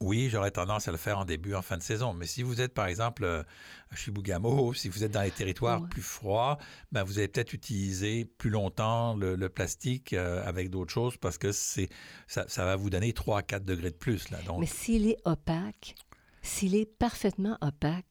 oui, 0.00 0.28
j'aurais 0.30 0.50
tendance 0.50 0.88
à 0.88 0.90
le 0.92 0.96
faire 0.96 1.18
en 1.18 1.24
début, 1.24 1.54
en 1.54 1.62
fin 1.62 1.76
de 1.78 1.82
saison. 1.82 2.12
Mais 2.12 2.26
si 2.26 2.42
vous 2.42 2.60
êtes, 2.60 2.74
par 2.74 2.86
exemple, 2.86 3.24
euh, 3.24 3.42
à 3.90 3.96
Chibougamau, 3.96 4.74
si 4.74 4.88
vous 4.88 5.04
êtes 5.04 5.12
dans 5.12 5.22
les 5.22 5.30
territoires 5.30 5.82
Ouais. 5.82 5.88
plus 5.88 6.02
froids, 6.02 6.58
ben, 6.92 7.02
vous 7.04 7.18
allez 7.18 7.28
peut-être 7.28 7.52
utiliser 7.52 8.24
plus 8.24 8.50
longtemps 8.50 9.14
le, 9.16 9.36
le 9.36 9.48
plastique 9.48 10.12
euh, 10.12 10.46
avec 10.46 10.70
d'autres 10.70 10.92
choses 10.92 11.16
parce 11.16 11.38
que 11.38 11.52
c'est 11.52 11.88
ça, 12.26 12.44
ça 12.48 12.64
va 12.64 12.76
vous 12.76 12.90
donner 12.90 13.12
3 13.12 13.38
à 13.38 13.42
4 13.42 13.64
degrés 13.64 13.90
de 13.90 13.96
plus. 13.96 14.30
Là. 14.30 14.38
Donc, 14.46 14.60
Mais 14.60 14.66
s'il 14.66 15.08
est 15.08 15.18
opaque, 15.24 15.94
s'il 16.42 16.74
est 16.74 16.86
parfaitement 16.86 17.58
opaque, 17.60 18.06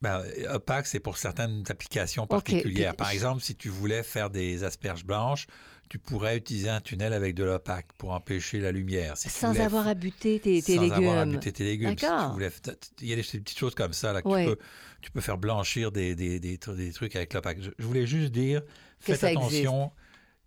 Ben, 0.00 0.22
opaque, 0.50 0.86
c'est 0.86 1.00
pour 1.00 1.18
certaines 1.18 1.64
applications 1.68 2.26
particulières. 2.26 2.94
Par 2.94 3.10
exemple, 3.10 3.42
si 3.42 3.56
tu 3.56 3.68
voulais 3.68 4.02
faire 4.04 4.30
des 4.30 4.62
asperges 4.62 5.04
blanches, 5.04 5.46
tu 5.88 5.98
pourrais 5.98 6.36
utiliser 6.36 6.68
un 6.68 6.80
tunnel 6.80 7.12
avec 7.12 7.34
de 7.34 7.42
l'opaque 7.44 7.86
pour 7.96 8.12
empêcher 8.12 8.60
la 8.60 8.70
lumière. 8.70 9.16
Si 9.16 9.28
sans 9.28 9.48
voulais 9.48 9.60
avoir 9.62 9.88
à 9.88 9.94
buter 9.94 10.38
tes, 10.38 10.62
tes 10.62 10.76
sans 10.76 10.82
légumes. 10.82 10.92
avoir 10.98 11.18
à 11.18 11.26
buter 11.26 11.50
tes 11.50 11.64
légumes. 11.64 11.90
Si 11.90 11.96
tu 12.06 12.32
voulais 12.32 12.50
il 13.00 13.08
y 13.08 13.12
a 13.12 13.16
des 13.16 13.22
petites 13.22 13.58
choses 13.58 13.74
comme 13.74 13.92
ça 13.92 14.12
là, 14.12 14.22
que 14.22 14.28
Ouais. 14.28 14.44
tu, 14.44 14.50
peux, 14.50 14.58
tu 15.00 15.10
peux 15.10 15.20
faire 15.20 15.38
blanchir 15.38 15.90
des, 15.90 16.14
des, 16.14 16.38
des, 16.38 16.58
tr- 16.58 16.76
des 16.76 16.92
trucs 16.92 17.16
avec 17.16 17.32
l'opaque. 17.34 17.58
Je, 17.60 17.70
je 17.78 17.84
voulais 17.84 18.06
juste 18.06 18.30
dire, 18.32 18.62
faites 19.00 19.24
attention, 19.24 19.90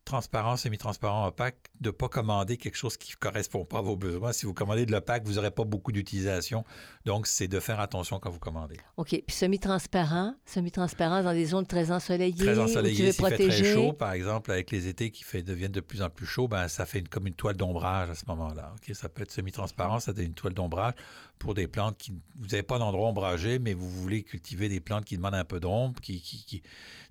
transparent, 0.06 0.58
semi-transparent, 0.58 1.28
opaque, 1.28 1.58
de 1.80 1.90
ne 1.90 1.92
pas 1.92 2.10
commander 2.10 2.58
quelque 2.58 2.76
chose 2.76 2.98
qui 2.98 3.12
ne 3.12 3.18
correspond 3.18 3.66
pas 3.66 3.80
à 3.80 3.82
vos 3.82 3.96
besoins. 3.96 4.34
Si 4.34 4.46
vous 4.46 4.54
commandez 4.54 4.86
de 4.86 4.92
l'opaque, 4.92 5.24
vous 5.26 5.34
n'aurez 5.34 5.52
pas 5.52 5.64
beaucoup 5.64 5.92
d'utilisation. 5.92 6.64
Donc, 7.06 7.28
c'est 7.28 7.48
de 7.48 7.60
faire 7.60 7.80
attention 7.80 8.20
quand 8.20 8.30
vous 8.30 8.40
commandez. 8.40 8.78
OK. 8.98 9.10
Puis 9.10 9.36
semi-transparent, 9.36 10.34
semi-transparent 10.46 11.24
dans 11.24 11.34
des 11.34 11.46
zones 11.46 11.66
très 11.68 11.92
ensoleillées. 11.92 12.34
Très 12.44 12.54
où 12.54 12.66
tu 12.66 12.72
ensoleillé, 12.72 13.06
veux 13.08 13.12
s'il 13.12 13.26
fait 13.28 13.48
très 13.50 13.64
chaud, 13.74 13.94
par 13.94 14.14
exemple, 14.14 14.52
avec 14.52 14.72
les 14.72 14.88
étés 14.88 15.12
qui 15.12 15.24
fait, 15.24 15.44
deviennent 15.44 15.72
de 15.72 15.82
plus 15.82 16.02
en 16.02 16.10
plus 16.10 16.26
chauds, 16.26 16.48
ben, 16.48 16.68
ça 16.68 16.86
fait 16.86 17.00
une- 17.00 17.08
comme 17.08 17.28
une 17.28 17.36
toile 17.36 17.56
d'ombrage 17.56 18.10
à 18.10 18.16
ce 18.16 18.26
moment-là. 18.28 18.74
ok? 18.76 18.96
Ça 18.96 19.08
peut 19.08 19.22
être 19.22 19.32
semi-transparent, 19.32 20.00
ça 20.00 20.14
donne 20.14 20.26
une 20.26 20.34
toile 20.34 20.54
d'ombrage 20.54 20.94
pour 21.40 21.54
des 21.54 21.68
plantes 21.68 21.98
qui... 21.98 22.12
Vous 22.40 22.48
n'avez 22.48 22.64
pas 22.64 22.78
d'endroit 22.80 23.08
ombragé, 23.10 23.60
mais 23.60 23.74
vous 23.74 23.90
voulez 23.90 24.24
cultiver 24.24 24.70
des 24.70 24.80
plantes 24.80 25.06
qui 25.06 25.18
demandent 25.18 25.36
un 25.36 25.46
peu 25.46 25.60
d'ombre. 25.60 26.00
Qui, 26.02 26.22
qui, 26.22 26.62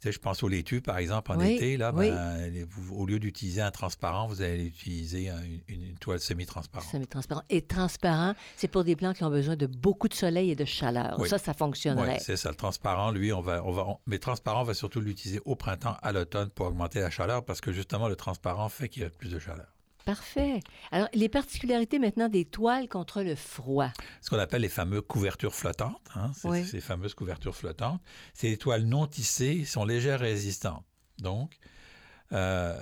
je 0.05 0.19
pense 0.19 0.43
aux 0.43 0.49
laitues, 0.49 0.81
par 0.81 0.99
exemple, 0.99 1.33
en 1.33 1.39
Oui, 1.39 1.55
été. 1.55 1.77
Là, 1.77 1.91
ben, 1.93 2.53
vous- 2.69 2.80
au 2.93 3.07
lieu 3.07 3.19
d'utiliser 3.19 3.61
un 3.61 3.71
transparent, 3.71 4.27
vous 4.27 4.43
allez 4.43 4.65
utiliser 4.67 5.29
un- 5.31 5.43
une, 5.69 5.83
une 5.85 5.95
toile 5.99 6.21
semi-transparente. 6.21 6.89
Semi-transparent. 6.91 7.43
Et 7.51 7.63
transparent, 7.63 8.35
c'est 8.57 8.69
pour 8.69 8.85
des 8.85 8.97
plantes 8.97 9.17
qui 9.17 9.25
ont 9.25 9.31
besoin 9.31 9.57
de 9.57 9.67
beaucoup 9.67 10.09
de 10.09 10.15
soleil 10.15 10.51
et 10.51 10.57
de 10.57 10.65
chaleur. 10.65 11.17
Oui. 11.19 11.29
Ça, 11.29 11.39
ça 11.39 11.55
fonctionnerait. 11.55 12.15
Oui, 12.15 12.23
c'est 12.25 12.37
ça. 12.37 12.51
Le 12.51 12.57
transparent, 12.57 13.11
lui, 13.11 13.33
on 13.33 13.41
va, 13.41 13.63
on 13.65 13.73
va, 13.73 13.87
on- 13.87 13.99
mais 14.07 14.19
transparent, 14.19 14.63
on 14.63 14.65
va 14.65 14.75
surtout 14.75 15.01
l'utiliser 15.01 15.41
au 15.45 15.57
printemps, 15.57 15.97
à 16.03 16.13
l'automne 16.13 16.51
pour 16.51 16.67
augmenter 16.67 17.01
la 17.01 17.11
chaleur 17.11 17.45
parce 17.45 17.61
que 17.61 17.73
justement, 17.73 18.09
le 18.09 18.17
transparent 18.17 18.69
fait 18.69 18.89
qu'il 18.89 19.03
y 19.03 19.07
a 19.07 19.11
plus 19.11 19.31
de 19.31 19.39
chaleur. 19.39 19.67
Parfait. 20.07 20.61
Alors, 20.93 21.09
les 21.13 21.29
particularités 21.29 21.99
maintenant 21.99 22.29
des 22.31 22.47
toiles 22.47 22.89
contre 22.89 23.23
le 23.23 23.35
froid? 23.35 23.91
ce 24.23 24.31
qu'on 24.31 24.39
appelle 24.39 24.63
les 24.63 24.69
fameuses 24.71 25.03
couvertures 25.07 25.55
flottantes. 25.55 26.01
hein, 26.15 26.33
c'est- 26.35 26.49
Oui. 26.49 26.65
Ces 26.65 26.81
fameuses 26.81 27.15
couvertures 27.15 27.55
flottantes. 27.55 28.01
Ces 28.33 28.57
toiles 28.57 28.85
non 28.85 29.07
tissées 29.07 29.65
sont 29.67 29.85
légères 29.85 30.23
et 30.23 30.29
résistantes. 30.33 30.85
Donc, 31.19 31.53
euh, 32.33 32.81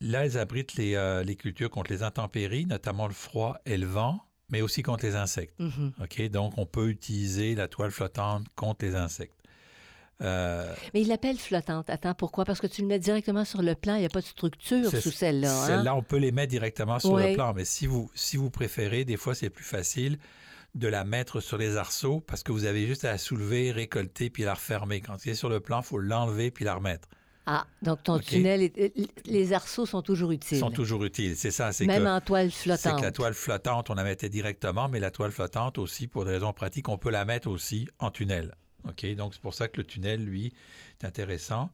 là, 0.00 0.24
elles 0.24 0.38
abritent 0.38 0.74
les, 0.74 0.94
euh, 0.94 1.22
les 1.22 1.36
cultures 1.36 1.70
contre 1.70 1.90
les 1.92 2.02
intempéries, 2.02 2.66
notamment 2.66 3.06
le 3.06 3.14
froid 3.14 3.56
et 3.66 3.76
le 3.76 3.86
vent, 3.86 4.20
mais 4.50 4.60
aussi 4.62 4.82
contre 4.82 5.04
les 5.06 5.16
insectes. 5.16 5.54
Mhm. 5.58 5.92
OK? 6.02 6.22
Donc, 6.30 6.54
on 6.58 6.66
peut 6.66 6.88
utiliser 6.88 7.54
la 7.54 7.68
toile 7.68 7.90
flottante 7.90 8.46
contre 8.54 8.84
les 8.84 8.94
insectes. 8.94 9.34
Euh, 10.20 10.72
Mais 10.94 11.00
il 11.00 11.08
l'appelle 11.08 11.36
flottante. 11.36 11.90
Attends, 11.90 12.14
pourquoi? 12.14 12.44
Parce 12.44 12.60
que 12.60 12.68
tu 12.68 12.82
le 12.82 12.86
mets 12.86 13.00
directement 13.00 13.44
sur 13.44 13.60
le 13.60 13.74
plan. 13.74 13.96
Il 13.96 14.00
n'y 14.00 14.04
a 14.06 14.10
pas 14.10 14.20
de 14.20 14.26
structure 14.26 14.88
sous 14.90 15.10
celle-là. 15.10 15.52
hein? 15.62 15.66
Celle-là, 15.66 15.96
on 15.96 16.02
peut 16.02 16.18
les 16.18 16.30
mettre 16.30 16.50
directement 16.50 17.00
sur 17.00 17.12
Oui. 17.14 17.30
le 17.30 17.34
plan, 17.34 17.52
mais 17.54 17.64
si 17.64 17.86
vous, 17.86 18.08
si 18.14 18.36
vous 18.36 18.48
préférez, 18.50 19.04
des 19.04 19.16
fois, 19.16 19.34
c'est 19.34 19.50
plus 19.50 19.64
facile 19.64 20.18
de 20.76 20.86
la 20.86 21.04
mettre 21.04 21.40
sur 21.40 21.58
les 21.58 21.76
arceaux 21.76 22.20
parce 22.20 22.42
que 22.44 22.52
vous 22.52 22.66
avez 22.66 22.86
juste 22.86 23.04
à 23.04 23.10
la 23.10 23.18
soulever, 23.18 23.72
récolter, 23.72 24.30
puis 24.30 24.44
la 24.44 24.54
refermer. 24.54 25.00
Quand 25.00 25.16
il 25.26 25.30
est 25.30 25.34
sur 25.34 25.48
le 25.48 25.58
plan, 25.60 25.80
il 25.80 25.84
faut 25.86 25.98
l'enlever 25.98 26.50
puis 26.52 26.64
la 26.64 26.74
remettre. 26.74 27.08
Ah, 27.46 27.66
donc 27.82 28.02
ton 28.04 28.18
tunnel, 28.20 28.62
est- 28.62 28.78
euh, 28.78 28.88
les 29.24 29.52
arceaux 29.52 29.84
sont 29.84 30.00
toujours 30.02 30.30
utiles. 30.30 30.58
Ils 30.58 30.60
sont 30.60 30.70
toujours 30.70 31.02
utiles. 31.04 31.36
C'est 31.36 31.50
ça, 31.50 31.72
c'est 31.72 31.86
Même 31.86 32.04
que, 32.04 32.08
en 32.08 32.20
toile 32.20 32.52
c'est 32.52 32.62
flottante. 32.62 33.00
que 33.00 33.04
la 33.04 33.10
toile 33.12 33.34
flottante, 33.34 33.90
on 33.90 33.94
la 33.94 34.04
mettait 34.04 34.28
directement, 34.28 34.88
mais 34.88 35.00
la 35.00 35.10
toile 35.10 35.32
flottante 35.32 35.78
aussi, 35.78 36.06
pour 36.06 36.24
des 36.24 36.30
raisons 36.32 36.52
pratiques, 36.52 36.88
on 36.88 36.98
peut 36.98 37.10
la 37.10 37.24
mettre 37.24 37.48
aussi 37.48 37.88
en 37.98 38.10
tunnel. 38.12 38.54
OK? 38.88 39.06
Donc, 39.16 39.34
c'est 39.34 39.42
pour 39.42 39.54
ça 39.54 39.66
que 39.68 39.78
le 39.78 39.84
tunnel, 39.84 40.24
lui, 40.24 40.52
est 41.00 41.04
intéressant. 41.04 41.70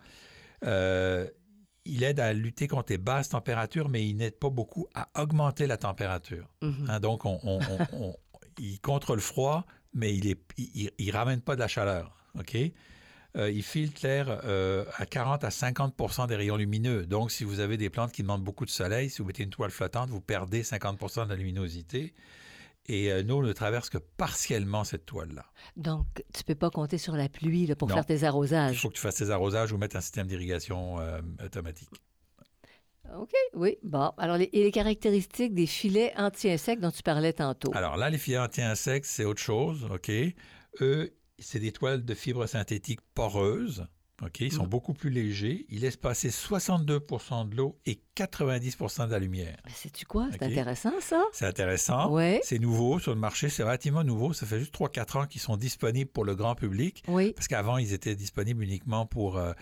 Euh, 0.64 1.26
il 1.84 2.02
aide 2.02 2.20
à 2.20 2.32
lutter 2.32 2.66
contre 2.68 2.92
les 2.92 2.98
basses 2.98 3.30
températures, 3.30 3.88
mais 3.88 4.06
il 4.06 4.14
n'aide 4.16 4.38
pas 4.38 4.50
beaucoup 4.50 4.86
à 4.94 5.08
augmenter 5.20 5.66
la 5.66 5.76
température. 5.76 6.48
Mhm. 6.62 6.86
Hein, 6.88 7.00
donc, 7.00 7.24
on, 7.24 7.38
on- 7.42 7.60
on- 7.60 7.86
on- 7.92 8.16
il 8.58 8.80
contre 8.80 9.14
le 9.14 9.20
froid, 9.20 9.64
mais 9.94 10.14
il 10.14 10.28
ne 10.28 10.34
il, 10.56 10.90
il 10.98 11.10
ramène 11.16 11.40
pas 11.40 11.54
de 11.54 11.60
la 11.60 11.68
chaleur. 11.68 12.14
OK? 12.38 12.56
Euh, 13.38 13.50
il 13.50 13.62
filtre 13.62 14.00
l'air 14.04 14.40
euh, 14.44 14.84
à 14.96 15.06
40 15.06 15.44
à 15.44 15.48
50% 15.50 16.26
des 16.26 16.34
rayons 16.36 16.56
lumineux. 16.56 17.06
Donc, 17.06 17.30
si 17.30 17.44
vous 17.44 17.60
avez 17.60 17.76
des 17.76 17.88
plantes 17.88 18.10
qui 18.12 18.22
demandent 18.22 18.42
beaucoup 18.42 18.64
de 18.64 18.70
soleil, 18.70 19.10
si 19.10 19.18
vous 19.22 19.26
mettez 19.28 19.44
une 19.44 19.50
toile 19.50 19.70
flottante, 19.70 20.10
vous 20.10 20.20
perdez 20.20 20.62
50% 20.62 21.24
de 21.24 21.30
la 21.30 21.36
luminosité. 21.36 22.14
Et 22.86 23.12
euh, 23.12 23.22
nous, 23.22 23.36
on 23.36 23.42
ne 23.42 23.52
traverse 23.52 23.90
que 23.90 23.98
partiellement 23.98 24.82
cette 24.82 25.04
toile-là. 25.06 25.44
Donc, 25.76 26.06
tu 26.34 26.42
peux 26.42 26.54
pas 26.54 26.70
compter 26.70 26.98
sur 26.98 27.14
la 27.14 27.28
pluie 27.28 27.66
là, 27.66 27.76
pour 27.76 27.88
Non. 27.88 27.94
faire 27.96 28.06
tes 28.06 28.16
Il 28.16 28.24
arrosages. 28.24 28.80
faut 28.80 28.88
que 28.88 28.94
tu 28.94 29.00
fasses 29.00 29.16
tes 29.16 29.30
arrosages 29.30 29.72
ou 29.72 29.78
mettre 29.78 29.96
un 29.96 30.00
système 30.00 30.26
d'irrigation 30.26 30.98
euh, 30.98 31.20
automatique. 31.44 31.90
OK, 33.16 33.32
oui. 33.54 33.78
Bon, 33.82 34.10
alors, 34.18 34.36
les, 34.36 34.50
et 34.52 34.64
les 34.64 34.70
caractéristiques 34.70 35.54
des 35.54 35.66
filets 35.66 36.12
anti-insectes 36.16 36.82
dont 36.82 36.90
tu 36.90 37.02
parlais 37.02 37.32
tantôt? 37.32 37.70
Alors 37.74 37.96
là, 37.96 38.10
les 38.10 38.18
filets 38.18 38.38
anti-insectes, 38.38 39.06
c'est 39.06 39.24
autre 39.24 39.40
chose, 39.40 39.86
OK? 39.90 40.10
Eux, 40.80 41.12
c'est 41.38 41.60
des 41.60 41.72
toiles 41.72 42.04
de 42.04 42.14
fibres 42.14 42.46
synthétiques 42.46 43.00
poreuses, 43.14 43.86
OK? 44.22 44.40
Ils 44.40 44.52
sont 44.52 44.64
Mm. 44.66 44.70
beaucoup 44.70 44.94
plus 44.94 45.10
légers. 45.10 45.64
Ils 45.68 45.80
laissent 45.82 45.96
passer 45.96 46.30
62% 46.30 47.44
de 47.48 47.54
l'eau 47.56 47.78
et 47.86 48.00
90% 48.16 49.06
de 49.06 49.12
la 49.12 49.18
lumière. 49.20 49.56
Mais 49.64 49.70
Sais-tu 49.72 50.04
quoi? 50.06 50.28
C'est 50.32 50.42
intéressant, 50.42 50.92
ça? 51.00 51.22
C'est 51.32 51.46
intéressant. 51.46 52.10
C'est 52.42 52.58
nouveau 52.58 52.98
sur 52.98 53.14
le 53.14 53.20
marché, 53.20 53.48
c'est 53.48 53.62
relativement 53.62 54.02
nouveau. 54.02 54.32
Ça 54.32 54.44
fait 54.46 54.58
juste 54.58 54.74
3-4 54.74 55.16
ans 55.18 55.26
qu'ils 55.26 55.40
sont 55.40 55.56
disponibles 55.56 56.10
pour 56.10 56.24
le 56.24 56.34
grand 56.34 56.54
public. 56.56 57.02
Oui. 57.06 57.32
Parce 57.34 57.46
qu'avant, 57.46 57.78
ils 57.78 57.92
étaient 57.92 58.16
disponibles 58.16 58.62
uniquement 58.64 59.06
pour... 59.06 59.36
euh, 59.38 59.52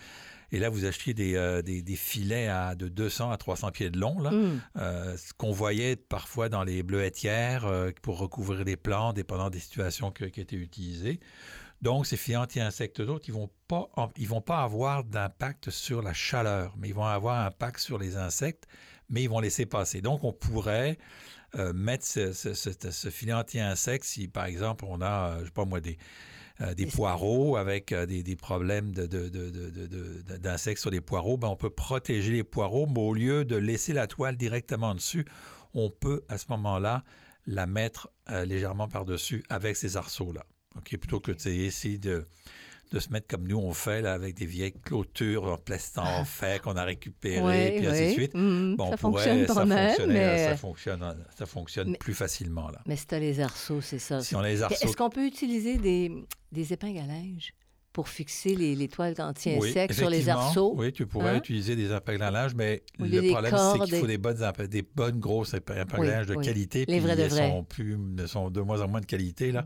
et 0.53 0.59
là, 0.59 0.69
vous 0.69 0.85
achetiez 0.85 1.13
des, 1.13 1.35
euh, 1.35 1.61
des, 1.61 1.81
des 1.81 1.95
filets 1.97 2.47
à, 2.47 2.73
de 2.73 2.87
200 2.87 3.29
à 3.31 3.37
300 3.37 3.69
pieds 3.71 3.89
de 3.89 3.99
long, 3.99 4.17
là. 4.19 4.29
Hum. 4.31 4.61
Euh, 4.77 5.17
ce 5.17 5.33
qu'on 5.33 5.51
voyait 5.51 5.97
parfois 5.97 6.47
dans 6.49 6.63
les 6.63 6.83
bleuetières 6.83 7.65
euh, 7.67 7.91
pour 8.01 8.17
recouvrir 8.17 8.63
les 8.63 8.77
plants, 8.77 9.11
dépendant 9.13 9.49
des 9.49 9.59
situations 9.59 10.09
que- 10.09 10.23
qui 10.25 10.39
étaient 10.41 10.55
utilisées. 10.55 11.19
Donc, 11.81 12.07
ces 12.07 12.17
filets 12.17 12.37
anti-insectes 12.37 13.01
d'autres, 13.01 13.25
ils 13.27 13.33
vont 13.33 13.49
pas, 13.67 13.89
ils 14.17 14.27
vont 14.27 14.41
pas 14.41 14.63
avoir 14.63 15.03
d'impact 15.03 15.69
sur 15.69 16.01
la 16.01 16.13
chaleur, 16.13 16.75
mais 16.77 16.89
ils 16.89 16.95
vont 16.95 17.03
avoir 17.03 17.41
un 17.41 17.47
impact 17.47 17.79
sur 17.79 17.99
les 17.99 18.17
insectes, 18.17 18.67
mais 19.09 19.23
ils 19.23 19.29
vont 19.29 19.39
laisser 19.39 19.65
passer. 19.65 20.01
Donc, 20.01 20.23
on 20.23 20.33
pourrait 20.33 20.97
euh, 21.55 21.73
mettre 21.73 22.03
ce, 22.05 23.09
filet 23.11 23.33
anti-insectes 23.33 24.05
si, 24.05 24.27
par 24.27 24.45
exemple, 24.45 24.85
on 24.87 25.01
a, 25.01 25.35
euh, 25.35 25.39
je 25.41 25.45
sais 25.45 25.51
pas 25.51 25.65
moi, 25.65 25.79
des, 25.79 25.99
euh, 26.61 26.73
des 26.73 26.87
poireaux 26.87 27.57
avec 27.57 27.93
des, 27.93 28.35
problèmes 28.35 28.91
d'insectes 28.91 30.81
sur 30.81 30.89
les 30.89 31.01
poireaux, 31.01 31.37
ben, 31.37 31.47
on 31.47 31.55
peut 31.55 31.69
protéger 31.69 32.31
les 32.31 32.43
poireaux, 32.43 32.87
mais 32.87 32.99
au 32.99 33.13
lieu 33.13 33.45
de 33.45 33.55
laisser 33.55 33.93
la 33.93 34.07
toile 34.07 34.35
directement 34.35 34.95
dessus, 34.95 35.25
on 35.75 35.91
peut 35.91 36.23
à 36.27 36.39
ce 36.39 36.45
moment-là 36.49 37.03
la 37.45 37.67
mettre 37.67 38.09
légèrement 38.27 38.87
par-dessus 38.87 39.43
avec 39.49 39.77
ces 39.77 39.95
arceaux-là 39.95 40.43
plutôt 40.81 41.19
que 41.19 41.31
d'essayer 41.31 41.97
de, 41.97 42.27
de 42.91 42.99
se 42.99 43.09
mettre 43.09 43.27
comme 43.27 43.47
nous 43.47 43.57
on 43.57 43.73
fait 43.73 44.01
là, 44.01 44.13
avec 44.13 44.35
des 44.35 44.45
vieilles 44.45 44.73
clôtures 44.73 45.43
en 45.45 45.57
plastique 45.57 45.97
en 45.97 46.23
fer 46.25 46.61
qu'on 46.61 46.75
a 46.75 46.83
récupérées, 46.83 47.75
et 47.75 47.79
puis 47.79 47.87
ainsi 47.87 48.05
de 48.07 48.11
suite. 48.11 48.33
Mm, 48.33 48.75
bon, 48.75 48.89
ça, 48.91 48.97
fonctionne 48.97 49.45
pas 49.45 49.65
mal, 49.65 49.95
mais... 50.07 50.49
ça 50.49 50.57
fonctionne, 50.57 51.25
ça 51.37 51.45
fonctionne 51.45 51.97
plus 51.97 52.13
facilement. 52.13 52.69
Là. 52.69 52.81
Mais 52.85 52.95
si 52.95 53.07
tu 53.07 53.15
as 53.15 53.19
les 53.19 53.39
arceaux, 53.39 53.81
c'est 53.81 53.99
ça. 53.99 54.21
Si 54.21 54.35
on 54.35 54.39
a 54.39 54.47
les 54.47 54.61
arceaux... 54.61 54.85
Est-ce 54.85 54.95
qu'on 54.95 55.09
peut 55.09 55.25
utiliser 55.25 55.77
des, 55.77 56.11
des 56.51 56.73
épingles 56.73 56.99
à 56.99 57.07
linge 57.07 57.53
pour 57.91 58.09
fixer 58.09 58.55
les, 58.55 58.75
les 58.75 58.87
toiles 58.87 59.15
anti-insectes 59.17 59.93
sur 59.93 60.09
les 60.09 60.29
arceaux? 60.29 60.75
Oui, 60.77 60.93
tu 60.93 61.07
pourrais 61.07 61.31
hein? 61.31 61.37
utiliser 61.37 61.75
des 61.75 61.91
épingles 61.91 62.23
à 62.23 62.31
linge, 62.31 62.53
mais 62.55 62.83
le 62.99 63.31
problème, 63.31 63.55
c'est 63.73 63.85
qu'il 63.85 63.95
faut 63.97 64.07
des 64.07 64.19
bonnes, 64.19 64.37
des 64.69 64.83
bonnes 64.83 65.19
grosses 65.19 65.53
épingles 65.55 65.87
à 65.89 66.03
linge 66.03 66.27
de 66.27 66.35
qualité. 66.35 66.85
Les 66.87 66.99
vrais 66.99 67.15
de 67.15 67.23
vrais. 67.23 67.49
Sont, 67.49 67.63
plus, 67.63 67.97
sont 68.27 68.49
de 68.49 68.61
moins 68.61 68.81
en 68.81 68.87
moins 68.87 69.01
de 69.01 69.05
qualité. 69.05 69.51
là. 69.51 69.65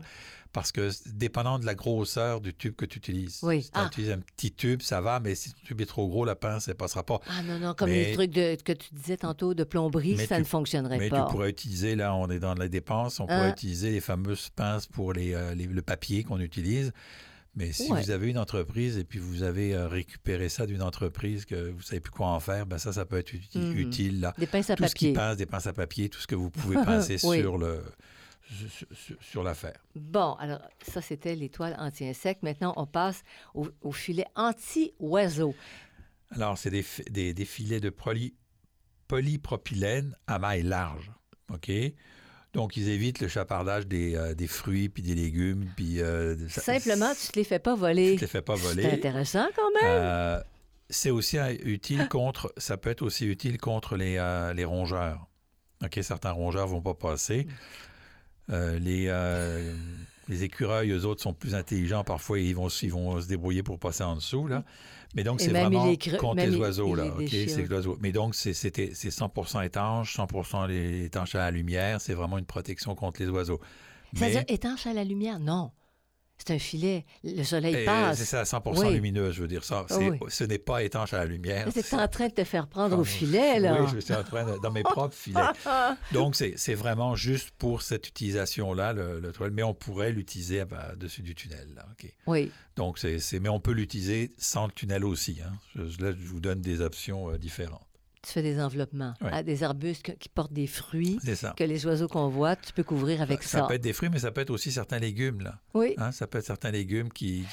Parce 0.52 0.70
que 0.70 0.90
dépendant 1.06 1.58
de 1.58 1.64
la 1.64 1.74
grosseur 1.74 2.42
du 2.42 2.52
tube 2.52 2.74
que 2.74 2.84
tu 2.84 2.98
utilises. 2.98 3.40
Oui. 3.42 3.62
Si 3.62 3.70
tu 3.70 3.78
ah. 3.78 3.86
utilises 3.86 4.10
un 4.10 4.18
petit 4.18 4.52
tube, 4.52 4.82
ça 4.82 5.00
va, 5.00 5.18
mais 5.18 5.34
si 5.34 5.52
ton 5.52 5.60
tube 5.64 5.80
est 5.80 5.86
trop 5.86 6.06
gros, 6.08 6.24
la 6.26 6.36
pince, 6.36 6.68
elle 6.68 6.74
ne 6.74 6.78
passera 6.78 7.04
pas. 7.04 7.20
Ah 7.28 7.42
non, 7.42 7.58
non, 7.58 7.74
comme 7.74 7.88
les 7.88 8.12
trucs 8.12 8.32
que 8.32 8.72
tu 8.72 8.94
disais 8.94 9.16
tantôt 9.16 9.54
de 9.54 9.64
plomberie, 9.64 10.18
ça 10.26 10.38
ne 10.38 10.44
fonctionnerait 10.44 11.08
pas. 11.08 11.16
Mais 11.16 11.24
tu 11.24 11.30
pourrais 11.30 11.50
utiliser, 11.50 11.96
là, 11.96 12.14
on 12.14 12.28
est 12.28 12.38
dans 12.38 12.54
la 12.54 12.68
dépense, 12.68 13.18
on 13.20 13.26
pourrait 13.26 13.40
hein? 13.40 13.52
utiliser 13.52 13.90
les 13.90 14.00
fameuses 14.00 14.50
pinces 14.50 14.86
pour 14.86 15.12
les, 15.14 15.32
euh, 15.34 15.54
le 15.54 15.82
papier 15.82 16.22
qu'on 16.22 16.40
utilise. 16.40 16.92
Mais 17.54 17.72
si 17.72 17.88
vous 17.88 18.10
avez 18.10 18.30
une 18.30 18.38
entreprise 18.38 18.96
et 18.96 19.04
puis 19.04 19.18
vous 19.18 19.42
avez 19.42 19.74
euh, 19.74 19.86
récupéré 19.86 20.48
ça 20.48 20.66
d'une 20.66 20.82
entreprise 20.82 21.44
que 21.44 21.70
vous 21.70 21.78
ne 21.78 21.82
savez 21.82 22.00
plus 22.00 22.10
quoi 22.10 22.28
en 22.28 22.40
faire, 22.40 22.64
ben 22.64 22.78
ça, 22.78 22.94
ça 22.94 23.04
peut 23.04 23.18
être 23.18 23.34
mhm. 23.54 23.76
utile. 23.76 24.20
Là. 24.20 24.32
Des 24.38 24.46
pinces 24.46 24.70
à 24.70 24.76
tout 24.76 24.82
papier. 24.82 24.88
Tout 24.88 25.06
ce 25.06 25.08
qui 25.10 25.12
pince, 25.12 25.36
des 25.36 25.46
pinces 25.46 25.66
à 25.66 25.72
papier, 25.74 26.08
tout 26.08 26.20
ce 26.20 26.26
que 26.26 26.34
vous 26.34 26.50
pouvez 26.50 26.76
pincer 26.84 27.18
sur 27.18 27.58
le 27.58 27.82
sur, 29.20 29.42
l'affaire. 29.42 29.78
Bon, 29.94 30.34
alors 30.34 30.60
ça, 30.82 31.00
c'était 31.00 31.34
l'étoile 31.34 31.76
anti-insecte. 31.78 32.42
Maintenant, 32.42 32.74
on 32.76 32.86
passe 32.86 33.22
au, 33.54 33.92
filet 33.92 34.26
anti-oiseau. 34.34 35.54
Alors, 36.30 36.58
c'est 36.58 36.70
des, 36.70 37.34
des, 37.34 37.44
filets 37.44 37.80
de 37.80 37.92
polypropylène 39.08 40.16
à 40.26 40.38
maille 40.38 40.62
large. 40.62 41.12
OK? 41.52 41.70
Donc, 42.52 42.76
ils 42.76 42.88
évitent 42.90 43.20
le 43.20 43.28
chapardage 43.28 43.86
des, 43.86 44.14
euh, 44.14 44.34
des 44.34 44.46
fruits 44.46 44.88
puis 44.88 45.02
des 45.02 45.14
légumes. 45.14 45.70
Puis, 45.76 46.00
euh, 46.00 46.36
Simplement, 46.48 47.12
tu 47.14 47.28
ne 47.28 47.32
te 47.32 47.38
les 47.38 47.44
fais 47.44 47.58
pas 47.58 47.74
voler. 47.74 48.12
Tu 48.12 48.16
te 48.16 48.20
les 48.22 48.26
fais 48.26 48.42
pas 48.42 48.54
voler. 48.54 48.82
C'est 48.82 48.92
intéressant 48.92 49.46
quand 49.56 49.70
même. 49.80 50.02
Euh, 50.02 50.40
c'est 50.90 51.10
aussi 51.10 51.38
utile 51.64 52.08
contre, 52.08 52.52
ça 52.58 52.76
peut 52.76 52.90
être 52.90 53.00
aussi 53.00 53.26
utile 53.26 53.56
contre 53.56 53.96
les, 53.96 54.22
les 54.54 54.64
rongeurs. 54.64 55.26
OK, 55.82 55.98
certains 56.02 56.32
rongeurs 56.32 56.66
vont 56.66 56.82
pas 56.82 56.92
passer. 56.92 57.46
Euh, 58.50 58.78
les, 58.78 59.06
euh, 59.08 59.74
les 60.28 60.44
écureuils, 60.44 60.90
eux 60.90 61.04
autres, 61.04 61.22
sont 61.22 61.32
plus 61.32 61.54
intelligents. 61.54 62.04
Parfois, 62.04 62.38
ils 62.38 62.54
vont, 62.54 62.68
ils 62.68 62.92
vont 62.92 63.20
se 63.20 63.28
débrouiller 63.28 63.62
pour 63.62 63.78
passer 63.78 64.02
en 64.02 64.16
dessous. 64.16 64.46
Là. 64.46 64.64
Mais 65.14 65.24
donc, 65.24 65.40
c'est 65.40 65.50
vraiment 65.50 65.92
contre 66.18 66.42
les 66.42 66.56
oiseaux. 66.56 66.94
Là, 66.94 67.12
c'est 67.28 67.68
Mais 68.00 68.12
donc, 68.12 68.34
c'est 68.34 68.52
100% 68.52 69.64
étanche, 69.64 70.16
100% 70.16 70.70
étanche 71.04 71.34
à 71.34 71.38
la 71.38 71.50
lumière. 71.50 72.00
C'est 72.00 72.14
vraiment 72.14 72.38
une 72.38 72.46
protection 72.46 72.94
contre 72.94 73.22
les 73.22 73.28
oiseaux. 73.28 73.60
C'est-à-dire 74.14 74.44
étanche 74.48 74.86
à 74.86 74.92
la 74.92 75.04
lumière? 75.04 75.38
Non 75.38 75.70
c'est 76.44 76.54
un 76.54 76.58
filet. 76.58 77.04
Le 77.22 77.44
soleil 77.44 77.84
passe. 77.84 78.18
C'est 78.18 78.24
ça, 78.24 78.44
100 78.44 78.90
lumineux, 78.90 79.30
je 79.30 79.42
veux 79.42 79.48
dire 79.48 79.64
ça. 79.64 79.86
Ce 80.28 80.44
n'est 80.44 80.58
pas 80.58 80.82
étanche 80.82 81.12
à 81.12 81.18
la 81.18 81.24
lumière. 81.24 81.68
C'est 81.72 81.94
en 81.94 82.08
train 82.08 82.28
de 82.28 82.32
te 82.32 82.44
faire 82.44 82.66
prendre 82.66 82.98
au 82.98 83.04
filet, 83.04 83.60
là. 83.60 83.82
Oui, 83.82 83.88
je 83.94 84.00
suis 84.00 84.14
en 84.14 84.24
train 84.24 84.44
de, 84.44 84.58
dans 84.60 84.70
mes 84.70 84.82
propres 84.82 85.14
filets. 85.14 85.40
Donc, 86.12 86.34
c'est 86.36 86.74
vraiment 86.74 87.14
juste 87.14 87.50
pour 87.58 87.82
cette 87.82 88.08
utilisation-là, 88.08 88.92
le, 88.92 89.20
le 89.20 89.32
toile. 89.32 89.50
Mais 89.52 89.62
on 89.62 89.74
pourrait 89.74 90.12
l'utiliser 90.12 90.64
dessus 90.96 91.22
du 91.22 91.34
tunnel, 91.34 91.68
là. 91.74 91.86
Oui. 92.26 92.50
Donc, 92.76 92.98
c'est 92.98 93.18
mais 93.40 93.48
on 93.48 93.60
peut 93.60 93.72
l'utiliser 93.72 94.30
sans 94.38 94.66
le 94.66 94.72
tunnel 94.72 95.04
aussi. 95.04 95.38
Hein. 95.44 95.52
là, 95.74 96.12
je 96.12 96.26
vous 96.26 96.40
donne 96.40 96.60
des 96.60 96.80
options 96.80 97.30
euh, 97.30 97.38
différentes 97.38 97.86
tu 98.22 98.32
fais 98.32 98.42
des 98.42 98.60
enveloppements, 98.60 99.14
ah, 99.20 99.42
des 99.42 99.64
arbustes 99.64 100.16
qui 100.18 100.28
portent 100.28 100.52
des 100.52 100.68
fruits 100.68 101.18
que 101.56 101.64
les 101.64 101.86
oiseaux 101.86 102.08
convoitent, 102.08 102.60
tu 102.66 102.72
peux 102.72 102.84
couvrir 102.84 103.20
avec 103.20 103.42
ça. 103.42 103.60
Ça 103.60 103.64
peut 103.66 103.74
être 103.74 103.82
des 103.82 103.92
fruits, 103.92 104.10
mais 104.10 104.20
ça 104.20 104.30
peut 104.30 104.40
être 104.40 104.50
aussi 104.50 104.70
certains 104.70 105.00
légumes. 105.00 105.40
Là. 105.40 105.58
Oui. 105.74 105.94
Hein, 105.98 106.12
ça 106.12 106.26
peut 106.26 106.38
être 106.38 106.46
certains 106.46 106.70
légumes 106.70 107.12
qui... 107.12 107.44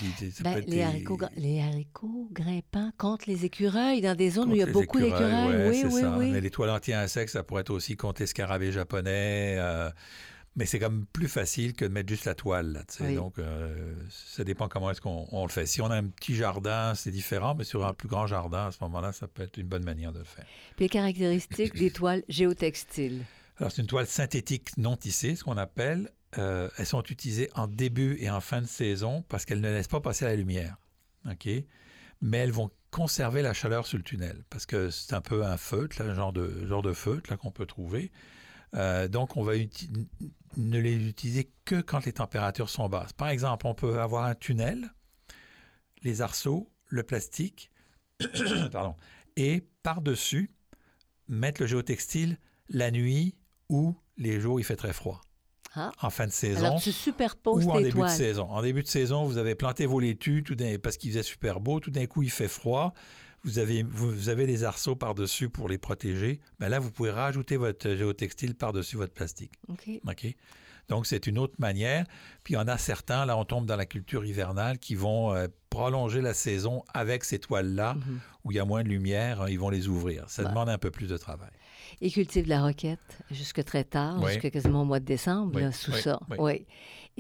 Ben, 0.41 0.63
les, 0.67 0.83
haricots, 0.83 1.17
les 1.35 1.61
haricots 1.61 2.29
grimpants 2.31 2.91
contre 2.97 3.25
les 3.27 3.45
écureuils, 3.45 4.01
dans 4.01 4.15
des 4.15 4.29
zones 4.29 4.51
où 4.51 4.55
il 4.55 4.59
y 4.59 4.63
a 4.63 4.67
beaucoup 4.67 4.99
d'écureuils. 4.99 5.69
oui, 5.69 5.83
oui, 5.91 6.01
oui. 6.17 6.31
Mais 6.31 6.41
les 6.41 6.51
toiles 6.51 6.69
anti-insectes, 6.69 7.31
ça 7.31 7.43
pourrait 7.43 7.61
être 7.61 7.71
aussi 7.71 7.95
contre 7.97 8.21
les 8.21 8.27
scarabées 8.27 8.71
japonais. 8.71 9.55
Euh, 9.57 9.89
mais 10.55 10.65
c'est 10.65 10.79
comme 10.79 11.05
plus 11.05 11.27
facile 11.27 11.73
que 11.73 11.85
de 11.85 11.89
mettre 11.89 12.09
juste 12.09 12.25
la 12.25 12.35
toile. 12.35 12.83
Là, 12.99 13.11
Donc, 13.13 13.39
euh, 13.39 13.93
ça 14.09 14.43
dépend 14.43 14.67
comment 14.67 14.91
est-ce 14.91 15.01
qu'on 15.01 15.43
le 15.43 15.51
fait. 15.51 15.65
Si 15.65 15.81
on 15.81 15.87
a 15.87 15.95
un 15.95 16.07
petit 16.07 16.35
jardin, 16.35 16.95
c'est 16.95 17.11
différent, 17.11 17.55
mais 17.55 17.63
sur 17.63 17.85
un 17.85 17.93
plus 17.93 18.09
grand 18.09 18.27
jardin, 18.27 18.67
à 18.67 18.71
ce 18.71 18.77
moment-là, 18.81 19.11
ça 19.13 19.27
peut 19.27 19.43
être 19.43 19.57
une 19.57 19.67
bonne 19.67 19.83
manière 19.83 20.11
de 20.11 20.19
le 20.19 20.25
faire. 20.25 20.45
Puis 20.75 20.85
les 20.85 20.89
caractéristiques 20.89 21.75
des 21.75 21.91
toiles 21.91 22.23
géotextiles? 22.27 23.25
Alors, 23.57 23.71
c'est 23.71 23.81
une 23.81 23.87
toile 23.87 24.07
synthétique 24.07 24.71
non 24.77 24.95
tissée, 24.95 25.35
ce 25.35 25.43
qu'on 25.43 25.57
appelle. 25.57 26.09
Euh, 26.37 26.69
elles 26.77 26.85
sont 26.85 27.03
utilisées 27.03 27.49
en 27.55 27.67
début 27.67 28.17
et 28.19 28.29
en 28.29 28.39
fin 28.39 28.61
de 28.61 28.67
saison 28.67 29.23
parce 29.29 29.45
qu'elles 29.45 29.61
ne 29.61 29.69
laissent 29.69 29.87
pas 29.87 30.01
passer 30.01 30.25
la 30.25 30.35
lumière. 30.35 30.77
OK? 31.29 31.47
Mais 32.21 32.37
elles 32.37 32.51
vont 32.51 32.69
conserver 32.91 33.41
la 33.41 33.53
chaleur 33.53 33.85
sur 33.85 33.97
le 33.97 34.03
tunnel 34.03 34.43
parce 34.49 34.65
que 34.65 34.89
c'est 34.89 35.13
un 35.13 35.21
peu 35.21 35.43
un 35.45 35.57
feutre, 35.57 36.01
un 36.01 36.13
genre 36.13 36.33
de, 36.33 36.65
genre 36.67 36.81
de 36.81 36.93
feutre 36.93 37.35
qu'on 37.37 37.51
peut 37.51 37.65
trouver. 37.65 38.11
Euh, 38.75 39.07
donc, 39.07 39.37
on 39.37 39.43
va 39.43 39.53
ne 40.57 40.79
les 40.79 40.95
utiliser 41.07 41.51
que 41.65 41.81
quand 41.81 42.05
les 42.05 42.13
températures 42.13 42.69
sont 42.69 42.89
basses. 42.89 43.13
Par 43.13 43.29
exemple, 43.29 43.67
on 43.67 43.73
peut 43.73 43.99
avoir 43.99 44.25
un 44.25 44.35
tunnel, 44.35 44.93
les 46.03 46.21
arceaux, 46.21 46.69
le 46.87 47.03
plastique, 47.03 47.71
pardon, 48.71 48.95
et 49.35 49.67
par-dessus, 49.83 50.51
mettre 51.27 51.61
le 51.61 51.67
géotextile 51.67 52.37
la 52.69 52.91
nuit 52.91 53.35
ou 53.69 53.95
les 54.17 54.39
jours 54.39 54.55
où 54.55 54.59
il 54.59 54.65
fait 54.65 54.75
très 54.75 54.93
froid. 54.93 55.21
Ah. 55.75 55.91
En 56.01 56.09
fin 56.09 56.25
de 56.25 56.31
saison. 56.31 56.65
Alors, 56.65 56.81
tu 56.81 56.91
superposes 56.91 57.65
ou 57.65 57.69
en 57.69 57.79
début 57.79 58.01
de 58.01 58.07
saison. 58.07 58.49
En 58.49 58.61
début 58.61 58.81
de 58.81 58.87
saison, 58.87 59.25
vous 59.25 59.37
avez 59.37 59.53
planté 59.53 59.85
vos 59.85 59.99
laitues 59.99 60.43
tout 60.43 60.57
parce 60.81 60.97
qu'il 60.97 61.11
faisait 61.11 61.23
super 61.23 61.59
beau. 61.59 61.79
Tout 61.79 61.91
d'un 61.91 62.07
coup, 62.07 62.23
il 62.23 62.31
fait 62.31 62.47
froid 62.47 62.93
vous 63.43 63.59
avez, 63.59 63.83
vous 63.83 64.29
avez 64.29 64.45
des 64.45 64.63
arceaux 64.63 64.95
par-dessus 64.95 65.49
pour 65.49 65.69
les 65.69 65.77
protéger, 65.77 66.39
ben 66.59 66.69
là, 66.69 66.79
vous 66.79 66.91
pouvez 66.91 67.11
rajouter 67.11 67.57
votre 67.57 67.95
géotextile 67.95 68.55
par-dessus 68.55 68.97
votre 68.97 69.13
plastique. 69.13 69.51
OK. 70.07 70.35
Donc, 70.89 71.05
c'est 71.05 71.27
une 71.27 71.37
autre 71.37 71.53
manière. 71.59 72.05
Puis, 72.43 72.55
il 72.55 72.57
y 72.57 72.59
en 72.59 72.67
a 72.67 72.77
certains, 72.77 73.25
là, 73.25 73.37
on 73.37 73.45
tombe 73.45 73.65
dans 73.65 73.75
la 73.75 73.85
culture 73.85 74.25
hivernale, 74.25 74.79
qui 74.79 74.95
vont 74.95 75.33
euh, 75.33 75.47
prolonger 75.69 76.19
la 76.19 76.33
saison 76.33 76.83
avec 76.93 77.23
ces 77.23 77.37
toiles-là, 77.39 77.93
mhm. 77.93 78.19
où 78.43 78.51
il 78.51 78.55
y 78.55 78.59
a 78.59 78.65
moins 78.65 78.83
de 78.83 78.89
lumière, 78.89 79.41
hein, 79.41 79.45
ils 79.49 79.59
vont 79.59 79.69
les 79.69 79.87
ouvrir. 79.87 80.25
Ça 80.29 80.43
demande 80.43 80.67
un 80.67 80.79
peu 80.79 80.89
plus 80.89 81.07
de 81.07 81.17
travail. 81.17 81.51
Ils 82.01 82.11
cultivent 82.11 82.47
la 82.47 82.61
roquette 82.61 83.19
jusque 83.29 83.63
très 83.63 83.83
tard, 83.83 84.25
jusqu'à 84.27 84.49
quasiment 84.49 84.81
au 84.81 84.85
mois 84.85 84.99
de 84.99 85.05
décembre, 85.05 85.71
sous 85.73 85.93
ça. 85.93 86.19
Oui. 86.37 86.65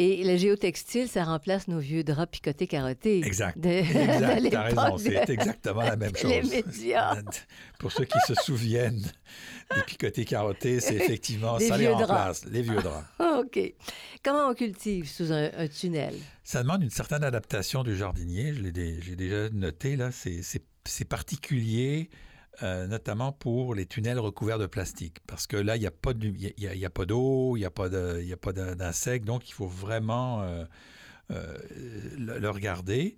Et 0.01 0.23
le 0.23 0.37
géotextile, 0.37 1.09
ça 1.09 1.25
remplace 1.25 1.67
nos 1.67 1.79
vieux 1.79 2.05
draps 2.05 2.31
picotés 2.31 2.67
carottés. 2.67 3.19
Exact. 3.19 3.57
exact. 3.65 4.47
T'as 4.49 4.63
raison, 4.63 4.97
c'est 4.97 5.29
exactement 5.29 5.81
la 5.81 5.97
même 5.97 6.15
chose. 6.15 6.31
Les 6.31 6.41
médias. 6.41 7.21
Pour 7.79 7.91
ceux 7.91 8.05
qui 8.05 8.17
se 8.25 8.33
souviennent 8.33 9.11
des 9.75 9.81
picotés 9.85 10.23
carottés, 10.23 10.79
c'est 10.79 10.95
effectivement 10.95 11.59
ça 11.59 11.77
les 11.77 11.89
remplace, 11.89 12.45
les 12.45 12.61
vieux 12.61 12.81
draps. 12.81 13.05
OK. 13.19 13.59
Comment 14.23 14.47
on 14.47 14.53
cultive 14.53 15.05
sous 15.05 15.33
un, 15.33 15.67
tunnel? 15.67 16.15
Ça 16.45 16.63
demande 16.63 16.81
une 16.81 16.89
certaine 16.89 17.25
adaptation 17.25 17.83
du 17.83 17.97
jardinier. 17.97 18.53
Je 18.53 18.61
l'ai 18.61 18.71
déjà 19.17 19.49
noté, 19.49 19.97
là. 19.97 20.11
C'est 20.13 21.05
particulier 21.09 22.09
euh, 22.63 22.87
notamment 22.87 23.31
pour 23.31 23.73
les 23.75 23.85
tunnels 23.85 24.19
recouverts 24.19 24.59
de 24.59 24.65
plastique. 24.65 25.17
Parce 25.27 25.47
que 25.47 25.57
là, 25.57 25.75
il 25.75 25.79
n'y 25.79 25.87
a 25.87 25.91
pas 25.91 26.13
d'eau, 26.13 27.55
il 27.55 27.59
n'y 27.59 27.65
a 27.65 27.69
pas 27.69 27.89
d'insectes, 27.89 29.25
donc 29.25 29.49
il 29.49 29.53
faut 29.53 29.67
vraiment 29.67 30.41
euh, 30.41 30.65
euh, 31.31 31.57
le, 32.17 32.49
regarder. 32.49 33.17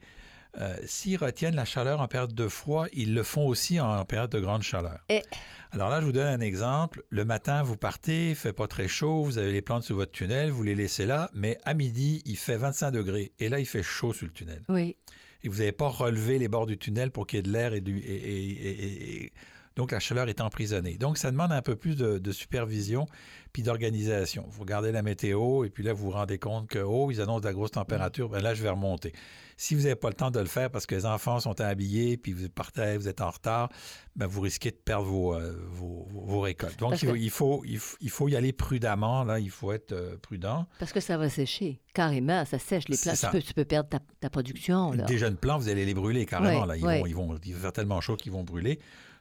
s'ils 0.85 1.17
retiennent 1.17 1.55
la 1.55 1.65
chaleur 1.65 2.01
en 2.01 2.07
période 2.07 2.33
de 2.33 2.47
froid, 2.47 2.85
ils 2.93 3.13
le 3.13 3.23
font 3.23 3.47
aussi 3.47 3.79
en 3.79 4.03
période 4.05 4.31
de 4.31 4.39
grande 4.39 4.63
chaleur. 4.63 4.99
Et- 5.09 5.23
Alors 5.71 5.89
là, 5.89 6.01
je 6.01 6.05
vous 6.05 6.11
donne 6.11 6.27
un 6.27 6.41
exemple. 6.41 7.03
Le 7.09 7.23
matin, 7.23 7.63
vous 7.63 7.77
partez, 7.77 8.31
il 8.31 8.35
fait 8.35 8.51
pas 8.53 8.67
très 8.67 8.89
chaud, 8.89 9.23
vous 9.23 9.37
avez 9.37 9.53
les 9.53 9.61
plantes 9.61 9.83
sous 9.83 9.95
votre 9.95 10.11
tunnel, 10.11 10.51
vous 10.51 10.63
les 10.63 10.75
laissez 10.75 11.05
là, 11.05 11.29
mais 11.33 11.57
à 11.63 11.73
midi, 11.73 12.21
il 12.25 12.35
fait 12.37 12.57
25 12.57 12.91
degrés. 12.91 13.31
Et 13.39 13.47
là, 13.47 13.59
il 13.59 13.65
fait 13.65 13.81
chaud 13.83 14.11
sur 14.13 14.25
le 14.27 14.33
tunnel. 14.33 14.61
Oui. 14.67 14.97
Et 15.43 15.49
vous 15.49 15.57
n'avez 15.59 15.71
pas 15.71 15.87
relevé 15.89 16.37
les 16.39 16.47
bords 16.47 16.67
du 16.67 16.77
tunnel 16.77 17.11
pour 17.11 17.25
qu'il 17.27 17.37
y 17.37 17.39
ait 17.39 17.43
de 17.43 17.51
l'air 17.51 17.73
et 17.73 17.77
et- 17.77 19.25
et- 19.25 19.31
donc, 19.75 19.91
la 19.91 19.99
chaleur 19.99 20.27
est 20.29 20.41
emprisonnée. 20.41 20.97
Donc, 20.97 21.17
ça 21.17 21.31
demande 21.31 21.51
un 21.51 21.61
peu 21.61 21.75
plus 21.75 21.95
de, 21.95 22.17
de 22.17 22.31
supervision 22.31 23.05
puis 23.53 23.63
d'organisation. 23.63 24.45
Vous 24.49 24.61
regardez 24.61 24.91
la 24.91 25.01
météo 25.01 25.63
et 25.65 25.69
puis 25.69 25.83
là, 25.83 25.93
vous 25.93 26.05
vous 26.05 26.11
rendez 26.11 26.37
compte 26.39 26.67
que, 26.69 26.79
oh, 26.79 27.09
ils 27.11 27.21
annoncent 27.21 27.41
de 27.41 27.45
la 27.45 27.53
grosse 27.53 27.71
température, 27.71 28.29
ben 28.29 28.41
là, 28.41 28.53
je 28.53 28.63
vais 28.63 28.69
remonter. 28.69 29.13
Si 29.57 29.75
vous 29.75 29.81
n'avez 29.83 29.95
pas 29.95 30.07
le 30.09 30.15
temps 30.15 30.31
de 30.31 30.39
le 30.39 30.45
faire 30.45 30.71
parce 30.71 30.85
que 30.85 30.95
les 30.95 31.05
enfants 31.05 31.39
sont 31.39 31.59
habillés 31.61 32.17
puis 32.17 32.33
vous 32.33 32.49
partez, 32.49 32.97
vous 32.97 33.07
êtes 33.07 33.21
en 33.21 33.29
retard, 33.29 33.69
ben 34.15 34.25
vous 34.25 34.41
risquez 34.41 34.71
de 34.71 34.75
perdre 34.75 35.05
vos, 35.05 35.35
euh, 35.35 35.53
vos, 35.69 36.07
vos 36.11 36.39
récoltes. 36.41 36.79
Donc, 36.79 37.01
il 37.01 37.07
faut, 37.07 37.13
que- 37.13 37.17
il, 37.17 37.29
faut, 37.29 37.61
il, 37.65 37.77
faut, 37.77 37.97
il 38.01 38.09
faut 38.09 38.27
y 38.29 38.35
aller 38.35 38.53
prudemment. 38.53 39.23
Là, 39.23 39.39
il 39.39 39.51
faut 39.51 39.71
être 39.71 39.91
euh, 39.91 40.17
prudent. 40.21 40.65
Parce 40.79 40.91
que 40.93 40.99
ça 40.99 41.17
va 41.17 41.29
sécher. 41.29 41.79
Carrément, 41.93 42.43
ça 42.45 42.57
sèche 42.59 42.87
les 42.87 42.95
ça. 42.95 43.15
Tu 43.15 43.27
peux, 43.37 43.41
tu 43.41 43.53
peux 43.53 43.65
perdre 43.65 43.89
ta, 43.89 43.99
ta 44.19 44.29
production. 44.29 44.91
Là. 44.93 45.03
Des 45.03 45.17
jeunes 45.17 45.37
plants, 45.37 45.57
vous 45.59 45.69
allez 45.69 45.85
les 45.85 45.93
brûler 45.93 46.25
carrément. 46.25 46.61
Ouais, 46.61 46.67
là. 46.67 46.77
Ils, 46.77 46.85
ouais. 46.85 46.99
vont, 46.99 47.05
ils, 47.05 47.15
vont, 47.15 47.39
il 47.45 47.53
va 47.53 47.59
faire 47.59 47.73
tellement 47.73 48.01
chaud 48.01 48.15
qu'ils 48.15 48.31
vont 48.31 48.43
brûler. 48.43 48.79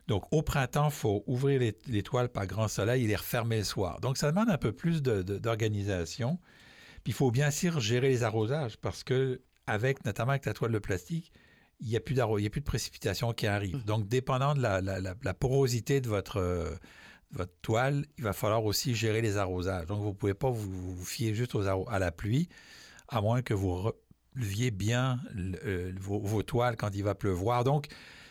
Donc, 0.08 0.24
au 0.32 0.42
printemps, 0.42 0.86
il 0.88 0.94
faut 0.94 1.22
ouvrir 1.26 1.60
les, 1.60 1.76
les 1.86 2.02
toiles 2.02 2.28
par 2.28 2.46
grand 2.46 2.68
soleil 2.68 3.04
et 3.04 3.06
les 3.06 3.16
refermer 3.16 3.58
le 3.58 3.64
soir. 3.64 4.00
Donc, 4.00 4.16
ça 4.16 4.30
demande 4.32 4.50
un 4.50 4.58
peu 4.58 4.72
plus 4.72 5.02
de- 5.02 5.22
de- 5.22 5.38
d'organisation. 5.38 6.38
Puis, 7.04 7.12
il 7.12 7.14
faut 7.14 7.30
bien 7.30 7.50
sûr 7.50 7.78
gérer 7.80 8.08
les 8.08 8.22
arrosages 8.24 8.76
parce 8.76 9.04
que, 9.04 9.40
avec, 9.66 10.04
notamment 10.04 10.30
avec 10.30 10.46
la 10.46 10.52
toile 10.52 10.72
de 10.72 10.78
plastique, 10.78 11.32
il 11.80 11.88
n'y 11.88 11.96
a, 11.96 12.00
plus 12.00 12.14
d'arro- 12.14 12.38
il 12.38 12.42
y 12.42 12.46
a 12.46 12.50
plus 12.50 12.60
de 12.60 12.66
précipitations 12.66 13.32
qui 13.32 13.46
arrivent. 13.46 13.76
Mhm. 13.76 13.84
Donc, 13.84 14.08
dépendant 14.08 14.54
de 14.54 14.60
la, 14.60 14.80
la- 14.80 15.00
la- 15.00 15.14
la 15.22 15.34
porosité 15.34 16.00
de 16.00 16.08
votre, 16.08 16.38
euh, 16.38 16.74
votre 17.32 17.52
toile, 17.62 18.04
il 18.18 18.24
va 18.24 18.32
falloir 18.32 18.64
aussi 18.64 18.94
gérer 18.94 19.22
les 19.22 19.36
arrosages. 19.36 19.86
Donc, 19.86 20.00
vous 20.00 20.08
ne 20.08 20.14
pouvez 20.14 20.34
pas 20.34 20.50
vous, 20.50 20.96
vous 20.96 21.04
fier 21.04 21.32
juste 21.34 21.54
aux 21.54 21.66
à 21.88 21.98
la 21.98 22.10
pluie, 22.10 22.48
à 23.08 23.20
moins 23.20 23.40
que 23.42 23.54
vous 23.54 23.92
releviez 24.34 24.70
bien 24.72 25.20
le- 25.34 25.58
euh, 25.64 25.92
vos, 26.00 26.18
vos 26.18 26.42
toiles 26.42 26.76
quand 26.76 26.90
il 26.94 27.04
va 27.04 27.14
pleuvoir. 27.14 27.62
Donc, 27.64 27.86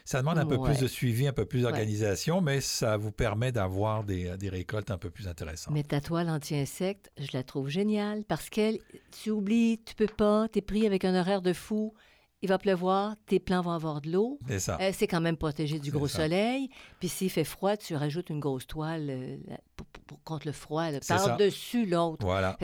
ça 0.10 0.20
demande 0.22 0.40
un 0.40 0.46
peu 0.48 0.56
Ouais. 0.56 0.72
plus 0.72 0.80
de 0.82 0.88
suivi, 0.88 1.28
un 1.28 1.34
peu 1.34 1.46
plus 1.46 1.62
d'organisation, 1.62 2.42
mais 2.42 2.62
ça 2.62 2.98
vous 2.98 3.12
permet 3.12 3.52
d'avoir 3.52 4.04
des, 4.04 4.36
des 4.38 4.50
récoltes 4.50 4.90
un 4.90 4.98
peu 4.98 5.12
plus 5.12 5.28
intéressantes. 5.28 5.72
Mais 5.72 5.84
ta 5.84 6.02
toile 6.02 6.30
anti-insecte, 6.32 7.12
je 7.20 7.28
la 7.34 7.44
trouve 7.44 7.70
géniale 7.70 8.24
parce 8.28 8.50
qu'elle, 8.50 8.80
tu 9.22 9.30
oublies, 9.30 9.80
tu 9.86 9.94
peux 9.94 10.08
pas, 10.08 10.48
tu 10.52 10.58
es 10.60 10.62
pris 10.64 10.88
avec 10.88 11.06
un 11.06 11.14
horaire 11.14 11.44
de 11.44 11.54
fou. 11.54 11.94
Il 12.42 12.50
va 12.50 12.58
pleuvoir, 12.58 13.16
tes 13.28 13.40
plants 13.40 13.62
vont 13.62 13.70
avoir 13.72 14.02
de 14.02 14.10
l'eau. 14.12 14.40
C'est 14.48 14.60
ça. 14.60 14.78
Euh, 14.82 14.92
c'est 14.94 15.08
quand 15.08 15.22
même 15.22 15.38
protégé 15.38 15.78
du 15.78 15.92
gros 15.92 16.08
ça. 16.08 16.24
soleil. 16.24 16.70
Puis 17.00 17.10
s'il 17.10 17.30
fait 17.30 17.44
froid, 17.44 17.78
tu 17.78 17.96
rajoutes 17.96 18.30
une 18.32 18.40
grosse 18.40 18.66
toile 18.66 19.10
euh, 19.10 19.38
pour- 19.76 20.24
contre 20.24 20.48
le 20.48 20.54
froid, 20.54 20.86
par-dessus 21.08 21.86
l'autre. 21.86 22.26
Voilà. 22.26 22.58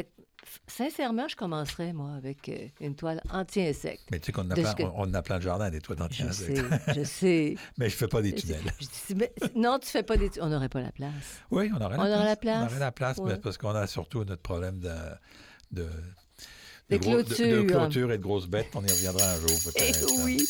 Sincèrement, 0.68 1.28
je 1.28 1.36
commencerais, 1.36 1.94
moi, 1.94 2.12
avec 2.16 2.50
euh, 2.50 2.68
une 2.82 2.96
toile 2.96 3.22
anti-insecte. 3.32 4.04
Mais 4.12 4.20
tu 4.20 4.28
sais 4.28 4.32
qu'on 4.32 4.50
a, 4.52 4.54
plein, 4.56 4.74
que- 4.74 4.84
on, 4.84 4.94
on 5.10 5.14
a 5.14 5.22
plein 5.22 5.38
de 5.38 5.44
jardins, 5.44 5.70
des 5.70 5.80
toits 5.82 5.96
Je 5.98 6.04
d'anti-insectes. 6.04 6.58
sais, 6.58 6.94
je 6.96 7.04
sais. 7.04 7.56
Mais 7.78 7.90
je 7.90 7.96
ne 7.96 7.98
fais 7.98 8.08
pas 8.08 8.22
des 8.22 8.30
Je- 8.32 8.36
tunnels. 8.42 8.60
je 8.80 8.86
dis, 8.86 9.16
mais 9.16 9.32
non, 9.56 9.80
tu 9.80 9.88
fais 9.90 10.04
pas 10.04 10.18
des... 10.18 10.30
On 10.42 10.48
n'aurait 10.48 10.70
pas 10.70 10.82
la 10.82 10.92
place. 10.92 11.12
Oui, 11.52 11.70
on 11.74 11.82
aurait 11.84 11.98
On 11.98 12.04
la 12.04 12.18
aurait 12.18 12.18
place. 12.18 12.26
la 12.28 12.36
place. 12.36 12.58
On 12.64 12.66
aurait 12.72 12.80
la 12.80 12.92
place, 12.92 13.18
mais 13.26 13.38
parce 13.38 13.58
qu'on 13.58 13.70
a 13.76 13.88
surtout 13.88 14.20
notre 14.24 14.42
problème 14.42 14.80
de, 14.80 14.92
de, 15.72 15.88
De 16.90 16.98
gros- 16.98 17.18
de- 17.18 17.22
de 17.24 17.64
clôture. 17.64 18.12
et 18.12 18.18
de 18.18 18.24
grosses 18.24 18.48
bêtes. 18.48 18.68
On 18.76 18.84
y 18.84 18.92
reviendra 18.92 19.26
un 19.26 19.36
jour, 19.40 19.50
Eh 19.52 19.72
peut-être. 19.72 20.04
hein. 20.12 20.22
oui. 20.26 20.48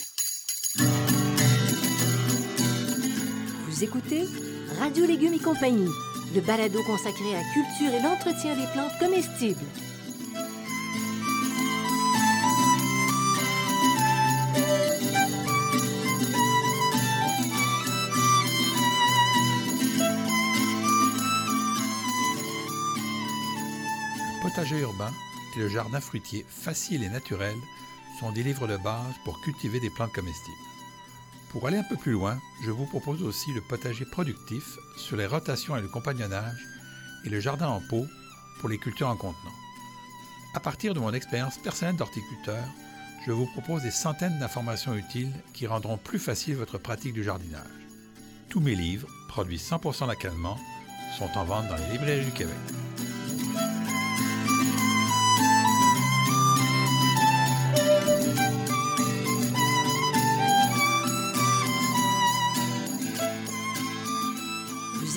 Vous 3.67 3.83
écoutez 3.83 4.25
Radio 4.79 5.05
Légumes 5.05 5.33
et 5.33 5.39
compagnie, 5.39 5.87
le 6.33 6.41
balado 6.41 6.81
consacré 6.83 7.35
à 7.35 7.41
la 7.41 7.53
culture 7.53 7.93
et 7.93 8.01
l'entretien 8.01 8.55
des 8.55 8.67
plantes 8.73 8.97
comestibles. 8.99 9.59
Le 24.27 24.49
potager 24.49 24.79
urbain 24.79 25.11
et 25.55 25.59
le 25.59 25.69
jardin 25.69 25.99
fruitier 25.99 26.45
facile 26.47 27.03
et 27.03 27.09
naturel 27.09 27.55
sont 28.19 28.31
des 28.31 28.43
livres 28.43 28.67
de 28.67 28.77
base 28.77 29.15
pour 29.23 29.41
cultiver 29.41 29.79
des 29.79 29.89
plantes 29.89 30.13
comestibles. 30.13 30.74
Pour 31.55 31.67
aller 31.67 31.77
un 31.77 31.83
peu 31.83 31.95
plus 31.95 32.11
loin, 32.11 32.37
je 32.65 32.69
vous 32.69 32.85
propose 32.85 33.23
aussi 33.23 33.53
le 33.53 33.61
potager 33.61 34.03
productif 34.03 34.77
sur 34.97 35.15
les 35.15 35.25
rotations 35.25 35.77
et 35.77 35.81
le 35.81 35.87
compagnonnage 35.87 36.59
et 37.23 37.29
le 37.29 37.39
jardin 37.39 37.69
en 37.69 37.79
pot 37.79 38.05
pour 38.59 38.67
les 38.67 38.77
cultures 38.77 39.07
en 39.07 39.15
contenant. 39.15 39.55
À 40.53 40.59
partir 40.59 40.93
de 40.93 40.99
mon 40.99 41.13
expérience 41.13 41.57
personnelle 41.57 41.95
d'horticulteur, 41.95 42.61
je 43.25 43.31
vous 43.31 43.45
propose 43.45 43.83
des 43.83 43.91
centaines 43.91 44.37
d'informations 44.37 44.95
utiles 44.95 45.31
qui 45.53 45.65
rendront 45.65 45.97
plus 45.97 46.19
facile 46.19 46.57
votre 46.57 46.77
pratique 46.77 47.13
du 47.13 47.23
jardinage. 47.23 47.63
Tous 48.49 48.59
mes 48.59 48.75
livres, 48.75 49.07
produits 49.29 49.55
100% 49.55 50.09
localement, 50.09 50.59
sont 51.17 51.29
en 51.37 51.45
vente 51.45 51.69
dans 51.69 51.77
les 51.77 51.93
librairies 51.93 52.25
du 52.25 52.31
Québec. 52.31 52.53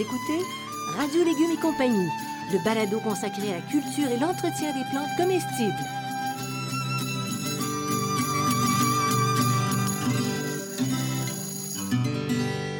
Écoutez 0.01 0.45
Radio 0.97 1.25
Légumes 1.25 1.51
et 1.55 1.61
compagnie, 1.61 2.09
le 2.53 2.63
balado 2.63 3.01
consacré 3.01 3.53
à 3.53 3.57
la 3.57 3.63
culture 3.63 4.09
et 4.09 4.17
l'entretien 4.17 4.73
des 4.73 4.85
plantes 4.93 5.09
comestibles. 5.17 5.75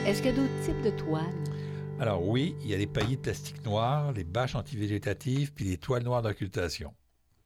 Est-ce 0.07 0.23
qu'il 0.23 0.27
y 0.27 0.29
a 0.29 0.37
d'autres 0.37 0.61
types 0.65 0.81
de 0.83 0.91
toiles? 0.91 1.25
Alors 1.99 2.25
oui, 2.25 2.55
il 2.63 2.71
y 2.71 2.75
a 2.75 2.77
les 2.77 2.87
paillis 2.87 3.17
de 3.17 3.23
plastique 3.23 3.65
noir, 3.65 4.13
les 4.13 4.23
bâches 4.23 4.55
antivégétatives, 4.55 5.53
puis 5.53 5.65
les 5.65 5.77
toiles 5.77 6.05
noires 6.05 6.23
d'occultation. 6.23 6.95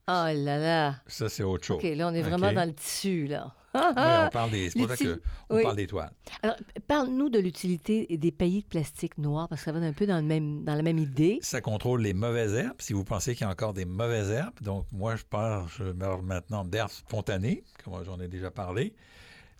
Oh 0.08 0.26
là 0.34 0.58
là! 0.58 0.96
Ça, 1.06 1.28
c'est 1.28 1.44
autre 1.44 1.64
chose. 1.64 1.76
OK, 1.76 1.84
là, 1.84 2.08
on 2.08 2.14
est 2.14 2.22
vraiment 2.22 2.52
dans 2.52 2.64
le 2.64 2.74
tissu, 2.74 3.26
là. 3.26 3.54
Oui, 3.74 3.80
on 3.96 4.28
parle 4.30 4.50
des, 4.50 4.68
c'est 4.68 4.78
pour 4.78 4.88
ça 4.90 4.96
qu'on 4.96 5.56
oui. 5.56 5.62
parle 5.62 5.76
des 5.76 5.86
toiles. 5.86 6.10
Alors, 6.42 6.56
parle-nous 6.86 7.30
de 7.30 7.38
l'utilité 7.38 8.06
des 8.10 8.30
paillis 8.30 8.62
de 8.62 8.66
plastique 8.66 9.16
noir, 9.16 9.48
parce 9.48 9.62
que 9.62 9.64
ça 9.66 9.72
va 9.72 9.78
un 9.78 9.92
peu 9.92 10.06
dans, 10.06 10.16
le 10.16 10.22
même, 10.22 10.64
dans 10.64 10.74
la 10.74 10.82
même 10.82 10.98
idée. 10.98 11.38
Ça 11.40 11.60
contrôle 11.60 12.02
les 12.02 12.12
mauvaises 12.12 12.52
herbes, 12.54 12.80
si 12.80 12.92
vous 12.92 13.04
pensez 13.04 13.34
qu'il 13.34 13.46
y 13.46 13.48
a 13.48 13.50
encore 13.50 13.72
des 13.72 13.86
mauvaises 13.86 14.30
herbes. 14.30 14.60
Donc, 14.60 14.86
moi, 14.92 15.16
je 15.16 15.24
parle 15.24 15.66
je 15.68 15.84
meurs 15.84 16.22
maintenant 16.22 16.64
d'herbes 16.64 16.90
spontanées, 16.90 17.64
comme 17.84 18.04
j'en 18.04 18.20
ai 18.20 18.28
déjà 18.28 18.50
parlé. 18.50 18.94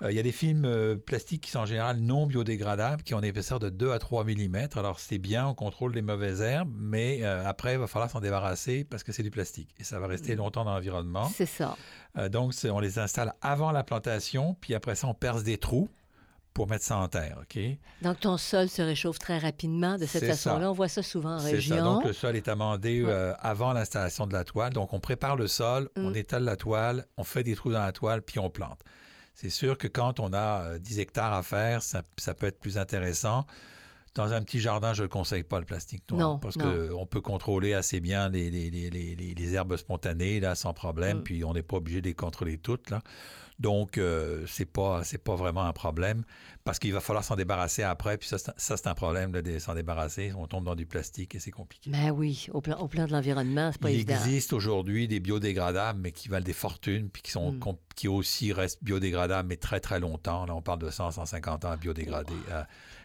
Euh, 0.02 0.10
il 0.10 0.16
y 0.16 0.18
a 0.18 0.22
des 0.22 0.32
films 0.32 0.64
euh, 0.64 0.96
plastiques 0.96 1.42
qui 1.42 1.50
sont 1.50 1.60
en 1.60 1.66
général 1.66 1.98
non 1.98 2.26
biodégradables, 2.26 3.02
qui 3.02 3.14
ont 3.14 3.18
une 3.18 3.24
épaisseur 3.24 3.58
de 3.58 3.68
2 3.70 3.92
à 3.92 3.98
3 3.98 4.24
mm. 4.24 4.68
Alors, 4.76 4.98
c'est 5.00 5.18
bien, 5.18 5.46
on 5.46 5.54
contrôle 5.54 5.94
les 5.94 6.02
mauvaises 6.02 6.40
herbes, 6.40 6.72
mais 6.76 7.20
euh, 7.22 7.46
après, 7.46 7.74
il 7.74 7.78
va 7.78 7.86
falloir 7.86 8.10
s'en 8.10 8.20
débarrasser 8.20 8.84
parce 8.84 9.02
que 9.02 9.12
c'est 9.12 9.22
du 9.22 9.30
plastique. 9.30 9.68
Et 9.78 9.84
ça 9.84 10.00
va 10.00 10.06
rester 10.06 10.34
longtemps 10.34 10.64
dans 10.64 10.74
l'environnement. 10.74 11.30
C'est 11.34 11.46
ça. 11.46 11.76
Donc, 12.30 12.52
on 12.64 12.80
les 12.80 12.98
installe 12.98 13.32
avant 13.40 13.70
la 13.72 13.84
plantation, 13.84 14.56
puis 14.60 14.74
après 14.74 14.94
ça, 14.94 15.06
on 15.06 15.14
perce 15.14 15.44
des 15.44 15.56
trous 15.56 15.88
pour 16.52 16.68
mettre 16.68 16.84
ça 16.84 16.98
en 16.98 17.08
terre, 17.08 17.38
OK? 17.40 17.58
Donc, 18.02 18.20
ton 18.20 18.36
sol 18.36 18.68
se 18.68 18.82
réchauffe 18.82 19.18
très 19.18 19.38
rapidement 19.38 19.96
de 19.96 20.04
cette 20.04 20.26
façon-là. 20.26 20.70
On 20.70 20.74
voit 20.74 20.88
ça 20.88 21.02
souvent 21.02 21.36
en 21.36 21.38
C'est 21.38 21.52
région. 21.52 21.76
ça. 21.76 21.82
Donc, 21.82 22.04
le 22.04 22.12
sol 22.12 22.36
est 22.36 22.48
amendé 22.48 23.02
euh, 23.06 23.32
avant 23.40 23.72
l'installation 23.72 24.26
de 24.26 24.32
la 24.34 24.44
toile. 24.44 24.72
Donc, 24.72 24.92
on 24.92 25.00
prépare 25.00 25.36
le 25.36 25.46
sol, 25.46 25.88
on 25.96 26.10
Mm. 26.10 26.16
étale 26.16 26.44
la 26.44 26.56
toile, 26.56 27.06
on 27.16 27.24
fait 27.24 27.42
des 27.42 27.54
trous 27.54 27.72
dans 27.72 27.80
la 27.82 27.92
toile, 27.92 28.20
puis 28.22 28.38
on 28.38 28.50
plante. 28.50 28.80
C'est 29.34 29.50
sûr 29.50 29.78
que 29.78 29.88
quand 29.88 30.20
on 30.20 30.32
a 30.32 30.62
euh, 30.74 30.78
10 30.78 30.98
hectares 31.00 31.32
à 31.32 31.42
faire, 31.42 31.82
ça, 31.82 32.02
ça 32.18 32.34
peut 32.34 32.46
être 32.46 32.60
plus 32.60 32.78
intéressant. 32.78 33.46
Dans 34.14 34.32
un 34.34 34.42
petit 34.42 34.60
jardin, 34.60 34.92
je 34.92 35.00
ne 35.00 35.04
le 35.06 35.08
conseille 35.08 35.42
pas, 35.42 35.58
le 35.58 35.64
plastique 35.64 36.02
noir, 36.10 36.20
Non, 36.32 36.38
parce 36.38 36.58
qu'on 36.58 37.06
peut 37.06 37.22
contrôler 37.22 37.72
assez 37.72 37.98
bien 38.00 38.28
les, 38.28 38.50
les- 38.50 38.68
les- 38.70 38.90
les- 38.90 39.14
les- 39.14 39.34
les 39.34 39.54
herbes 39.54 39.76
spontanées, 39.78 40.38
là, 40.38 40.54
sans 40.54 40.74
problème, 40.74 41.18
Mm. 41.18 41.22
puis 41.22 41.44
on 41.44 41.54
n'est 41.54 41.62
pas 41.62 41.78
obligé 41.78 42.02
de 42.02 42.08
les 42.08 42.14
contrôler 42.14 42.58
toutes, 42.58 42.90
là. 42.90 43.00
Donc, 43.58 43.98
euh, 43.98 44.44
c'est 44.48 44.64
pas, 44.64 45.04
c'est 45.04 45.22
pas 45.22 45.36
vraiment 45.36 45.62
un 45.64 45.72
problème, 45.72 46.24
parce 46.64 46.78
qu'il 46.78 46.92
va 46.92 47.00
falloir 47.00 47.24
s'en 47.24 47.36
débarrasser 47.36 47.82
après, 47.82 48.16
puis 48.18 48.28
ça, 48.28 48.38
c'est 48.38 48.50
un- 48.50 48.54
ça, 48.56 48.76
c'est 48.76 48.86
un 48.88 48.94
problème, 48.94 49.30
de 49.32 49.58
s'en 49.58 49.74
débarrasser. 49.74 50.32
On 50.36 50.46
tombe 50.46 50.64
dans 50.64 50.74
du 50.74 50.86
plastique 50.86 51.34
et 51.34 51.38
c'est 51.38 51.50
compliqué. 51.50 51.90
Ben 51.90 52.10
oui, 52.10 52.46
au 52.52 52.60
plan, 52.60 52.78
au 52.78 52.88
plan 52.88 53.06
de 53.06 53.12
l'environnement, 53.12 53.70
c'est 53.72 53.80
pas 53.80 53.90
Il 53.90 53.96
évident. 53.96 54.14
existe 54.14 54.52
aujourd'hui 54.52 55.06
des 55.08 55.20
biodégradables, 55.20 55.98
mais 56.00 56.12
qui 56.12 56.28
valent 56.28 56.44
des 56.44 56.52
fortunes, 56.52 57.08
puis 57.10 57.22
qui, 57.22 57.30
sont, 57.30 57.52
Mm. 57.52 57.58
com- 57.58 57.76
qui 57.94 58.08
aussi 58.08 58.52
restent 58.52 58.82
biodégradables, 58.82 59.48
mais 59.48 59.56
très, 59.56 59.80
très 59.80 60.00
longtemps. 60.00 60.46
Là, 60.46 60.54
on 60.54 60.62
parle 60.62 60.78
de 60.80 60.90
100, 60.90 61.10
150 61.12 61.64
ans 61.64 61.70
à 61.70 61.76
biodégrader. 61.76 62.32
Euh, 62.50 62.62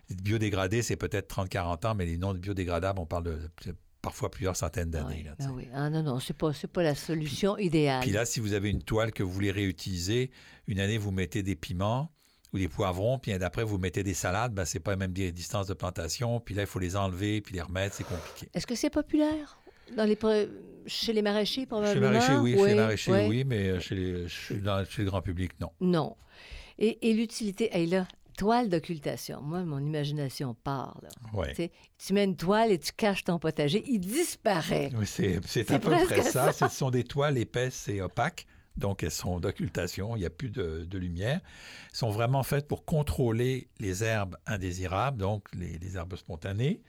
biodégradé, 0.10 0.82
c'est 0.82 0.96
peut-être 0.96 1.28
30, 1.28 1.50
40 1.50 1.86
ans, 1.86 1.96
mais 1.96 2.06
les 2.06 2.18
non 2.18 2.34
biodégradables, 2.34 3.00
on 3.00 3.06
parle 3.06 3.24
de, 3.24 3.40
de 3.66 3.76
parfois 4.08 4.32
plusieurs 4.32 4.56
centaines 4.56 4.90
d'années. 4.90 5.16
Oui, 5.18 5.24
là, 5.24 5.32
ben 5.38 5.46
tu 5.46 5.50
sais. 5.50 5.56
oui. 5.56 5.68
Ah 5.74 5.90
non, 5.90 6.02
non, 6.04 6.20
c'est 6.20 6.34
pas, 6.36 6.54
c'est 6.54 6.72
pas 6.72 6.84
la 6.84 6.96
solution 6.96 7.58
idéale. 7.58 8.02
Puis 8.02 8.12
là, 8.12 8.26
si 8.26 8.40
vous 8.40 8.54
avez 8.54 8.70
une 8.70 8.82
toile 8.84 9.12
que 9.12 9.22
vous 9.24 9.32
voulez 9.32 9.52
réutiliser, 9.52 10.32
une 10.68 10.80
année, 10.80 10.98
vous 10.98 11.12
mettez 11.12 11.44
des 11.44 11.56
piments 11.56 12.12
ou 12.54 12.58
des 12.58 12.70
poivrons, 12.70 13.20
puis 13.20 13.38
d'après, 13.38 13.64
vous 13.66 13.78
mettez 13.78 14.04
des 14.04 14.14
salades, 14.14 14.54
ben, 14.54 14.64
c'est 14.64 14.80
pas 14.80 14.92
la 14.92 14.98
même 14.98 15.12
di- 15.12 15.32
distance 15.34 15.68
de 15.68 15.74
plantation. 15.74 16.40
Puis 16.40 16.56
là, 16.56 16.64
il 16.64 16.68
faut 16.68 16.80
les 16.80 16.96
enlever, 16.96 17.42
puis 17.42 17.54
les 17.56 17.62
remettre, 17.62 17.96
c'est 17.96 18.06
compliqué. 18.06 18.48
Est-ce 18.54 18.66
que 18.66 18.76
c'est 18.76 18.90
populaire? 18.90 19.60
Dans 19.96 20.06
les, 20.06 20.16
pro- 20.16 20.46
chez 20.86 21.12
les 21.14 21.22
maraîchers, 21.22 21.62
Chez 21.62 21.66
probablement? 21.68 22.12
les 22.12 22.18
maraîchers, 22.18 22.38
oui. 22.38 22.58
Chez 22.58 22.68
les 22.68 22.76
maraîchers, 22.76 23.12
oui. 23.12 23.26
oui, 23.28 23.44
mais 23.46 23.68
euh, 23.68 23.80
chez, 23.82 23.96
les- 23.96 24.28
chez- 24.30 24.56
dans- 24.56 24.86
chez 24.86 25.04
le 25.04 25.10
grand 25.10 25.22
public, 25.22 25.52
non. 25.60 25.72
Non. 25.82 26.16
Et, 26.80 27.10
et 27.10 27.14
l'utilité, 27.14 27.70
hey, 27.76 27.86
là, 27.88 28.08
toile 28.38 28.70
d'occultation. 28.70 29.42
Moi, 29.42 29.64
mon 29.64 29.80
imagination 29.80 30.54
part. 30.54 30.98
Là. 31.04 31.10
Ouais. 31.34 31.72
Tu 31.98 32.14
mets 32.14 32.24
une 32.24 32.38
toile 32.38 32.72
et 32.72 32.80
tu 32.80 32.94
caches 32.94 33.26
ton 33.26 33.40
potager, 33.40 33.84
il 33.88 34.00
disparaît. 34.00 34.92
Oui, 34.96 35.06
c'est 35.06 35.72
à 35.72 35.80
peu 35.80 35.90
près 35.92 36.22
ça. 36.22 36.54
Ce 36.54 36.70
sont 36.70 36.90
des 36.90 37.04
toiles 37.04 37.38
épaisses 37.38 37.90
et 37.90 38.00
opaques, 38.02 38.48
donc 38.78 39.04
elles 39.04 39.12
sont 39.12 39.42
d'occultation, 39.42 40.16
il 40.16 40.20
n'y 40.20 40.26
a 40.26 40.30
plus 40.30 40.50
de, 40.50 40.86
de 40.86 40.98
lumière. 40.98 41.42
Elles 41.90 41.98
sont 41.98 42.12
vraiment 42.12 42.44
faites 42.44 42.68
pour 42.68 42.86
contrôler 42.86 43.68
les 43.80 44.04
herbes 44.04 44.38
indésirables, 44.46 45.18
donc 45.18 45.44
les, 45.54 45.78
les 45.80 45.98
herbes 45.98 46.16
spontanées. 46.16 46.82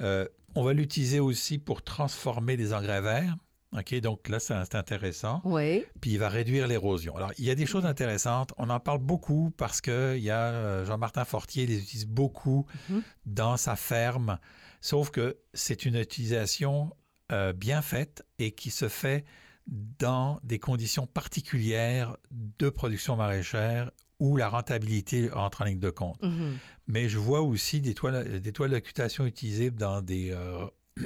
Euh, 0.00 0.28
on 0.54 0.62
va 0.62 0.74
l'utiliser 0.74 1.20
aussi 1.20 1.58
pour 1.58 1.82
transformer 1.82 2.56
des 2.56 2.72
engrais 2.72 3.00
verts. 3.00 3.36
OK, 3.76 3.94
donc 4.00 4.28
là, 4.28 4.38
c'est 4.40 4.74
intéressant. 4.74 5.40
Oui. 5.44 5.84
Puis 6.00 6.12
il 6.12 6.18
va 6.18 6.28
réduire 6.28 6.66
l'érosion. 6.66 7.16
Alors, 7.16 7.32
il 7.38 7.44
y 7.44 7.50
a 7.50 7.54
des 7.54 7.66
choses 7.66 7.84
intéressantes. 7.86 8.52
On 8.56 8.70
en 8.70 8.80
parle 8.80 8.98
beaucoup 9.00 9.52
parce 9.56 9.80
que 9.80 10.14
il 10.16 10.22
y 10.22 10.30
a 10.30 10.44
euh, 10.52 10.84
Jean-Martin 10.84 11.24
Fortier 11.24 11.66
les 11.66 11.78
utilise 11.82 12.06
beaucoup 12.06 12.66
Mhm. 12.88 13.02
dans 13.26 13.56
sa 13.56 13.76
ferme. 13.76 14.38
Sauf 14.80 15.10
que 15.10 15.38
c'est 15.54 15.84
une 15.84 15.96
utilisation 15.96 16.94
euh, 17.32 17.52
bien 17.52 17.82
faite 17.82 18.24
et 18.38 18.52
qui 18.52 18.70
se 18.70 18.88
fait 18.88 19.24
dans 19.66 20.38
des 20.44 20.58
conditions 20.60 21.06
particulières 21.06 22.16
de 22.30 22.68
production 22.70 23.16
maraîchère 23.16 23.90
où 24.20 24.36
la 24.36 24.48
rentabilité 24.48 25.30
entre 25.32 25.62
en 25.62 25.64
ligne 25.64 25.80
de 25.80 25.90
compte. 25.90 26.22
Mhm. 26.22 26.56
Mais 26.86 27.08
je 27.08 27.18
vois 27.18 27.40
aussi 27.42 27.80
des 27.80 27.92
toiles, 27.94 28.40
des 28.40 28.52
toiles 28.52 28.80
utilisées 29.20 29.70
dans 29.72 30.00
des 30.02 30.30
euh, 30.30 30.66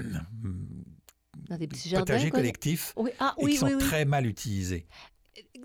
Dans 1.51 1.59
des 1.59 1.67
petits 1.67 1.89
jardins. 1.91 2.05
potagers 2.07 2.31
collectifs 2.31 2.95
Oui. 2.97 3.11
Ah 3.19 3.35
et 3.39 3.47
qui 3.47 3.57
sont 3.57 3.77
très 3.79 4.05
mal 4.07 4.25
utilisés. 4.27 4.87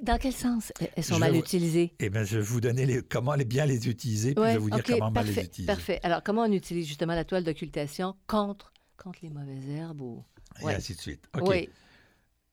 Dans 0.01 0.17
quel 0.17 0.33
sens 0.33 0.73
elles 0.95 1.03
sont 1.03 1.15
Je 1.15 1.19
mal 1.19 1.31
vais- 1.31 1.39
utilisées? 1.39 1.93
Eh 1.99 2.09
bien, 2.09 2.23
je 2.23 2.37
vais 2.37 2.43
vous 2.43 2.59
donner 2.59 2.85
les, 2.85 3.01
comment 3.03 3.33
les, 3.35 3.45
bien 3.45 3.65
les 3.65 3.87
utiliser, 3.87 4.33
puis 4.35 4.43
je 4.43 4.49
vais 4.49 4.57
vous 4.57 4.69
dire 4.69 4.83
comment 4.83 5.11
mal 5.11 5.25
parfait, 5.25 5.41
les 5.41 5.45
utiliser. 5.47 5.67
Parfait. 5.73 5.99
Alors, 6.03 6.21
comment 6.23 6.41
on 6.41 6.51
utilise 6.51 6.85
justement 6.87 7.13
la 7.15 7.23
toile 7.23 7.43
d'occultation 7.45 8.15
contre, 8.27 8.73
contre 8.97 9.19
les 9.21 9.29
mauvaises 9.29 9.69
herbes 9.69 10.01
ou... 10.01 10.25
Et 10.61 10.65
ainsi 10.73 10.95
de 10.95 10.99
suite. 11.01 11.25
OK. 11.37 11.47
Oui. 11.47 11.69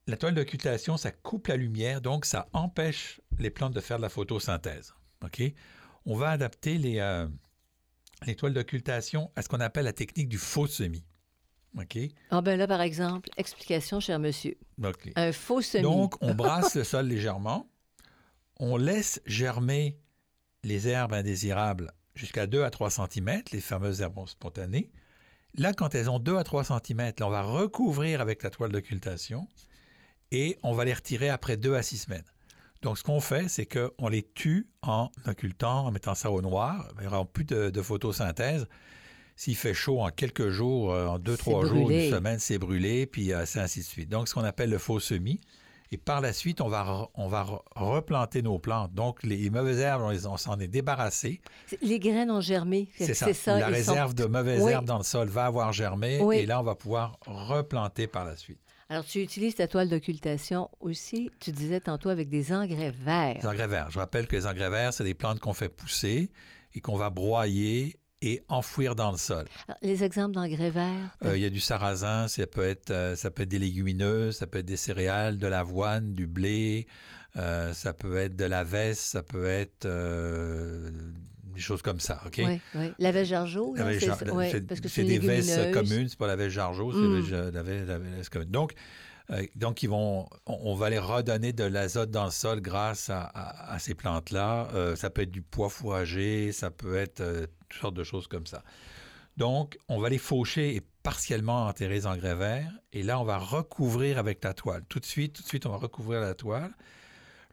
La 0.06 0.16
toile 0.16 0.34
d'occultation, 0.34 0.96
ça 0.96 1.10
coupe 1.10 1.46
la 1.48 1.56
lumière, 1.56 2.00
donc 2.00 2.26
ça 2.26 2.48
empêche 2.52 3.20
les 3.38 3.50
plantes 3.50 3.72
de 3.72 3.80
faire 3.80 3.96
de 3.96 4.02
la 4.02 4.08
photosynthèse. 4.08 4.92
OK? 5.24 5.42
On 6.04 6.16
va 6.16 6.30
adapter 6.30 6.76
les, 6.78 6.98
euh, 6.98 7.26
les 8.26 8.34
toiles 8.34 8.52
d'occultation 8.54 9.30
à 9.36 9.42
ce 9.42 9.48
qu'on 9.48 9.60
appelle 9.60 9.84
la 9.84 9.92
technique 9.92 10.28
du 10.28 10.38
faux 10.38 10.66
semis. 10.66 11.04
OK? 11.78 11.98
Ah 12.30 12.40
ben 12.42 12.58
là, 12.58 12.66
par 12.66 12.80
exemple, 12.80 13.30
explication, 13.36 14.00
cher 14.00 14.18
monsieur. 14.18 14.56
OK. 14.82 15.10
Un 15.16 15.32
faux 15.32 15.62
semis. 15.62 15.82
Donc, 15.82 16.14
on 16.20 16.34
brasse 16.34 16.74
le 16.74 16.84
sol 16.84 17.06
légèrement. 17.06 17.68
On 18.58 18.76
laisse 18.76 19.20
germer 19.26 19.98
les 20.64 20.88
herbes 20.88 21.14
indésirables 21.14 21.92
jusqu'à 22.14 22.46
2 22.46 22.62
à 22.62 22.70
3 22.70 22.90
cm, 22.90 23.42
les 23.52 23.60
fameuses 23.60 24.02
herbes 24.02 24.28
spontanées. 24.28 24.90
Là, 25.54 25.72
quand 25.72 25.94
elles 25.94 26.08
ont 26.08 26.18
2 26.18 26.36
à 26.36 26.44
3 26.44 26.64
cm, 26.64 27.12
là, 27.18 27.26
on 27.26 27.30
va 27.30 27.42
recouvrir 27.42 28.20
avec 28.20 28.42
la 28.42 28.50
toile 28.50 28.72
d'occultation 28.72 29.48
et 30.30 30.58
on 30.62 30.72
va 30.72 30.84
les 30.84 30.94
retirer 30.94 31.28
après 31.28 31.56
2 31.56 31.74
à 31.74 31.82
6 31.82 31.98
semaines. 31.98 32.24
Donc, 32.82 32.98
ce 32.98 33.04
qu'on 33.04 33.20
fait, 33.20 33.48
c'est 33.48 33.66
qu'on 33.66 34.08
les 34.08 34.22
tue 34.22 34.68
en 34.82 35.10
occultant, 35.26 35.86
en 35.86 35.92
mettant 35.92 36.14
ça 36.14 36.30
au 36.30 36.42
noir. 36.42 36.88
Il 36.96 37.02
n'y 37.02 37.06
aura 37.06 37.24
plus 37.24 37.44
de, 37.44 37.70
de 37.70 37.82
photosynthèse. 37.82 38.66
S'il 39.42 39.56
fait 39.56 39.74
chaud 39.74 40.00
en 40.00 40.10
quelques 40.10 40.50
jours, 40.50 40.92
euh, 40.92 41.08
en 41.08 41.18
2-3 41.18 41.62
C'est 41.62 41.68
jours, 41.68 41.90
une 41.90 42.10
semaine, 42.10 42.38
c'est 42.38 42.58
brûlé, 42.58 43.06
puis 43.06 43.32
euh, 43.32 43.44
c'est 43.44 43.58
ainsi 43.58 43.80
de 43.80 43.84
suite. 43.84 44.08
Donc, 44.08 44.28
ce 44.28 44.34
qu'on 44.34 44.44
appelle 44.44 44.70
le 44.70 44.78
faux 44.78 45.00
semis. 45.00 45.40
Et 45.90 45.96
par 45.96 46.20
la 46.20 46.32
suite, 46.32 46.60
on 46.60 46.68
va, 46.68 47.08
on 47.14 47.26
va 47.26 47.42
re- 47.42 47.60
replanter 47.74 48.40
nos 48.40 48.60
plantes. 48.60 48.94
Donc, 48.94 49.24
les 49.24 49.50
mauvaises 49.50 49.80
herbes, 49.80 50.02
on, 50.28 50.36
s'en 50.36 50.60
est 50.60 50.68
débarrassé. 50.68 51.40
Les 51.82 51.98
graines 51.98 52.30
ont 52.30 52.40
germé. 52.40 52.86
C'est 52.96 53.08
que 53.08 53.32
ça. 53.32 53.58
La 53.58 53.66
sont- 53.66 53.72
réserve 53.72 54.14
de 54.14 54.26
mauvaises 54.26 54.62
Oui. 54.62 54.70
herbes 54.70 54.84
dans 54.84 54.98
le 54.98 55.02
sol 55.02 55.26
va 55.28 55.46
avoir 55.46 55.72
germé. 55.72 56.20
Oui. 56.22 56.36
Et 56.36 56.46
là, 56.46 56.60
on 56.60 56.62
va 56.62 56.76
pouvoir 56.76 57.18
replanter 57.26 58.06
par 58.06 58.24
la 58.24 58.36
suite. 58.36 58.60
Alors, 58.90 59.04
tu 59.04 59.22
utilises 59.22 59.56
ta 59.56 59.66
toile 59.66 59.88
d'occultation 59.88 60.70
aussi, 60.78 61.32
tu 61.40 61.50
disais 61.50 61.80
tantôt, 61.80 62.10
avec 62.10 62.28
des 62.28 62.52
engrais 62.52 62.92
verts. 62.92 63.38
Les 63.42 63.46
engrais 63.48 63.66
verts. 63.66 63.90
Je 63.90 63.98
rappelle 63.98 64.28
que 64.28 64.36
les 64.36 64.46
engrais 64.46 64.70
verts, 64.70 64.92
c'est 64.94 65.02
des 65.02 65.14
plantes 65.14 65.40
qu'on 65.40 65.52
fait 65.52 65.68
pousser 65.68 66.30
et 66.74 66.80
qu'on 66.80 66.96
va 66.96 67.10
broyer 67.10 67.96
et 68.22 68.42
enfouir 68.48 68.94
dans 68.94 69.10
le 69.10 69.18
sol. 69.18 69.46
Alors, 69.68 69.78
les 69.82 70.04
exemples 70.04 70.34
d'engrais 70.34 70.70
verts? 70.70 71.16
Euh, 71.24 71.36
Il 71.36 71.42
y 71.42 71.46
a 71.46 71.50
du 71.50 71.60
sarrasin, 71.60 72.28
ça 72.28 72.46
peut, 72.46 72.64
être, 72.64 72.90
euh, 72.90 73.16
ça 73.16 73.30
peut 73.30 73.42
être 73.42 73.48
des 73.48 73.58
légumineuses, 73.58 74.36
ça 74.36 74.46
peut 74.46 74.60
être 74.60 74.66
des 74.66 74.76
céréales, 74.76 75.36
de 75.38 75.46
l'avoine, 75.48 76.14
du 76.14 76.26
blé, 76.26 76.86
euh, 77.36 77.72
ça 77.74 77.92
peut 77.92 78.16
être 78.16 78.36
de 78.36 78.44
la 78.44 78.62
veste, 78.62 79.02
ça 79.02 79.22
peut 79.22 79.46
être 79.46 79.86
euh, 79.86 80.90
des 81.52 81.60
choses 81.60 81.82
comme 81.82 82.00
ça, 82.00 82.20
OK? 82.26 82.34
Oui, 82.44 82.60
oui. 82.74 82.92
La 82.98 83.12
vèche 83.12 83.28
jargeau, 83.28 83.74
La 83.76 83.92
c'est 83.98 84.06
ça, 84.06 84.34
ouais, 84.34 84.50
c'est- 84.50 84.60
parce 84.66 84.80
que 84.80 84.88
c'est 84.88 85.04
des 85.04 85.18
légumineuse. 85.18 85.72
communes, 85.72 86.08
c'est 86.08 86.18
pas 86.18 86.26
la 86.26 86.36
veste 86.36 86.50
jargeau, 86.54 86.92
c'est 86.92 86.98
Mm. 86.98 87.50
la 87.52 87.62
veste- 87.62 87.86
la 87.86 87.98
veste 87.98 88.28
commune. 88.30 88.50
Donc, 88.50 88.72
euh, 89.30 89.42
donc 89.56 89.82
ils 89.82 89.88
vont, 89.88 90.28
on, 90.46 90.58
on 90.64 90.74
va 90.74 90.90
les 90.90 90.98
redonner 90.98 91.52
de 91.52 91.64
l'azote 91.64 92.10
dans 92.10 92.24
le 92.24 92.30
sol 92.30 92.60
grâce 92.60 93.08
à, 93.10 93.22
à- 93.22 93.74
à 93.74 93.78
ces 93.78 93.94
plantes-là. 93.94 94.68
Euh, 94.74 94.96
ça 94.96 95.10
peut 95.10 95.22
être 95.22 95.30
du 95.30 95.42
pois 95.42 95.68
fourragé, 95.70 96.52
ça 96.52 96.70
peut 96.70 96.96
être 96.96 97.20
euh, 97.20 97.46
toutes 97.68 97.80
sortes 97.80 97.94
de 97.94 98.04
choses 98.04 98.26
comme 98.26 98.46
ça. 98.46 98.62
Donc, 99.38 99.78
on 99.88 99.98
va 99.98 100.10
les 100.10 100.18
faucher 100.18 100.74
et 100.76 100.82
partiellement 101.02 101.66
enterrer 101.66 101.94
les 101.94 102.06
engrais 102.06 102.34
verts. 102.34 102.70
Et 102.92 103.02
là, 103.02 103.18
on 103.18 103.24
va 103.24 103.38
recouvrir 103.38 104.18
avec 104.18 104.44
la 104.44 104.52
toile. 104.52 104.82
Tout 104.88 105.00
de 105.00 105.06
suite, 105.06 105.32
tout 105.34 105.42
de 105.42 105.48
suite, 105.48 105.64
on 105.66 105.70
va 105.70 105.78
recouvrir 105.78 106.20
la 106.20 106.34
toile. 106.34 106.70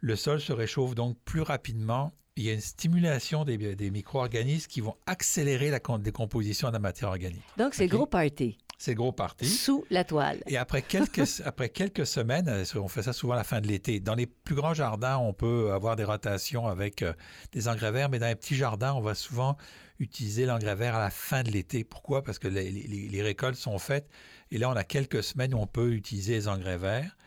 Le 0.01 0.15
sol 0.15 0.39
se 0.41 0.51
réchauffe 0.53 0.93
donc 0.95 1.17
plus 1.23 1.41
rapidement. 1.41 2.11
Il 2.39 2.45
y 2.45 2.49
a 2.49 2.53
une 2.53 2.61
stimulation 2.61 3.43
des, 3.43 3.75
des 3.75 3.91
micro-organismes 3.91 4.67
qui 4.69 4.79
vont 4.79 4.95
accélérer 5.05 5.69
la 5.69 5.79
décomposition 5.99 6.69
de 6.69 6.73
la 6.73 6.79
matière 6.79 7.09
organique. 7.09 7.43
Donc, 7.57 7.73
c'est 7.73 7.83
OK. 7.85 7.89
gros 7.91 8.05
party, 8.05 8.57
C'est 8.77 8.95
gros 8.95 9.11
parti. 9.11 9.45
sous 9.45 9.83
la 9.89 10.05
toile. 10.05 10.41
Et 10.47 10.55
après 10.55 10.81
quelques, 10.81 11.41
après 11.43 11.67
quelques 11.67 12.07
semaines, 12.07 12.47
euh, 12.47 12.63
on 12.75 12.87
fait 12.87 13.03
ça 13.03 13.11
souvent 13.11 13.33
à 13.33 13.37
la 13.37 13.43
fin 13.43 13.59
de 13.59 13.67
l'été. 13.67 13.99
Dans 13.99 14.15
les 14.15 14.25
plus 14.25 14.55
grands 14.55 14.73
jardins, 14.73 15.17
on 15.17 15.33
peut 15.33 15.73
avoir 15.73 15.97
des 15.97 16.05
rotations 16.05 16.65
avec 16.67 17.01
euh, 17.01 17.11
des 17.51 17.67
engrais 17.67 17.91
verts, 17.91 18.07
mais 18.09 18.19
dans 18.19 18.27
les 18.27 18.35
petits 18.37 18.55
jardins, 18.55 18.93
on 18.93 19.01
va 19.01 19.15
souvent 19.15 19.57
utiliser 19.99 20.45
l'engrais 20.45 20.75
vert 20.75 20.95
à 20.95 20.99
la 20.99 21.09
fin 21.09 21.43
de 21.43 21.51
l'été. 21.51 21.83
Pourquoi? 21.83 22.23
Parce 22.23 22.39
que 22.39 22.47
les, 22.47 22.71
les- 22.71 23.09
les 23.09 23.21
récoltes 23.21 23.57
sont 23.57 23.77
faites 23.79 24.07
et 24.49 24.57
là, 24.57 24.69
on 24.69 24.77
a 24.77 24.85
quelques 24.85 25.23
semaines 25.23 25.53
où 25.53 25.57
on 25.57 25.67
peut 25.67 25.91
utiliser 25.91 26.35
les 26.35 26.47
engrais 26.47 26.77
verts. 26.77 27.17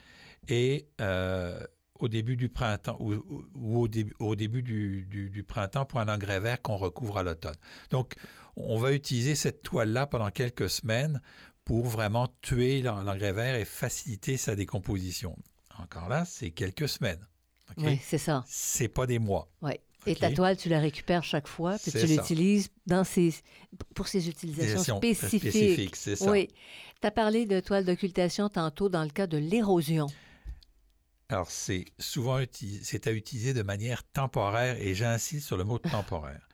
Et 0.48 0.86
euh, 1.02 1.60
au 2.02 2.08
début 2.08 2.36
du 2.36 2.48
printemps 2.48 2.96
ou, 3.00 3.12
ou- 3.14 3.44
ou 3.54 3.84
au, 3.84 3.88
au 4.18 4.34
début 4.36 4.62
du, 4.62 5.06
du- 5.08 5.30
du 5.30 5.42
printemps 5.44 5.84
pour 5.84 6.00
un 6.00 6.08
engrais 6.08 6.40
vert 6.40 6.60
qu'on 6.60 6.76
recouvre 6.76 7.18
à 7.18 7.22
l'automne. 7.22 7.54
Donc, 7.90 8.14
on 8.56 8.78
va 8.78 8.92
utiliser 8.92 9.34
cette 9.34 9.62
toile-là 9.62 10.06
pendant 10.06 10.30
quelques 10.30 10.68
semaines 10.68 11.20
pour 11.64 11.86
vraiment 11.86 12.28
tuer 12.42 12.82
l'en- 12.82 13.02
l'engrais 13.02 13.32
vert 13.32 13.54
et 13.54 13.64
faciliter 13.64 14.36
sa 14.36 14.54
décomposition. 14.56 15.36
Encore 15.78 16.08
là, 16.08 16.24
c'est 16.24 16.50
quelques 16.50 16.88
semaines. 16.88 17.24
Oui, 17.78 17.98
c'est 18.02 18.18
ça. 18.18 18.44
C'est 18.46 18.88
pas 18.88 19.06
des 19.06 19.18
mois. 19.18 19.48
Oui. 19.62 19.72
Et 20.04 20.16
ta 20.16 20.32
toile, 20.32 20.56
tu 20.56 20.68
la 20.68 20.80
récupères 20.80 21.22
chaque 21.22 21.46
fois, 21.46 21.76
puis 21.80 21.92
tu 21.92 22.04
l'utilises 22.06 22.68
dans 22.86 23.04
ces, 23.04 23.32
pour 23.94 24.08
ces 24.08 24.28
utilisations 24.28 24.96
Utilisation 24.96 24.96
spécifiques. 24.98 25.40
spécifique, 25.94 25.96
ça. 25.96 26.28
Oui. 26.30 26.48
Tu 27.00 27.06
as 27.06 27.10
parlé 27.12 27.46
de 27.46 27.60
toile 27.60 27.84
d'occultation 27.84 28.48
tantôt 28.48 28.88
dans 28.88 29.04
le 29.04 29.10
cas 29.10 29.28
de 29.28 29.38
l'érosion. 29.38 30.08
Alors, 31.32 31.50
c'est 31.50 31.86
souvent 31.98 32.42
c'est 32.82 33.06
à 33.06 33.12
utiliser 33.12 33.54
de 33.54 33.62
manière 33.62 34.04
temporaire 34.04 34.76
et 34.78 34.94
j'insiste 34.94 35.46
sur 35.46 35.56
le 35.56 35.64
mot 35.64 35.78
temporaire. 35.78 36.46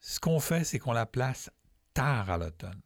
Ce 0.00 0.18
qu'on 0.20 0.40
fait, 0.40 0.64
c'est 0.64 0.78
qu'on 0.78 0.92
la 0.92 1.04
place 1.04 1.50
tard 1.92 2.30
à 2.30 2.38
l'automne. 2.38 2.80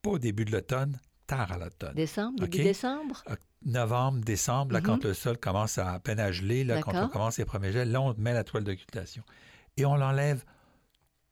Pas 0.00 0.10
au 0.10 0.18
début 0.18 0.46
de 0.46 0.52
l'automne, 0.52 0.98
tard 1.26 1.52
à 1.52 1.58
l'automne. 1.58 1.94
Décembre, 1.94 2.40
début 2.40 2.64
décembre? 2.64 3.22
Novembre, 3.66 4.24
décembre, 4.24 4.72
là, 4.72 4.80
quand 4.80 5.04
le 5.04 5.12
sol 5.12 5.36
commence 5.36 5.76
à, 5.76 5.92
à 5.92 6.00
peine 6.00 6.20
à 6.20 6.32
geler, 6.32 6.64
là, 6.64 6.80
quand 6.80 6.94
on 6.94 7.08
commence 7.08 7.36
les 7.36 7.44
premiers 7.44 7.72
gels, 7.72 7.90
là, 7.90 8.00
on 8.00 8.14
met 8.16 8.32
la 8.32 8.44
toile 8.44 8.64
d'occultation. 8.64 9.24
Et 9.76 9.84
on 9.84 9.96
l'enlève 9.96 10.42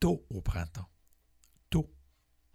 tôt 0.01 0.27
au 0.29 0.43
printemps. 0.43 0.89
Tôt. 1.71 1.91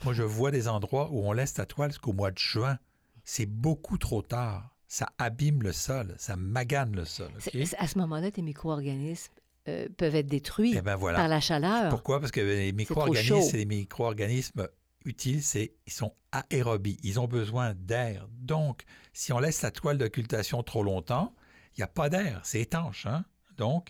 Moi, 0.03 0.13
je 0.13 0.21
vois 0.21 0.51
des 0.51 0.67
endroits 0.67 1.09
où 1.11 1.25
on 1.25 1.31
laisse 1.31 1.57
la 1.57 1.65
toile 1.65 1.89
jusqu'au 1.89 2.13
mois 2.13 2.29
de 2.29 2.37
juin. 2.37 2.77
C'est 3.23 3.47
beaucoup 3.47 3.97
trop 3.97 4.21
tard. 4.21 4.75
Ça 4.91 5.07
abîme 5.19 5.61
le 5.61 5.71
sol, 5.71 6.15
ça 6.17 6.35
magane 6.35 6.95
le 6.95 7.05
sol. 7.05 7.29
À 7.77 7.87
ce 7.87 7.97
moment-là, 7.99 8.31
tes 8.31 8.41
micro-organismes 8.41 9.31
euh, 9.67 9.87
peuvent 9.95 10.15
être 10.15 10.25
détruits 10.27 10.73
Eh 10.75 10.81
voilà. 10.97 11.19
par 11.19 11.27
la 11.27 11.39
chaleur. 11.39 11.89
Pourquoi? 11.89 12.19
Parce 12.19 12.31
que 12.31 12.41
les 12.41 12.71
micro-organismes, 12.71 13.51
des 13.55 13.65
micro-organismes 13.65 14.67
utiles, 15.05 15.43
c'est 15.43 15.73
ils 15.85 15.93
sont 15.93 16.13
aérobies. 16.31 16.97
Ils 17.03 17.19
ont 17.19 17.27
besoin 17.27 17.75
d'air. 17.75 18.27
Donc, 18.31 18.81
si 19.13 19.31
on 19.31 19.37
laisse 19.37 19.61
la 19.61 19.69
toile 19.69 19.99
d'occultation 19.99 20.63
trop 20.63 20.81
longtemps, 20.81 21.35
il 21.77 21.81
n'y 21.81 21.83
a 21.83 21.87
pas 21.87 22.09
d'air. 22.09 22.41
C'est 22.43 22.61
étanche. 22.61 23.05
Hein? 23.05 23.25
Donc, 23.57 23.89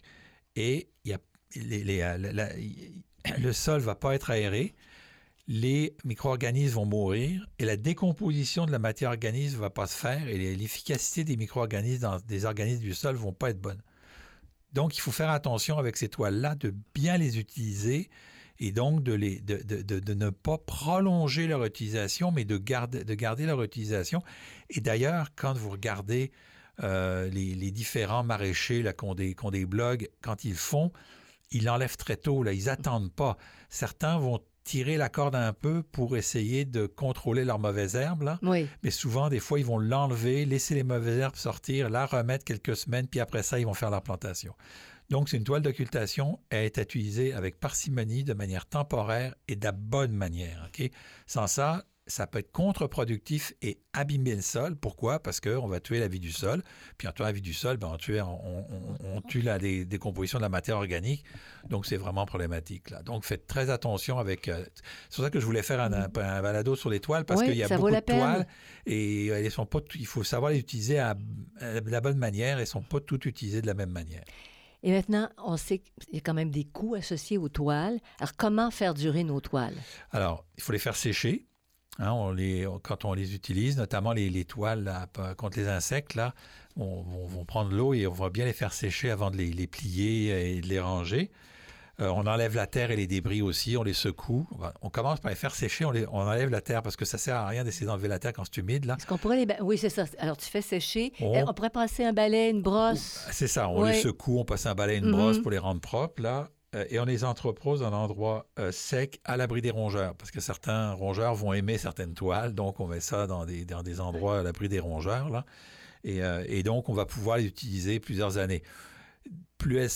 et 0.58 0.90
y 1.06 1.14
a, 1.14 1.20
le 3.38 3.52
sol 3.54 3.80
ne 3.80 3.86
va 3.86 3.96
pas 3.96 4.16
être 4.16 4.32
aéré. 4.32 4.76
Les 5.52 5.98
micro-organismes 6.04 6.76
vont 6.76 6.86
mourir 6.86 7.48
et 7.58 7.66
la 7.66 7.76
décomposition 7.76 8.68
de 8.68 8.72
la 8.72 8.78
matière 8.78 9.10
organique 9.10 9.52
ne 9.52 9.58
va 9.58 9.72
pas 9.72 9.88
se 9.88 9.96
faire 9.96 10.28
et 10.28 10.56
l'efficacité 10.56 11.24
des 11.24 11.38
micro-organismes 11.38 12.04
dans 12.04 12.20
des 12.20 12.46
organismes 12.46 12.84
du 12.84 12.94
sol 12.94 13.16
ne 13.16 13.20
vont 13.20 13.34
pas 13.34 13.50
être 13.50 13.60
bonnes. 13.60 13.82
Donc, 14.74 14.96
il 14.96 15.02
faut 15.02 15.12
faire 15.12 15.32
attention 15.32 15.80
avec 15.80 15.98
ces 15.98 16.08
toiles-là 16.08 16.54
de 16.54 16.76
bien 16.94 17.18
les 17.18 17.40
utiliser 17.40 18.12
et 18.60 18.72
donc 18.72 19.02
de, 19.02 19.14
les, 19.14 19.40
de, 19.40 19.58
de, 19.64 20.00
de, 20.00 20.14
ne 20.14 20.30
pas 20.30 20.60
prolonger 20.60 21.48
leur 21.48 21.66
utilisation, 21.66 22.32
mais 22.32 22.46
de 22.46 22.58
garder, 22.58 23.04
de 23.04 23.14
garder 23.16 23.48
leur 23.48 23.64
utilisation. 23.64 24.22
Et 24.70 24.82
d'ailleurs, 24.82 25.30
quand 25.36 25.58
vous 25.58 25.72
regardez 25.72 26.32
euh, 26.84 27.28
les, 27.30 27.72
différents 27.72 28.24
maraîchers 28.24 28.84
qui, 28.84 29.04
ont 29.04 29.16
des, 29.16 29.36
ont 29.42 29.50
des 29.50 29.66
blogs, 29.66 30.10
quand 30.22 30.46
ils 30.46 30.54
font, 30.54 30.92
ils 31.50 31.64
l'enlèvent 31.64 31.98
très 31.98 32.18
tôt, 32.18 32.44
là, 32.44 32.54
ils 32.54 32.66
n'attendent 32.66 33.12
pas. 33.12 33.36
Certains 33.70 34.20
vont 34.20 34.40
tirer 34.70 34.98
la 34.98 35.10
corde 35.10 35.34
un 35.34 35.52
peu 35.52 35.82
pour 35.82 36.16
essayer 36.16 36.64
de 36.64 36.86
contrôler 36.86 37.44
leurs 37.44 37.58
mauvaises 37.58 37.96
herbes. 37.96 38.22
Là. 38.22 38.38
Oui. 38.44 38.68
Mais 38.84 38.92
souvent, 38.92 39.28
des 39.28 39.40
fois, 39.40 39.60
ils 39.60 39.66
vont 39.66 39.80
l'enlever, 39.80 40.46
laisser 40.46 40.76
les 40.76 40.84
mauvaises 40.84 41.18
herbes 41.18 41.36
sortir, 41.36 41.90
la 41.90 42.06
remettre 42.06 42.46
quelques 42.46 42.76
semaines, 42.76 43.08
puis 43.08 43.20
après 43.20 43.42
ça, 43.42 43.58
ils 43.58 43.66
vont 43.66 43.74
faire 43.74 43.90
leur 43.90 44.04
plantation. 44.04 44.54
Donc, 45.10 45.28
c'est 45.28 45.38
une 45.38 45.44
toile 45.44 45.64
d'occultation. 45.64 46.40
Elle 46.52 46.66
est 46.66 46.78
utilisée 46.78 47.34
avec 47.34 47.60
parcimonie, 47.60 48.24
de 48.24 48.36
manière 48.36 48.68
temporaire 48.68 49.34
et 49.48 49.56
de 49.56 49.66
la 49.66 49.72
bonne 49.72 50.12
manière. 50.12 50.70
Sans 51.26 51.48
ça, 51.48 51.84
ça 52.10 52.28
peut 52.28 52.40
être 52.40 52.52
contre-productif 52.52 53.54
et 53.62 53.80
abîmer 53.94 54.36
le 54.36 54.42
sol. 54.42 54.76
Pourquoi? 54.76 55.20
Parce 55.20 55.40
qu'on 55.40 55.68
va 55.68 55.80
tuer 55.80 56.00
la 56.00 56.08
vie 56.08 56.20
du 56.20 56.32
sol. 56.32 56.64
Puis 56.98 57.08
en 57.08 57.12
tuant 57.12 57.26
la 57.26 57.32
vie 57.32 57.42
du 57.42 57.54
sol, 57.54 57.78
ben, 57.78 57.90
on, 57.94 57.98
tue, 57.98 58.20
on, 58.20 59.22
tue 59.22 59.42
la 59.42 59.60
décomposition 59.60 60.40
de 60.40 60.44
la 60.44 60.50
matière 60.50 60.78
organique. 60.78 61.24
Donc, 61.70 61.86
c'est 61.86 61.98
vraiment 61.98 62.26
problématique. 62.26 62.90
Là. 62.90 63.04
Donc, 63.04 63.24
faites 63.26 63.48
très 63.48 63.70
attention 63.70 64.18
avec... 64.18 64.48
Euh, 64.48 64.66
c'est 65.10 65.16
pour 65.18 65.26
ça 65.26 65.30
que 65.30 65.40
je 65.40 65.46
voulais 65.46 65.64
faire 65.64 65.80
un, 65.80 65.94
un, 65.94 66.08
balado 66.10 66.76
sur 66.76 66.90
les 66.90 67.00
toiles, 67.00 67.26
parce 67.26 67.44
qu'il 67.44 67.56
y 67.56 67.64
a 67.64 67.70
beaucoup 67.70 67.92
de 67.92 68.00
toiles 68.00 68.48
et 68.86 69.28
elles 69.28 69.52
sont 69.52 69.66
pas, 69.66 69.80
il 69.96 70.08
faut 70.08 70.24
savoir 70.24 70.52
les 70.52 70.60
utiliser 70.60 71.00
à, 71.00 71.14
de 71.14 71.90
la 71.90 72.02
bonne 72.02 72.18
manière. 72.18 72.58
Elles 72.58 72.64
ne 72.64 72.66
sont 72.66 72.82
pas 72.82 73.00
toutes 73.00 73.26
utilisées 73.26 73.62
de 73.62 73.68
la 73.68 73.76
même 73.76 73.92
manière. 73.92 74.24
Et 74.82 74.92
maintenant, 74.92 75.30
on 75.38 75.58
sait 75.58 75.80
qu'il 75.80 76.16
y 76.16 76.18
a 76.18 76.22
quand 76.22 76.34
même 76.34 76.52
des 76.52 76.64
coûts 76.64 76.96
associés 76.96 77.38
aux 77.38 77.50
toiles. 77.50 78.00
Alors, 78.20 78.36
comment 78.38 78.72
faire 78.72 78.94
durer 78.94 79.24
nos 79.24 79.42
toiles? 79.42 79.76
Alors, 80.12 80.46
il 80.58 80.64
faut 80.64 80.72
les 80.72 80.80
faire 80.80 80.96
sécher. 80.96 81.49
Hein, 82.00 82.12
on 82.12 82.32
les, 82.32 82.66
quand 82.82 83.06
on 83.06 83.14
les 83.14 83.36
utilise, 83.36 83.78
notamment 83.78 84.14
les, 84.14 84.46
toiles 84.46 84.92
contre 85.38 85.60
les 85.60 85.68
insectes, 85.68 86.16
là, 86.16 86.34
on, 86.78 87.04
va 87.28 87.44
prendre 87.46 87.72
l'eau 87.72 87.94
et 87.94 88.08
on 88.08 88.14
va 88.14 88.30
bien 88.30 88.46
les 88.46 88.54
faire 88.54 88.74
sécher 88.74 89.12
avant 89.12 89.32
de 89.32 89.38
les 89.38 89.68
plier 89.68 90.56
et 90.56 90.62
de 90.62 90.68
les 90.68 90.80
ranger. 90.80 91.30
Euh, 92.02 92.08
on 92.16 92.26
enlève 92.28 92.56
la 92.56 92.66
terre 92.66 92.92
et 92.92 92.96
les 92.96 93.08
débris 93.08 93.42
aussi, 93.42 93.76
on 93.76 93.84
les 93.84 93.94
secoue. 93.94 94.48
On, 94.82 94.90
commence 94.90 95.20
par 95.20 95.30
les 95.30 95.36
faire 95.36 95.54
sécher, 95.54 95.84
on, 95.86 95.92
enlève 96.12 96.50
la 96.50 96.62
terre 96.62 96.82
parce 96.82 96.96
que 96.96 97.04
ça 97.04 97.18
sert 97.18 97.36
à 97.36 97.48
rien 97.48 97.66
d'essayer 97.66 97.86
d'enlever 97.86 98.08
la 98.08 98.20
terre 98.20 98.32
quand 98.32 98.44
c'est 98.46 98.58
humide. 98.58 98.86
Là. 98.86 98.96
Est-ce 98.98 99.06
qu'on 99.06 99.18
pourrait 99.18 99.46
les... 99.46 99.56
Oui, 99.62 99.78
c'est 99.78 99.90
ça. 99.90 100.06
Alors 100.18 100.38
tu 100.38 100.46
fais 100.46 100.62
sécher. 100.62 101.12
On... 101.20 101.54
pourrait 101.54 101.70
passer 101.70 102.06
un 102.06 102.14
balai, 102.14 102.52
une 102.52 102.62
brosse. 102.62 103.28
C'est 103.32 103.48
ça, 103.48 103.68
on 103.68 103.84
les 103.84 103.96
secoue, 103.96 104.40
on 104.40 104.46
passe 104.46 104.66
un 104.66 104.76
balai, 104.76 104.98
une 104.98 105.12
brosse 105.12 105.38
mhm. 105.38 105.42
pour 105.42 105.52
les 105.52 105.58
rendre 105.58 105.82
propres. 105.82 106.22
Là. 106.22 106.50
Euh, 106.76 106.86
et 106.90 107.00
on 107.00 107.06
les 107.06 107.24
entrepose 107.24 107.80
dans 107.80 107.88
un 107.88 107.94
endroit 107.94 108.48
euh, 108.60 108.72
sec, 108.72 109.20
à 109.26 109.38
l'abri 109.38 109.62
des 109.62 109.72
rongeurs, 109.72 110.16
parce 110.16 110.32
que 110.32 110.40
certains 110.40 110.94
rongeurs 110.94 111.36
vont 111.36 111.54
aimer 111.54 111.78
certaines 111.78 112.14
toiles, 112.14 112.54
donc 112.54 112.80
on 112.80 112.88
met 112.88 113.00
ça 113.00 113.28
dans 113.28 113.46
des, 113.46 113.66
dans 113.66 113.84
des 113.84 114.00
endroits 114.00 114.40
à 114.40 114.44
l'abri 114.44 114.70
des 114.70 114.80
rongeurs. 114.80 115.30
Là. 115.30 115.46
Et, 116.04 116.22
et, 116.46 116.64
donc, 116.64 116.88
on 116.88 116.94
va 116.94 117.06
pouvoir 117.06 117.38
les 117.38 117.46
utiliser 117.46 118.00
plusieurs 118.00 118.38
années. 118.38 118.64
Plus 119.58 119.80
elles, 119.80 119.90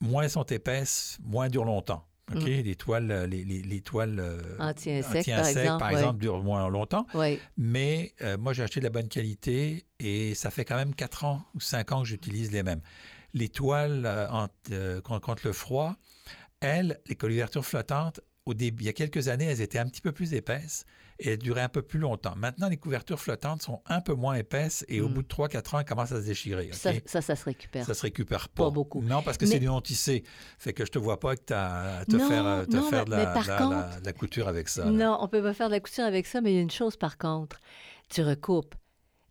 moins 0.00 0.24
elles 0.24 0.30
sont 0.30 0.42
épaisses, 0.42 1.18
moins 1.22 1.44
elles 1.44 1.52
durent 1.52 1.64
longtemps. 1.64 2.04
OK? 2.32 2.42
Mm. 2.42 2.46
Les 2.46 2.76
toiles, 2.76 3.10
euh, 3.10 3.26
les, 3.26 3.44
les, 3.44 3.80
toiles 3.80 4.18
euh, 4.18 4.40
anti-insectes, 4.58 5.30
par, 5.78 5.90
exemple, 5.90 6.20
durent 6.20 6.42
moins 6.42 6.68
longtemps. 6.68 7.06
Mais 7.56 8.12
euh, 8.22 8.38
moi, 8.38 8.52
j'ai 8.52 8.62
acheté 8.62 8.80
de 8.80 8.84
la 8.84 8.90
bonne 8.90 9.08
qualité 9.08 9.84
et 9.98 10.34
ça 10.34 10.50
fait 10.50 10.64
quand 10.64 10.76
même 10.76 10.94
4 10.94 11.24
ans 11.24 11.44
ou 11.54 11.60
5 11.60 11.92
ans 11.92 12.02
que 12.02 12.08
j'utilise 12.08 12.50
les 12.52 12.62
mêmes. 12.62 12.80
Les 13.34 13.48
toiles 13.48 14.08
contre 15.02 15.46
le 15.46 15.52
froid, 15.52 15.96
elles, 16.64 17.00
les 17.06 17.14
couvertures 17.14 17.64
flottantes, 17.64 18.20
au 18.46 18.54
début, 18.54 18.84
il 18.84 18.86
y 18.86 18.90
a 18.90 18.92
quelques 18.92 19.28
années, 19.28 19.46
elles 19.46 19.62
étaient 19.62 19.78
un 19.78 19.86
petit 19.86 20.02
peu 20.02 20.12
plus 20.12 20.34
épaisses 20.34 20.84
et 21.18 21.30
elles 21.30 21.38
duraient 21.38 21.62
un 21.62 21.68
peu 21.68 21.80
plus 21.80 21.98
longtemps. 21.98 22.34
Maintenant, 22.36 22.68
les 22.68 22.76
couvertures 22.76 23.20
flottantes 23.20 23.62
sont 23.62 23.80
un 23.86 24.00
peu 24.00 24.14
moins 24.14 24.34
épaisses 24.34 24.84
et 24.88 25.00
au 25.00 25.08
hmm. 25.08 25.14
bout 25.14 25.22
de 25.22 25.28
3-4 25.28 25.76
ans, 25.76 25.78
elles 25.78 25.84
commencent 25.86 26.12
à 26.12 26.20
se 26.20 26.26
déchirer. 26.26 26.70
Ça, 26.72 26.92
ça, 27.06 27.22
se 27.22 27.44
récupère. 27.44 27.86
Ça 27.86 27.94
se 27.94 28.02
récupère 28.02 28.48
pas. 28.48 28.64
Pas 28.64 28.70
beaucoup. 28.70 29.00
Non, 29.00 29.22
parce 29.22 29.38
que 29.38 29.46
c'est 29.46 29.60
du 29.60 29.66
non-tissé. 29.66 30.24
Fait 30.58 30.72
que 30.72 30.84
je 30.84 30.90
te 30.90 30.98
vois 30.98 31.20
pas 31.20 31.36
que 31.36 31.42
tu 31.46 31.52
as 31.54 32.04
te 32.06 32.18
faire, 32.18 32.66
te 32.66 32.80
faire 32.82 33.04
de, 33.04 34.04
la, 34.04 34.12
couture 34.12 34.48
avec 34.48 34.68
ça. 34.68 34.84
Non, 34.84 35.16
on 35.20 35.28
peut 35.28 35.42
pas 35.42 35.54
faire 35.54 35.68
de 35.68 35.74
la 35.74 35.80
couture 35.80 36.04
avec 36.04 36.26
ça, 36.26 36.40
mais 36.40 36.52
il 36.52 36.56
y 36.56 36.58
a 36.58 36.62
une 36.62 36.70
chose 36.70 36.96
par 36.96 37.16
contre. 37.16 37.60
Tu 38.10 38.22
recoupes. 38.22 38.74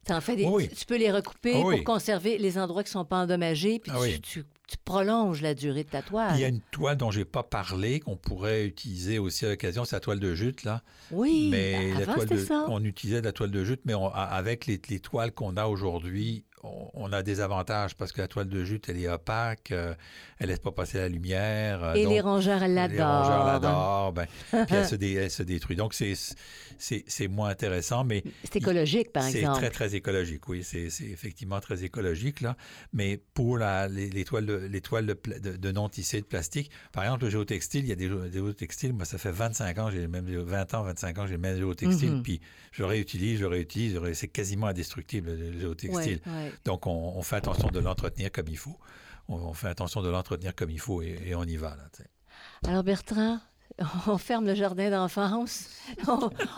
En 0.09 0.21
fait 0.21 0.35
Tu 0.35 0.85
peux 0.85 0.97
les 0.97 1.11
recouper 1.11 1.53
pour 1.53 1.83
conserver 1.83 2.37
les 2.37 2.57
endroits 2.57 2.83
qui 2.83 2.89
ne 2.89 2.93
sont 2.93 3.05
pas 3.05 3.17
endommagés, 3.19 3.79
puis 3.79 3.91
ah 3.95 3.99
tu, 4.03 4.19
tu 4.19 4.43
prolonges 4.77 5.41
la 5.41 5.53
durée 5.53 5.83
de 5.83 5.89
ta 5.89 6.01
toile. 6.01 6.33
Il 6.35 6.41
y 6.41 6.45
a 6.45 6.47
une 6.47 6.61
toile 6.71 6.97
dont 6.97 7.11
je 7.11 7.19
n'ai 7.19 7.25
pas 7.25 7.43
parlé, 7.43 7.99
qu'on 7.99 8.15
pourrait 8.15 8.65
utiliser 8.65 9.19
aussi 9.19 9.45
à 9.45 9.49
l'occasion, 9.49 9.85
c'est 9.85 9.95
la 9.95 9.99
toile 9.99 10.19
de 10.19 10.33
jute, 10.33 10.63
là. 10.63 10.81
Oui, 11.11 11.49
mais 11.51 11.93
ben, 11.93 11.99
la 11.99 12.13
toile 12.13 12.39
ça. 12.39 12.65
on 12.69 12.83
utilisait 12.83 13.21
la 13.21 13.31
toile 13.31 13.51
de 13.51 13.63
jute, 13.63 13.81
mais 13.85 13.93
avec 14.13 14.65
les, 14.65 14.81
les 14.89 14.99
toiles 14.99 15.31
qu'on 15.31 15.57
a 15.57 15.65
aujourd'hui, 15.65 16.45
on, 16.63 17.11
a 17.11 17.23
des 17.23 17.41
avantages 17.41 17.95
parce 17.95 18.11
que 18.11 18.21
la 18.21 18.27
toile 18.27 18.47
de 18.47 18.63
jute, 18.63 18.87
elle 18.87 18.97
est 18.97 19.07
opaque, 19.07 19.71
euh, 19.71 19.93
elle 20.39 20.47
laisse 20.47 20.59
pas 20.59 20.71
passer 20.71 20.97
la 20.97 21.09
lumière. 21.09 21.83
Euh, 21.83 21.93
Et 21.93 22.05
les 22.05 22.21
rongeurs, 22.21 22.67
l'adorent. 22.67 22.89
Les 22.89 23.03
rongeurs 23.03 23.45
l'adorent, 23.45 24.13
ben, 24.13 24.27
puis 24.49 24.75
elle 24.75 24.85
se, 25.31 25.43
détruit. 25.43 25.75
Donc, 25.75 25.93
c'est 25.93 27.27
moins 27.27 27.49
intéressant, 27.49 28.03
mais... 28.03 28.23
C'est 28.43 28.57
écologique, 28.57 29.11
par 29.11 29.25
exemple. 29.25 29.55
C'est 29.55 29.59
très, 29.61 29.69
très 29.69 29.95
écologique, 29.95 30.47
oui. 30.47 30.63
C'est 30.63 30.87
effectivement 31.01 31.59
très 31.59 31.83
écologique, 31.83 32.41
là. 32.41 32.55
Mais 32.93 33.19
pour 33.33 33.57
la, 33.57 33.87
les, 33.87 34.23
toiles, 34.23 34.45
de, 34.45 34.55
les 34.55 34.81
toiles 34.81 35.05
de, 35.05 35.71
non 35.71 35.89
tissées 35.89 36.21
de 36.21 36.25
plastique, 36.25 36.71
par 36.91 37.03
exemple, 37.03 37.25
le 37.25 37.29
géotextile, 37.29 37.83
il 37.83 37.89
y 37.89 37.91
a 37.91 37.95
des, 37.95 38.09
géotextiles, 38.31 38.93
moi, 38.93 39.05
ça 39.05 39.17
fait 39.17 39.31
25 39.31 39.77
ans, 39.79 39.91
j'ai 39.91 40.07
même 40.07 40.25
20 40.25 40.73
ans, 40.75 40.83
25 40.83 41.17
ans, 41.19 41.27
j'ai 41.27 41.33
le 41.33 41.39
même 41.39 41.57
géotextile, 41.57 42.11
mm-hmm. 42.11 42.21
puis 42.21 42.41
je 42.71 42.83
réutilise, 42.83 43.39
je 43.39 43.45
réutilise, 43.45 43.99
c'est 44.13 44.27
quasiment 44.27 44.67
indestructible, 44.67 45.31
le 45.31 45.59
géotextile. 45.59 46.21
Donc, 46.65 46.87
on, 46.87 47.21
fait 47.21 47.37
attention 47.37 47.69
de 47.69 47.79
l'entretenir 47.79 48.31
comme 48.31 48.47
il 48.47 48.57
faut. 48.57 48.77
On, 49.27 49.53
fait 49.53 49.69
attention 49.69 50.01
de 50.01 50.09
l'entretenir 50.09 50.55
comme 50.55 50.69
il 50.69 50.79
faut 50.79 51.01
et, 51.01 51.33
on 51.35 51.43
y 51.43 51.57
va. 51.57 51.75
Là, 51.75 51.83
Alors, 52.67 52.83
Bertrand, 52.83 53.39
on 54.07 54.17
ferme 54.17 54.45
le 54.45 54.53
jardin 54.53 54.91
d'enfance, 54.91 55.69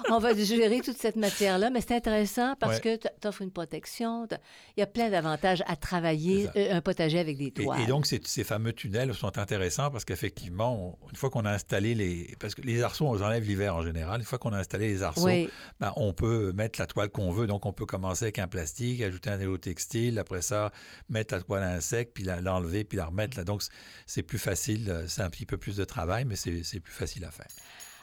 on, 0.10 0.20
va 0.20 0.34
gérer 0.36 0.82
toute 0.82 0.98
cette 0.98 1.16
matière-là, 1.16 1.70
mais 1.70 1.80
c'est 1.80 1.96
intéressant 1.96 2.56
parce 2.60 2.80
que 2.80 2.98
tu 2.98 3.08
offres 3.28 3.42
une 3.42 3.52
protection, 3.52 4.28
il 4.76 4.80
y 4.80 4.84
a 4.84 4.88
plein 4.88 5.10
d'avantages 5.10 5.64
à 5.68 5.78
travailler 5.78 6.50
euh, 6.58 6.76
un 6.76 6.82
potager 6.82 7.20
avec 7.20 7.38
des 7.38 7.52
toits. 7.52 7.80
Et, 7.80 7.86
donc, 7.86 8.06
ces, 8.06 8.44
fameux 8.44 8.74
tunnels 8.74 9.14
sont 9.14 9.38
intéressants 9.38 9.92
parce 9.92 10.04
qu'effectivement, 10.04 11.00
une 11.10 11.16
fois 11.16 11.30
qu'on 11.30 11.46
a 11.46 11.52
installé 11.52 11.96
les... 11.96 12.36
Parce 12.40 12.54
que 12.54 12.62
les 12.62 12.84
arceaux, 12.84 13.08
on 13.08 13.16
les 13.16 13.24
enlève 13.24 13.44
l'hiver 13.44 13.76
en 13.76 13.84
général. 13.84 14.20
Une 14.20 14.26
fois 14.26 14.38
qu'on 14.38 14.54
a 14.54 14.60
installé 14.60 14.88
les 14.88 15.02
arceaux, 15.02 15.28
ben, 15.80 15.94
on 15.96 16.14
peut 16.14 16.52
mettre 16.52 16.80
la 16.80 16.88
toile 16.88 17.10
qu'on 17.10 17.32
veut. 17.32 17.48
Donc, 17.48 17.66
on 17.66 17.74
peut 17.74 17.86
commencer 17.86 18.26
avec 18.26 18.40
un 18.40 18.48
plastique, 18.48 19.02
ajouter 19.02 19.30
un 19.30 19.38
néo 19.38 19.58
textile, 19.58 20.20
après 20.20 20.42
ça, 20.42 20.72
mettre 21.10 21.34
la 21.34 21.42
toile 21.42 21.64
à 21.64 21.72
insecte, 21.72 22.14
puis 22.14 22.26
l'enlever, 22.26 22.84
puis 22.84 22.98
la 22.98 23.06
remettre. 23.06 23.38
Là. 23.38 23.46
Donc, 23.46 23.64
c'est 24.06 24.24
plus 24.24 24.40
facile, 24.40 25.06
c'est 25.08 25.22
un 25.22 25.30
petit 25.30 25.46
peu 25.46 25.58
plus 25.58 25.78
de 25.78 25.86
travail, 25.86 26.26
mais 26.26 26.36
c'est 26.36 26.80
plus 26.80 26.94
facile 26.94 27.05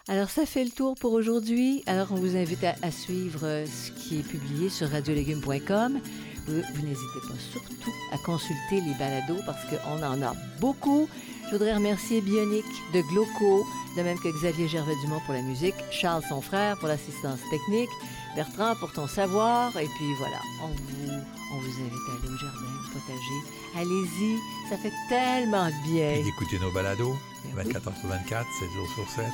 Alors, 0.08 0.30
ça 0.30 0.46
fait 0.46 0.64
le 0.64 0.70
tour 0.70 0.96
pour 0.96 1.12
aujourd'hui. 1.12 1.84
Alors, 1.86 2.08
on 2.10 2.16
vous 2.16 2.36
invite 2.36 2.64
à, 2.64 2.90
suivre 2.90 3.40
euh, 3.44 3.66
ce 3.66 3.92
qui 3.92 4.18
est 4.18 4.22
publié 4.22 4.68
sur 4.68 4.88
radiolégumes.com. 4.90 6.00
Vous, 6.46 6.60
vous 6.74 6.82
n'hésitez 6.82 7.20
pas 7.28 7.38
surtout 7.52 7.92
à 8.12 8.18
consulter 8.18 8.80
les 8.80 8.94
balados 8.98 9.40
parce 9.46 9.64
qu'on 9.66 10.02
en 10.02 10.20
a 10.22 10.34
beaucoup. 10.60 11.08
Je 11.46 11.52
voudrais 11.52 11.74
remercier 11.74 12.20
Bionic 12.20 12.64
de 12.92 13.00
Gloco, 13.02 13.64
de 13.96 14.02
même 14.02 14.18
que 14.18 14.28
Xavier 14.28 14.66
Gervais-Dumont 14.66 15.20
pour 15.24 15.34
la 15.34 15.42
musique, 15.42 15.74
Charles, 15.90 16.24
son 16.28 16.40
frère, 16.40 16.78
pour 16.78 16.88
l'assistance 16.88 17.40
technique, 17.50 17.90
Bertrand 18.34 18.74
pour 18.76 18.92
ton 18.92 19.06
savoir. 19.06 19.76
Et 19.76 19.86
puis 19.96 20.14
voilà, 20.18 20.38
on 20.62 20.68
vous, 20.68 21.12
on 21.54 21.58
vous 21.58 21.80
invite 21.80 22.08
à 22.08 22.12
aller 22.18 22.34
au 22.34 22.38
jardin, 22.38 22.72
au 22.80 22.92
potager. 22.92 23.40
Allez-y, 23.76 24.38
ça 24.68 24.76
fait 24.76 24.92
tellement 25.08 25.68
bien. 25.84 26.12
Et 26.12 26.22
d'écouter 26.22 26.58
nos 26.58 26.72
balados. 26.72 27.16
24 27.54 27.88
heures 27.88 27.96
sur 27.96 28.08
24, 28.08 28.46
7 28.60 28.70
jours 28.70 28.88
sur 28.94 29.08
7. 29.16 29.24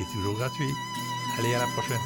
Et 0.00 0.04
toujours 0.12 0.36
gratuit. 0.36 0.70
Allez, 1.38 1.54
à 1.54 1.60
la 1.60 1.66
prochaine. 1.66 2.00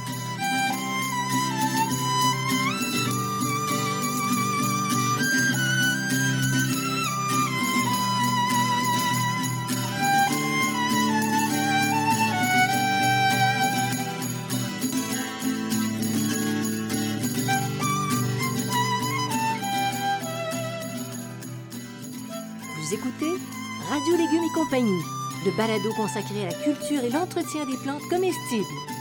Compagnie, 24.68 25.02
le 25.46 25.56
balado 25.56 25.90
consacré 25.96 26.42
à 26.42 26.48
la 26.48 26.54
culture 26.54 27.02
et 27.02 27.10
l'entretien 27.10 27.64
des 27.64 27.76
plantes 27.82 28.02
comestibles. 28.10 28.97